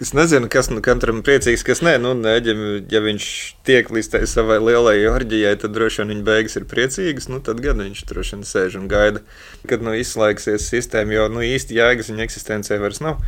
Es 0.00 0.14
nezinu, 0.16 0.48
kas 0.48 0.70
nu 0.72 0.80
katram 0.80 1.18
ir 1.20 1.24
priecīgs, 1.26 1.60
kas 1.60 1.82
nē. 1.84 1.98
Nu, 2.00 2.14
nēģim, 2.16 2.60
ja 2.88 3.02
viņš 3.04 3.24
tiek 3.68 3.90
līdz 3.92 4.06
tai 4.14 4.20
savai 4.30 4.56
lielajai 4.62 5.10
orģijai, 5.10 5.52
tad 5.60 5.74
droši 5.76 6.00
vien 6.00 6.14
viņa 6.14 6.24
beigas 6.24 6.56
ir 6.56 6.64
priecīgas. 6.70 7.28
Nu, 7.28 7.42
tad 7.44 7.60
gan 7.60 7.82
viņš 7.84 8.06
droši 8.08 8.38
vien 8.38 8.48
sēž 8.48 8.78
un 8.80 8.88
gaida, 8.88 9.20
kad 9.68 9.84
nu, 9.84 9.92
izslēgsies 10.00 10.70
sistēma, 10.72 11.18
jo 11.18 11.28
nu, 11.36 11.44
īsti 11.44 11.76
jēgas 11.76 12.08
viņa 12.08 12.24
eksistencē 12.30 12.80
vairs 12.80 13.02
nav 13.04 13.20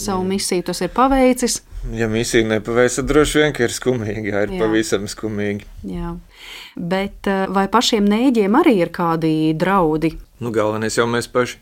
savu 0.00 0.24
misiju 0.26 0.66
tas 0.70 0.82
ir 0.84 0.92
paveicis. 0.94 1.60
Ja 1.94 2.08
misija 2.10 2.46
nepaveic, 2.48 2.96
tad 2.98 3.06
droši 3.10 3.42
vien 3.42 3.54
ir 3.62 3.74
skumīgi. 3.74 4.32
Jā, 4.32 4.42
ir 4.46 4.54
jā. 4.56 4.60
pavisam 4.64 5.06
skumīgi. 5.10 5.68
Jā. 5.86 6.16
Bet 6.76 7.28
eh, 7.30 7.46
vai 7.52 7.68
pašiem 7.70 8.08
nēģiem 8.10 8.58
arī 8.58 8.74
ir 8.82 8.90
kādi 8.94 9.30
draudi? 9.58 10.16
Nu, 10.42 10.52
galvenais 10.54 10.98
jau 10.98 11.06
mēs 11.10 11.30
paši. 11.32 11.60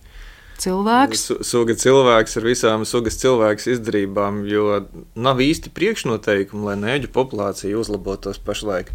Cilvēks. 0.64 1.26
Suga 1.44 1.74
cilvēks 1.76 2.38
ar 2.38 2.46
visām 2.46 2.84
sugas 2.86 3.18
cilvēks 3.20 3.66
izdarībām, 3.74 4.44
jo 4.48 4.84
nav 5.18 5.42
īsti 5.42 5.72
priekšnoteikumu, 5.74 6.68
lai 6.70 6.76
nēģu 6.78 7.10
populācija 7.12 7.78
uzlabotos 7.80 8.38
pašlaik. 8.38 8.92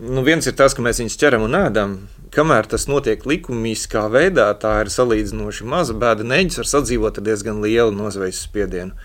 Nu, 0.00 0.22
viens 0.24 0.46
ir 0.48 0.54
tas, 0.56 0.72
ka 0.72 0.80
mēs 0.80 1.02
viņus 1.02 1.18
ķeram 1.20 1.42
un 1.44 1.56
ēdam. 1.58 1.96
Kamēr 2.32 2.64
tas 2.64 2.86
notiek 2.88 3.26
likumīskā 3.28 4.06
veidā, 4.08 4.46
tā 4.56 4.78
ir 4.80 4.90
salīdzinoši 4.92 5.66
maza 5.68 5.92
bēda. 5.92 6.24
Neģis 6.24 6.62
var 6.62 6.70
sadzīvot 6.70 7.20
ar 7.20 7.26
diezgan 7.26 7.60
lielu 7.60 7.92
nozvejas 7.92 8.40
spiedienu. 8.46 8.96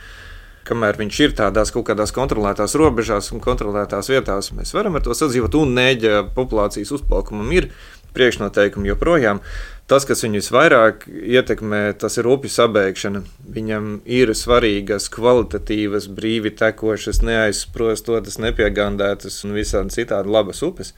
Kamēr 0.68 1.00
viņš 1.00 1.20
ir 1.26 1.36
tādās 1.36 1.74
kaut 1.76 1.90
kādās 1.90 2.16
kontrolētās 2.16 2.76
robežās 2.80 3.34
un 3.36 3.44
kontrolētās 3.44 4.08
vietās, 4.12 4.54
mēs 4.56 4.72
varam 4.76 4.96
ar 4.96 5.04
to 5.04 5.16
sadzīvot. 5.16 5.60
Un 5.60 5.76
neģa 5.76 6.24
populācijas 6.36 6.96
uzplaukumam 6.96 7.52
ir 7.56 7.70
priekšnoteikumi 8.16 8.92
joprojām. 8.94 9.44
Tas, 9.88 10.04
kas 10.04 10.20
viņu 10.26 10.42
visvairāk 10.42 11.06
ietekmē, 11.08 11.94
tas 11.96 12.18
ir 12.20 12.28
upju 12.28 12.50
sabeigšana. 12.52 13.22
Viņam 13.56 14.02
ir 14.04 14.34
svarīgas, 14.36 15.08
kvalitatīvas, 15.14 16.10
brīvi 16.12 16.52
tekošas, 16.60 17.22
neaizsprostotas, 17.24 18.36
nepiegādātas 18.44 19.40
un 19.48 19.56
visādi 19.56 19.96
citādi 19.96 20.34
labas 20.36 20.60
upes. 20.68 20.92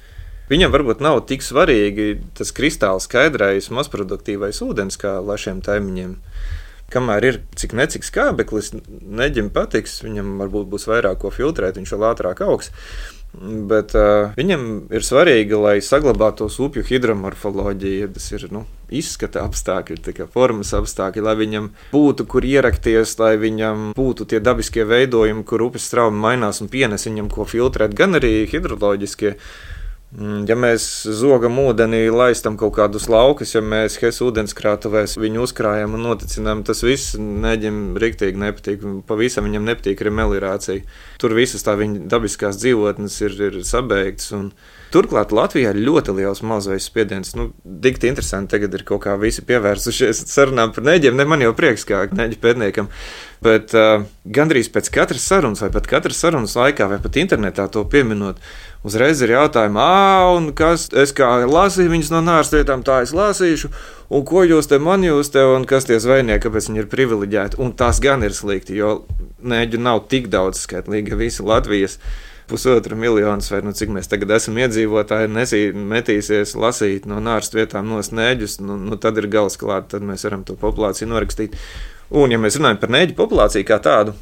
Viņam 0.50 0.74
varbūt 0.74 1.04
nav 1.06 1.20
tik 1.30 1.46
svarīgi 1.46 2.16
tas 2.34 2.50
kristāli 2.58 3.06
skaidrais, 3.06 3.70
mazproduktīvais 3.70 4.64
ūdens 4.66 4.98
kā 4.98 5.20
lašiem 5.22 5.62
taimiņiem. 5.62 6.18
Kamēr 6.90 7.28
ir 7.30 7.36
cik 7.54 7.76
necik 7.78 8.08
skābeklis, 8.08 8.72
neģim 9.06 9.52
patiks, 9.54 10.00
viņam 10.02 10.40
varbūt 10.42 10.72
būs 10.72 10.90
vairāk 10.90 11.22
ko 11.22 11.30
filtrēt, 11.30 11.78
viņš 11.78 11.94
vēl 11.94 12.08
ātrāk 12.10 12.42
augs. 12.42 12.74
Bet 13.38 13.94
uh, 13.94 14.32
viņam 14.34 14.64
ir 14.90 15.04
svarīgi, 15.06 15.54
lai 15.54 15.76
saglabātos 15.86 16.56
upju 16.66 16.82
hidromorfoloģija, 16.88 18.08
tas 18.16 18.26
ir 18.34 18.48
nu, 18.50 18.64
izskata 18.90 19.44
apstākļi, 19.46 20.26
formas 20.34 20.74
apstākļi, 20.74 21.24
lai 21.28 21.36
viņam 21.38 21.68
būtu 21.94 22.26
kur 22.30 22.48
ierakties, 22.50 23.14
lai 23.22 23.36
viņam 23.38 23.92
būtu 23.98 24.26
tie 24.34 24.42
dabiskie 24.42 24.88
veidojumi, 24.90 25.46
kur 25.46 25.62
upes 25.68 25.86
straumi 25.92 26.18
mainās 26.24 26.64
un 26.66 26.72
pienes 26.74 27.06
viņam 27.06 27.30
ko 27.34 27.46
filtrēt, 27.46 27.94
gan 27.94 28.18
arī 28.18 28.48
hidroloģiskie. 28.50 29.36
Mm, 30.18 30.48
ja 30.50 30.56
mēs 30.58 30.90
zogam 31.14 31.62
ūdenī, 31.62 32.08
laistam 32.10 32.58
kaut 32.58 32.74
kādus 32.80 33.06
laukus, 33.14 33.54
ja 33.54 33.62
mēs 33.62 34.00
Hesa 34.02 34.26
ūdenskrātuvēs 34.26 35.20
viņu 35.22 35.46
uzkrājam 35.46 35.94
un 35.94 36.08
noticinām, 36.08 36.66
tas 36.66 36.82
viss 36.82 37.14
neģim 37.14 37.94
riktīgi 38.02 38.42
nepatīk. 38.42 38.90
Pavisam 39.06 39.46
viņam 39.46 39.70
nepatīk 39.70 40.02
arī 40.02 40.16
melirācija. 40.18 41.00
Tur 41.20 41.34
visas 41.36 41.65
tā 41.65 41.74
viņa 41.76 42.05
dabiskās 42.07 42.59
dzīvotnes 42.61 43.15
ir, 43.26 43.34
ir 43.49 43.57
sabeigtas. 43.67 44.32
Turklāt 44.89 45.34
Latvijā 45.36 45.74
ir 45.74 45.82
ļoti 45.84 46.15
liels 46.17 46.39
mazais 46.47 46.88
spiediens. 46.88 47.36
Nu, 47.38 47.49
Dikti 47.61 48.07
interesanti, 48.09 48.53
tagad 48.55 48.74
ir 48.74 48.86
kaut 48.88 49.03
kā 49.03 49.17
visi 49.22 49.43
pievērsušies 49.45 50.24
sarunām 50.32 50.72
par 50.74 50.88
neģiem. 50.88 51.20
Ne 51.20 51.28
man 51.30 51.43
jau 51.43 51.51
prieks, 51.57 51.84
kā 51.86 52.05
neģi 52.07 52.39
pētniekam. 52.41 52.88
Bet 53.45 53.76
uh, 53.78 54.07
gandrīz 54.26 54.72
pēc 54.72 54.89
katras 54.95 55.28
sarunas, 55.28 55.61
vai 55.63 55.70
pat 55.76 55.91
katras 55.91 56.24
sarunas 56.24 56.55
laikā, 56.57 56.89
vai 56.91 56.97
pat 57.03 57.20
internetā 57.22 57.67
to 57.72 57.84
pieminot, 57.91 58.41
uzreiz 58.88 59.22
ir 59.24 59.36
jautājumi, 59.36 59.80
ah, 59.80 60.49
kas 60.55 60.89
es 60.95 61.13
kā 61.15 61.30
lasīju 61.47 61.93
viņas 61.93 62.11
no 62.15 62.24
nāras 62.26 62.51
lietām, 62.55 62.84
tā 62.88 63.01
es 63.05 63.13
lasīšu, 63.15 63.72
un 64.10 64.26
ko 64.26 64.43
jūs 64.45 64.70
te 64.70 64.80
man 64.82 65.05
jūs 65.05 65.32
te, 65.34 65.43
un 65.45 65.68
kas 65.70 65.88
tie 65.89 65.99
zvejnieki, 66.01 66.43
kāpēc 66.45 66.70
viņi 66.70 66.84
ir 66.84 66.89
privileģēti. 66.91 67.60
Un 67.64 67.76
tas 67.78 68.01
gan 68.03 68.26
ir 68.26 68.36
slikti, 68.36 68.78
jo 68.80 69.03
nēģu 69.39 69.82
nav 69.82 70.05
tik 70.12 70.32
daudz 70.34 70.64
skaitlīgi, 70.66 71.18
visi 71.20 71.45
Latvijas 71.45 71.99
pusotra 72.49 72.95
miljonus, 72.97 73.51
vai 73.53 73.62
nu 73.62 73.76
cik 73.78 73.91
mēs 73.93 74.10
tagad 74.10 74.34
esam 74.39 74.57
iedzīvotāji, 74.57 75.30
nesī, 75.30 75.60
metīsies 75.74 76.55
lasīt 76.57 77.05
no 77.10 77.20
nāras 77.22 77.53
vietām 77.53 77.86
no 77.91 78.01
snēģus, 78.05 78.57
nu, 78.66 78.80
nu 78.89 78.97
tad 78.97 79.22
ir 79.22 79.30
gals 79.30 79.60
klāt, 79.62 79.91
tad 79.93 80.05
mēs 80.05 80.26
varam 80.26 80.41
to 80.47 80.57
populāciju 80.57 81.12
norakstīt. 81.12 81.60
Un, 82.10 82.34
ja 82.34 82.41
mēs 82.41 82.57
runājam 82.57 82.82
par 82.82 82.93
nēģu 82.95 83.16
populāciju 83.20 83.70
kā 83.70 83.78
tādu, 83.86 84.16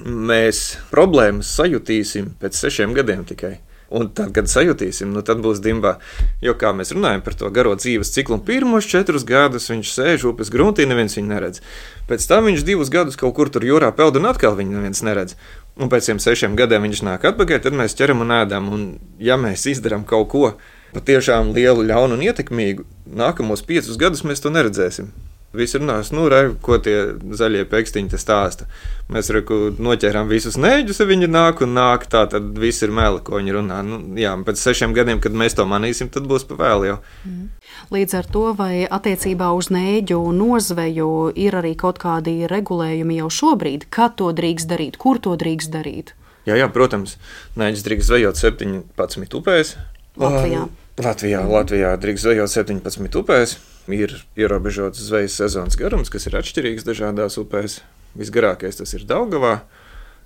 mēs 0.00 0.64
problēmas 0.90 1.52
sajutīsim 1.58 2.32
pēc 2.40 2.56
sešiem 2.64 2.96
gadiem 2.96 3.28
tikai. 3.28 3.58
Un 3.94 4.08
tad, 4.10 4.32
kad 4.34 4.48
sajutīsim, 4.50 5.12
nu 5.14 5.22
tad 5.22 5.38
būs 5.44 5.60
dimbā. 5.62 5.96
Jo 6.42 6.56
kā 6.58 6.72
mēs 6.74 6.90
runājam 6.96 7.22
par 7.22 7.36
to 7.38 7.50
garo 7.54 7.76
dzīves 7.78 8.10
ciklu, 8.14 8.40
pirmos 8.42 8.88
četrus 8.90 9.26
gadus 9.28 9.68
viņš 9.70 9.92
sēž 9.94 10.24
upes 10.32 10.50
gruntī, 10.50 10.86
neviens 10.90 11.14
viņu 11.14 11.30
neredz. 11.30 11.62
Pēc 12.10 12.26
tam 12.26 12.48
viņš 12.50 12.64
divus 12.66 12.90
gadus 12.90 13.18
kaut 13.20 13.36
kur 13.36 13.52
tur 13.54 13.66
jūrā 13.66 13.92
peld 13.94 14.18
un 14.18 14.26
atkal 14.32 14.58
viņu 14.58 14.80
neviens 14.80 15.04
neredz. 15.06 15.36
Un 15.78 15.90
pēc 15.90 16.10
tiem 16.10 16.22
sešiem 16.22 16.56
gadiem 16.58 16.88
viņš 16.88 17.04
nāk 17.06 17.28
atpakaļ, 17.30 17.60
tad 17.62 17.78
mēs 17.78 17.94
ķeram 17.98 18.26
un 18.26 18.34
ēdam. 18.34 18.72
Un 18.74 18.82
ja 19.22 19.38
mēs 19.38 19.66
izdarām 19.70 20.02
kaut 20.06 20.28
ko 20.34 20.50
patiešām 20.94 21.54
lielu, 21.54 21.86
ļaunu 21.86 22.18
un 22.18 22.26
ietekmīgu, 22.26 22.86
nākamos 23.22 23.62
piecus 23.66 23.98
gadus 23.98 24.26
mēs 24.26 24.42
to 24.42 24.50
neredzēsim. 24.54 25.10
Visi 25.54 25.78
runās, 25.78 26.10
nu, 26.14 26.26
re, 26.30 26.48
ko 26.62 26.80
tie 26.82 26.96
zaļie 27.38 27.62
pēkstiņi 27.70 28.10
te 28.10 28.18
stāsta. 28.18 28.66
Mēs 29.12 29.28
reku, 29.34 29.68
noķērām 29.78 30.26
visus 30.30 30.56
nēģus, 30.58 31.02
viņi 31.06 31.28
nāk 31.30 31.62
un 31.62 31.76
nāk. 31.76 32.08
Tā 32.10 32.24
tad 32.30 32.56
viss 32.58 32.82
ir 32.82 32.90
meli, 32.94 33.20
ko 33.22 33.38
viņi 33.38 33.54
runā. 33.54 33.78
Nu, 33.86 34.00
jā, 34.18 34.32
pēc 34.46 34.58
sešiem 34.58 34.96
gadiem, 34.96 35.20
kad 35.22 35.36
mēs 35.36 35.54
to 35.54 35.66
manīsim, 35.70 36.10
tad 36.10 36.26
būs 36.30 36.46
pa 36.48 36.58
vēl 36.58 36.86
jau. 36.88 36.96
Mm. 37.28 37.48
Līdz 37.94 38.16
ar 38.18 38.28
to, 38.34 38.44
vai 38.58 38.84
attiecībā 38.84 39.52
uz 39.54 39.70
nēģu 39.74 40.18
nozveju 40.34 41.10
ir 41.38 41.58
arī 41.60 41.74
kaut 41.78 42.00
kādi 42.02 42.48
regulējumi 42.50 43.20
jau 43.20 43.30
šobrīd, 43.38 43.86
kad 43.94 44.16
to 44.18 44.32
drīkst 44.34 44.70
darīt, 44.70 44.98
kur 44.98 45.20
to 45.22 45.36
drīkst 45.38 45.70
darīt? 45.74 46.14
Jā, 46.48 46.56
jā 46.60 46.66
protams, 46.72 47.18
nēģis 47.60 47.86
drīkst 47.86 48.10
zvejot 48.10 48.40
17 48.40 49.38
upēs. 49.38 49.76
Latvijā. 50.18 50.66
Latvijā, 51.04 51.44
Latvijā 51.50 51.94
drīkst 52.00 52.26
zvejot 52.26 52.52
17 52.52 53.22
upēs 53.22 53.56
ir 53.92 54.14
ierobežots 54.38 55.02
zvejas 55.04 55.36
sezonas 55.40 55.76
garums, 55.76 56.12
kas 56.12 56.28
ir 56.28 56.38
atšķirīgs 56.38 56.86
dažādās 56.86 57.36
upēs. 57.40 57.82
Visgarākais 58.14 58.78
tas 58.78 58.94
ir 58.94 59.04
Daugavā, 59.10 59.64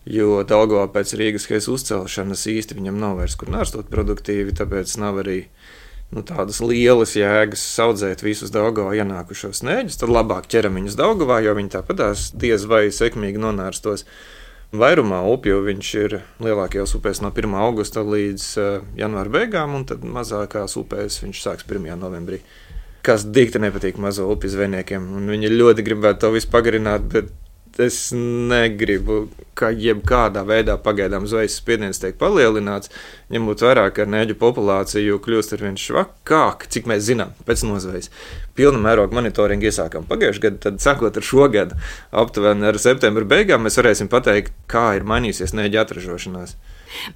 jo 0.04 0.42
Daugavā 0.46 0.86
pēc 0.92 1.14
Rīgas 1.18 1.48
heisa 1.50 1.72
uzcelšanas 1.72 2.46
īsti 2.52 2.76
viņam 2.78 3.00
nav 3.00 3.18
vairs 3.22 3.36
kur 3.40 3.50
nārstot 3.52 3.88
produktīvi, 3.90 4.54
tāpēc 4.58 4.92
nav 5.00 5.22
arī 5.24 5.38
nu, 6.12 6.22
tādas 6.22 6.60
lielas 6.64 7.16
jēgas 7.18 7.64
audzēt 7.84 8.24
visus 8.24 8.52
Daugavā 8.54 8.94
ienākušos 9.00 9.64
nēģus. 9.66 9.98
Tad 10.00 10.12
labāk 10.12 10.50
ķeram 10.52 10.78
viņus 10.78 10.98
Daugavā, 11.00 11.40
jo 11.44 11.56
viņi 11.58 11.74
tāpatās 11.78 12.30
diez 12.36 12.68
vai 12.68 12.88
sekmīgi 12.94 13.40
nonārstos. 13.40 14.04
Vairumā 14.68 15.22
upju 15.24 15.62
viņš 15.64 15.90
ir 15.96 16.18
lielākajās 16.44 16.92
upēs 16.98 17.22
no 17.24 17.32
1. 17.32 17.54
augusta 17.56 18.02
līdz 18.04 18.48
uh, 18.60 18.82
janvāra 19.00 19.32
beigām, 19.32 19.72
un 19.78 19.86
tad 19.88 20.04
mazākās 20.04 20.76
upēs 20.76 21.22
viņš 21.22 21.40
sāks 21.40 21.64
1. 21.64 21.88
novembrī 21.96 22.42
kas 23.08 23.24
dikti 23.24 23.60
nepatīk 23.62 23.96
mazo 24.02 24.28
upju 24.28 24.52
zvejniekiem. 24.52 25.12
Viņi 25.30 25.52
ļoti 25.54 25.84
gribētu 25.86 26.26
to 26.26 26.32
visu 26.34 26.50
pagarināt, 26.52 27.06
bet 27.12 27.30
es 27.80 28.10
negribu, 28.12 29.28
ka 29.58 29.70
jebkādā 29.74 30.42
veidā 30.46 30.74
pagaidām 30.82 31.26
zvejas 31.30 31.56
spiediens 31.60 32.00
tiek 32.02 32.18
palielināts, 32.18 32.90
ņemot 33.32 33.62
vērā, 33.64 33.86
ka 33.94 34.06
nēģu 34.08 34.36
populācija 34.40 35.18
kļūst 35.24 35.54
ar 35.54 35.64
vien 35.64 35.78
švakāk, 35.80 36.66
cik 36.74 36.88
mēs 36.90 37.06
zinām, 37.08 37.32
pēc 37.48 37.64
nozvejas. 37.68 38.10
Pilna 38.58 38.82
mēroga 38.82 39.16
monitoringu 39.18 39.70
iesākām 39.70 40.08
pagājušajā 40.10 40.44
gadā, 40.44 40.62
tad 40.66 40.82
sākot 40.84 41.18
ar 41.18 41.28
šo 41.30 41.48
gadu, 41.54 41.78
aptuveni 42.24 42.68
ar 42.68 42.80
septembra 42.82 43.26
beigām, 43.28 43.64
mēs 43.66 43.78
varēsim 43.80 44.10
pateikt, 44.12 44.52
kā 44.70 44.90
ir 44.98 45.06
mainījusies 45.08 45.56
nēģu 45.58 45.82
atražošanās. 45.84 46.58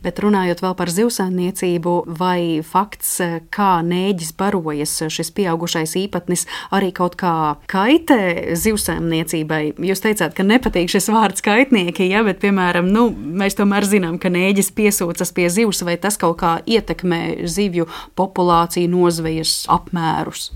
Bet 0.04 0.20
runājot 0.22 0.62
vēl 0.64 0.74
par 0.78 0.92
zivsaimniecību, 0.92 1.94
vai 2.18 2.62
fakts, 2.66 3.16
kā 3.54 3.72
nēģis 3.86 4.32
barojas 4.38 4.94
šis 5.12 5.32
pieaugušais 5.36 5.96
īpatnis, 6.02 6.46
arī 6.74 6.92
kaut 6.96 7.16
kā 7.20 7.34
kaitē 7.72 8.54
zivsaimniecībai? 8.58 9.62
Jūs 9.90 10.04
teicāt, 10.04 10.36
ka 10.36 10.46
nepatīk 10.46 10.92
šis 10.92 11.10
vārds 11.12 11.44
kaitnieki, 11.44 12.08
ja, 12.10 12.24
bet, 12.26 12.40
piemēram, 12.44 12.88
nu, 12.92 13.08
mēs 13.12 13.58
tomēr 13.58 13.86
zinām, 13.88 14.18
ka 14.22 14.32
nēģis 14.32 14.72
piesūcas 14.76 15.34
pie 15.36 15.48
zivs, 15.52 15.84
vai 15.86 15.98
tas 16.00 16.18
kaut 16.20 16.40
kā 16.42 16.56
ietekmē 16.66 17.46
zivju 17.50 17.88
populāciju 18.18 18.90
nozvejas 18.92 19.62
apmērus? 19.72 20.50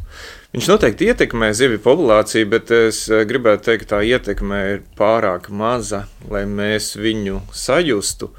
Viņš 0.56 0.68
noteikti 0.70 1.10
ietekmē 1.10 1.50
zivju 1.52 1.82
populāciju, 1.84 2.46
bet 2.48 2.70
es 2.72 3.02
gribētu 3.28 3.66
teikt, 3.66 3.82
ka 3.84 3.96
tā 3.96 3.98
ietekme 4.08 4.60
ir 4.70 4.78
pārāk 4.96 5.50
maza, 5.52 6.06
lai 6.32 6.46
mēs 6.48 6.94
viņu 6.96 7.42
sajustu 7.52 8.30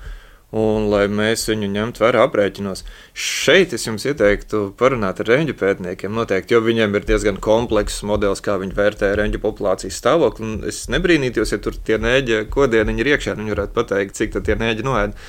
un 0.55 0.87
lai 0.87 1.03
mēs 1.11 1.43
viņu 1.49 1.67
ņemtu 1.73 2.01
vērā 2.03 2.21
aprēķinos. 2.27 2.85
Šeit 3.11 3.73
es 3.75 3.83
jums 3.87 4.05
ieteiktu 4.07 4.69
parunāt 4.79 5.19
ar 5.19 5.27
reņģu 5.33 5.57
pētniekiem, 5.59 6.13
noteikti, 6.15 6.55
jo 6.55 6.61
viņiem 6.63 6.95
ir 6.95 7.07
diezgan 7.09 7.41
komplekss 7.43 8.05
modelis, 8.07 8.43
kā 8.45 8.55
viņi 8.61 8.77
vērtē 8.77 9.11
reņģu 9.19 9.43
populācijas 9.43 9.99
stāvokli. 9.99 10.53
Es 10.71 10.85
nebrīnītos, 10.93 11.51
ja 11.51 11.59
tur 11.59 11.75
tie 11.75 11.99
nēģi 11.99 12.45
kodieni 12.53 12.95
ir 12.95 13.11
iekšā, 13.15 13.35
viņi 13.35 13.55
varētu 13.57 13.75
pateikt, 13.75 14.15
cik 14.15 14.39
tie 14.39 14.55
nēģi 14.55 14.87
noēd. 14.87 15.19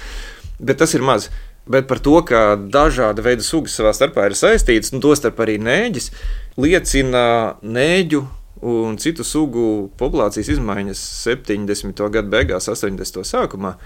Bet 0.62 0.78
tas 0.78 0.94
ir 0.94 1.02
maz. 1.06 1.28
Bet 1.68 1.84
par 1.90 1.98
to, 2.00 2.14
ka 2.24 2.54
dažāda 2.56 3.20
veida 3.20 3.44
sugas 3.44 3.74
savā 3.76 3.90
starpā 3.92 4.30
ir 4.30 4.38
saistītas, 4.38 4.94
un 4.94 5.02
tostarp 5.04 5.42
arī 5.44 5.58
nēģis, 5.60 6.12
liecina 6.56 7.58
nēģu 7.60 8.22
un 8.68 8.96
citu 8.98 9.26
sugu 9.26 9.90
populācijas 10.00 10.48
izmaiņas 10.54 11.02
70. 11.26 12.00
gadu 12.14 12.32
beigās, 12.32 12.70
80. 12.72 13.20
sākumā 13.26 13.76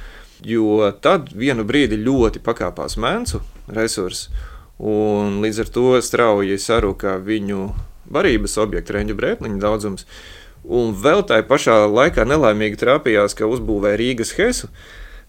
jo 0.47 0.91
tad 1.05 1.31
vienu 1.37 1.65
brīdi 1.69 1.99
ļoti 2.01 2.43
pakāpās 2.45 2.99
mēncu 3.01 3.43
resursi, 3.73 4.31
un 4.83 5.41
līdz 5.45 5.65
ar 5.65 5.73
to 5.75 5.89
strauji 6.03 6.59
saruka 6.59 7.17
viņu 7.23 7.71
barības 8.13 8.59
objektu, 8.63 8.97
reņģu 8.97 9.19
brētliņu 9.19 9.61
daudzums. 9.63 10.07
Un 10.63 10.93
vēl 10.95 11.25
tajā 11.27 11.43
pašā 11.49 11.77
laikā 11.91 12.27
nelaimīgi 12.29 12.79
trāpījās, 12.79 13.35
ka 13.35 13.49
uzbūvēja 13.51 13.99
Rīgas 13.99 14.35
Hesu, 14.39 14.69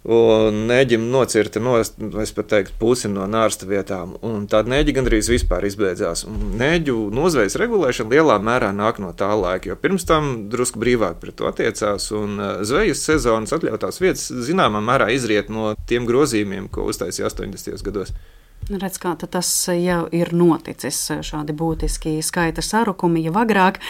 un 0.04 0.66
neģim 0.68 1.06
nocirta 1.12 1.62
no, 1.64 1.78
es 1.80 2.34
pat 2.36 2.50
teiktu, 2.52 2.76
pusi 2.80 3.12
no 3.12 3.24
nārsta 3.30 3.68
vietām, 3.70 4.18
un 4.26 4.46
tāda 4.52 4.74
neģi 4.74 4.96
gandrīz 4.98 5.30
vispār 5.32 5.64
izbeidzās. 5.70 6.26
Un 6.28 6.58
neģu 6.60 7.08
nozvejas 7.16 7.56
regulēšana 7.62 8.12
lielā 8.12 8.38
mērā 8.44 8.74
nāk 8.76 9.00
no 9.04 9.14
tā 9.16 9.32
laika, 9.40 9.72
jo 9.72 9.80
pirms 9.80 10.08
tam 10.10 10.34
drusku 10.52 10.82
brīvāk 10.84 11.22
pret 11.24 11.38
to 11.40 11.48
attiecās, 11.48 12.10
un 12.18 12.36
uh, 12.36 12.54
zvejas 12.68 13.06
sezonas 13.08 13.56
atļautās 13.56 14.02
vietas 14.04 14.28
zināmā 14.48 14.84
mērā 14.84 15.10
izriet 15.16 15.52
no 15.54 15.72
tiem 15.88 16.08
grozījumiem, 16.10 16.68
ko 16.74 16.90
uztaisīja 16.92 17.32
80. 17.32 17.80
gados. 17.88 18.12
Redz, 18.72 18.96
kā 18.96 19.12
tas 19.20 19.48
jau 19.68 20.06
ir 20.16 20.30
noticis, 20.32 20.96
šādi 21.28 21.52
būtiski 21.58 22.14
skaita 22.24 22.64
sarukumi 22.64 23.26
jau 23.26 23.34
agrāk, 23.42 23.82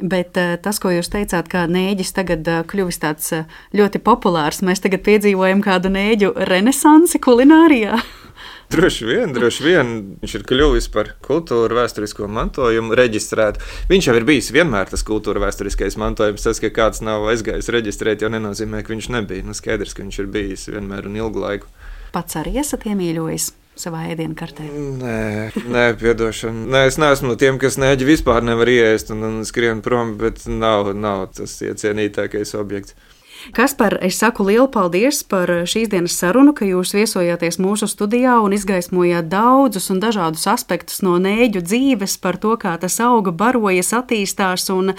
bet 0.00 0.40
eh, 0.40 0.54
tas, 0.56 0.78
ko 0.80 0.88
jūs 0.88 1.12
teicāt, 1.12 1.50
ka 1.52 1.66
nēģis 1.68 2.14
tagad 2.16 2.48
eh, 2.48 2.62
kļuvis 2.64 3.00
tāds 3.02 3.28
eh, 3.36 3.44
ļoti 3.76 4.00
populārs, 4.00 4.62
mēs 4.64 4.80
tagad 4.80 5.04
piedzīvojam 5.04 5.60
kādu 5.64 5.92
nēģu 5.92 6.32
renesansi 6.48 7.20
kulinārijā. 7.20 8.00
Droši 8.72 9.04
vien, 9.04 9.34
droši 9.36 9.64
vien 9.66 9.88
viņš 10.22 10.34
ir 10.38 10.44
kļuvis 10.48 10.86
par 10.94 11.10
kultūru 11.20 11.76
vēsturisko 11.76 12.24
mantojumu 12.24 12.96
reģistrētu. 12.96 13.60
Viņš 13.92 14.08
jau 14.08 14.14
ir 14.16 14.24
bijis 14.24 14.48
vienmēr 14.56 14.88
tas 14.88 15.04
kultūra 15.04 15.42
vēsturiskais 15.44 15.98
mantojums. 16.00 16.46
Tas, 16.48 16.56
ka 16.62 16.72
kāds 16.72 17.04
nav 17.04 17.28
aizgājis 17.28 17.68
reģistrēt, 17.68 18.24
jau 18.24 18.32
nenozīmē, 18.32 18.80
ka 18.80 18.94
viņš 18.94 19.12
nebija. 19.12 19.44
Nu, 19.44 19.52
skaidrs, 19.52 19.92
ka 19.92 20.06
viņš 20.06 20.22
ir 20.24 20.32
bijis 20.32 20.70
vienmēr 20.72 21.10
un 21.10 21.20
ilgu 21.20 21.44
laiku. 21.44 21.68
Pats 22.16 22.40
arī 22.40 22.56
esat 22.64 22.88
iemīļojis 22.88 23.52
savā 23.78 24.04
ēdienu 24.12 24.36
kartē? 24.38 24.66
Nē, 25.02 25.52
nē 25.72 25.86
piedošana. 26.00 26.66
Nē, 26.74 26.84
es 26.90 26.98
neesmu 27.00 27.32
no 27.32 27.38
tiem, 27.40 27.58
kas 27.62 27.78
neģi 27.80 28.08
vispār 28.08 28.44
nevar 28.44 28.70
iest 28.72 29.12
un, 29.14 29.24
un 29.28 29.40
skrien 29.48 29.82
prom, 29.84 30.16
bet 30.20 30.44
nav, 30.48 30.92
nav 30.96 31.30
tas 31.38 31.56
iecienītākais 31.64 32.54
objekts. 32.58 32.96
Kaspar, 33.50 33.98
es 34.00 34.20
saku 34.22 34.44
lielu 34.46 34.68
paldies 34.70 35.24
par 35.26 35.50
šīs 35.66 35.90
dienas 35.90 36.14
sarunu, 36.14 36.52
ka 36.54 36.62
jūs 36.62 36.92
viesojāties 36.94 37.58
mūsu 37.58 37.88
studijā 37.90 38.36
un 38.38 38.54
izgaismojāt 38.54 39.26
daudzus 39.32 39.90
un 39.90 39.98
dažādus 40.02 40.46
aspektus 40.46 41.02
no 41.02 41.16
nēģu 41.18 41.64
dzīves, 41.66 42.14
par 42.22 42.38
to, 42.38 42.54
kā 42.60 42.76
tas 42.78 43.00
auga, 43.02 43.32
barojas, 43.34 43.90
attīstās, 43.98 44.68
un 44.70 44.92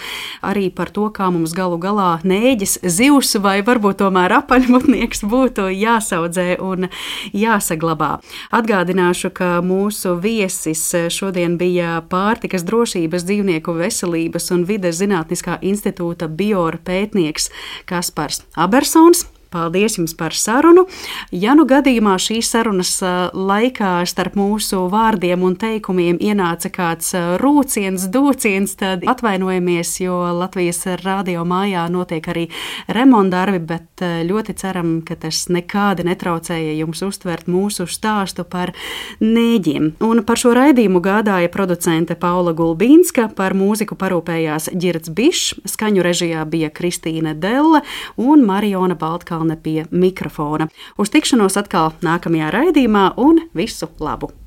arī 0.44 0.68
par 0.76 0.92
to, 0.92 1.08
kā 1.16 1.30
mums 1.32 1.56
galu 1.56 1.80
galā 1.80 2.18
nēģis, 2.28 2.82
zivs 2.84 3.32
vai 3.40 3.62
varbūt 3.64 4.02
tomēr 4.04 4.36
apaļmutnieks 4.42 5.24
būtu 5.32 5.70
jāsaudzē 5.72 6.58
un 6.60 6.90
jāsaglabā. 7.32 8.18
Atgādināšu, 8.52 9.32
ka 9.40 9.54
mūsu 9.64 10.18
viesis 10.20 10.84
šodien 11.16 11.56
bija 11.62 12.02
pārtikas 12.12 12.68
drošības, 12.68 13.24
dzīvnieku 13.24 13.80
veselības 13.80 14.52
un 14.52 14.68
vides 14.68 15.00
zinātniskā 15.00 15.62
institūta 15.64 16.28
biora 16.28 16.84
pētnieks 16.84 17.50
Kaspars. 17.88 18.33
Abersons. 18.56 19.26
Paldies 19.54 20.00
jums 20.00 20.16
par 20.18 20.34
sarunu. 20.34 20.88
Ja 21.32 21.54
nu 21.58 21.68
gadījumā 21.70 22.16
šīs 22.22 22.50
sarunas 22.54 22.96
laikā 23.34 23.96
starp 24.10 24.38
mūsu 24.40 24.88
vārdiem 24.92 25.44
un 25.46 25.56
teikumiem 25.60 26.18
ienāca 26.24 26.72
kāds 26.74 27.14
rūciens, 27.42 28.08
dūciens, 28.14 28.74
tad 28.80 29.06
atvainojamies, 29.10 29.94
jo 30.02 30.18
Latvijas 30.40 30.86
radio 31.04 31.44
mājā 31.48 31.86
notiek 31.94 32.28
arī 32.34 32.48
remontdarbi, 32.88 33.62
bet 33.74 34.04
ļoti 34.30 34.56
ceram, 34.58 34.96
ka 35.06 35.18
tas 35.20 35.46
nekādi 35.54 36.08
netraucēja 36.08 36.74
jums 36.80 37.04
uztvert 37.06 37.50
mūsu 37.52 37.86
stāstu 37.90 38.46
par 38.48 38.74
nēģiem. 39.22 39.94
Un 40.04 40.24
par 40.26 40.42
šo 40.42 40.56
raidījumu 40.58 41.02
gādāja 41.04 41.52
producente 41.54 42.18
Paula 42.20 42.56
Gulbīnska, 42.58 43.30
par 43.38 43.54
mūziku 43.58 43.98
parūpējās 44.00 44.72
Girts 44.80 45.12
Bišs, 45.14 45.60
skaņu 45.70 46.06
režijā 46.06 46.46
bija 46.50 46.72
Kristīne 46.74 47.36
Delle 47.38 47.84
un 48.18 48.46
Mariona 48.48 48.96
Baltkalna 49.00 49.43
pie 49.56 49.86
mikrofona. 49.92 50.70
Uz 50.98 51.12
tikšanos 51.14 51.60
atkal 51.60 51.92
nākamajā 52.06 52.54
raidījumā 52.54 53.12
un 53.18 53.46
visu 53.58 53.92
labu! 54.00 54.43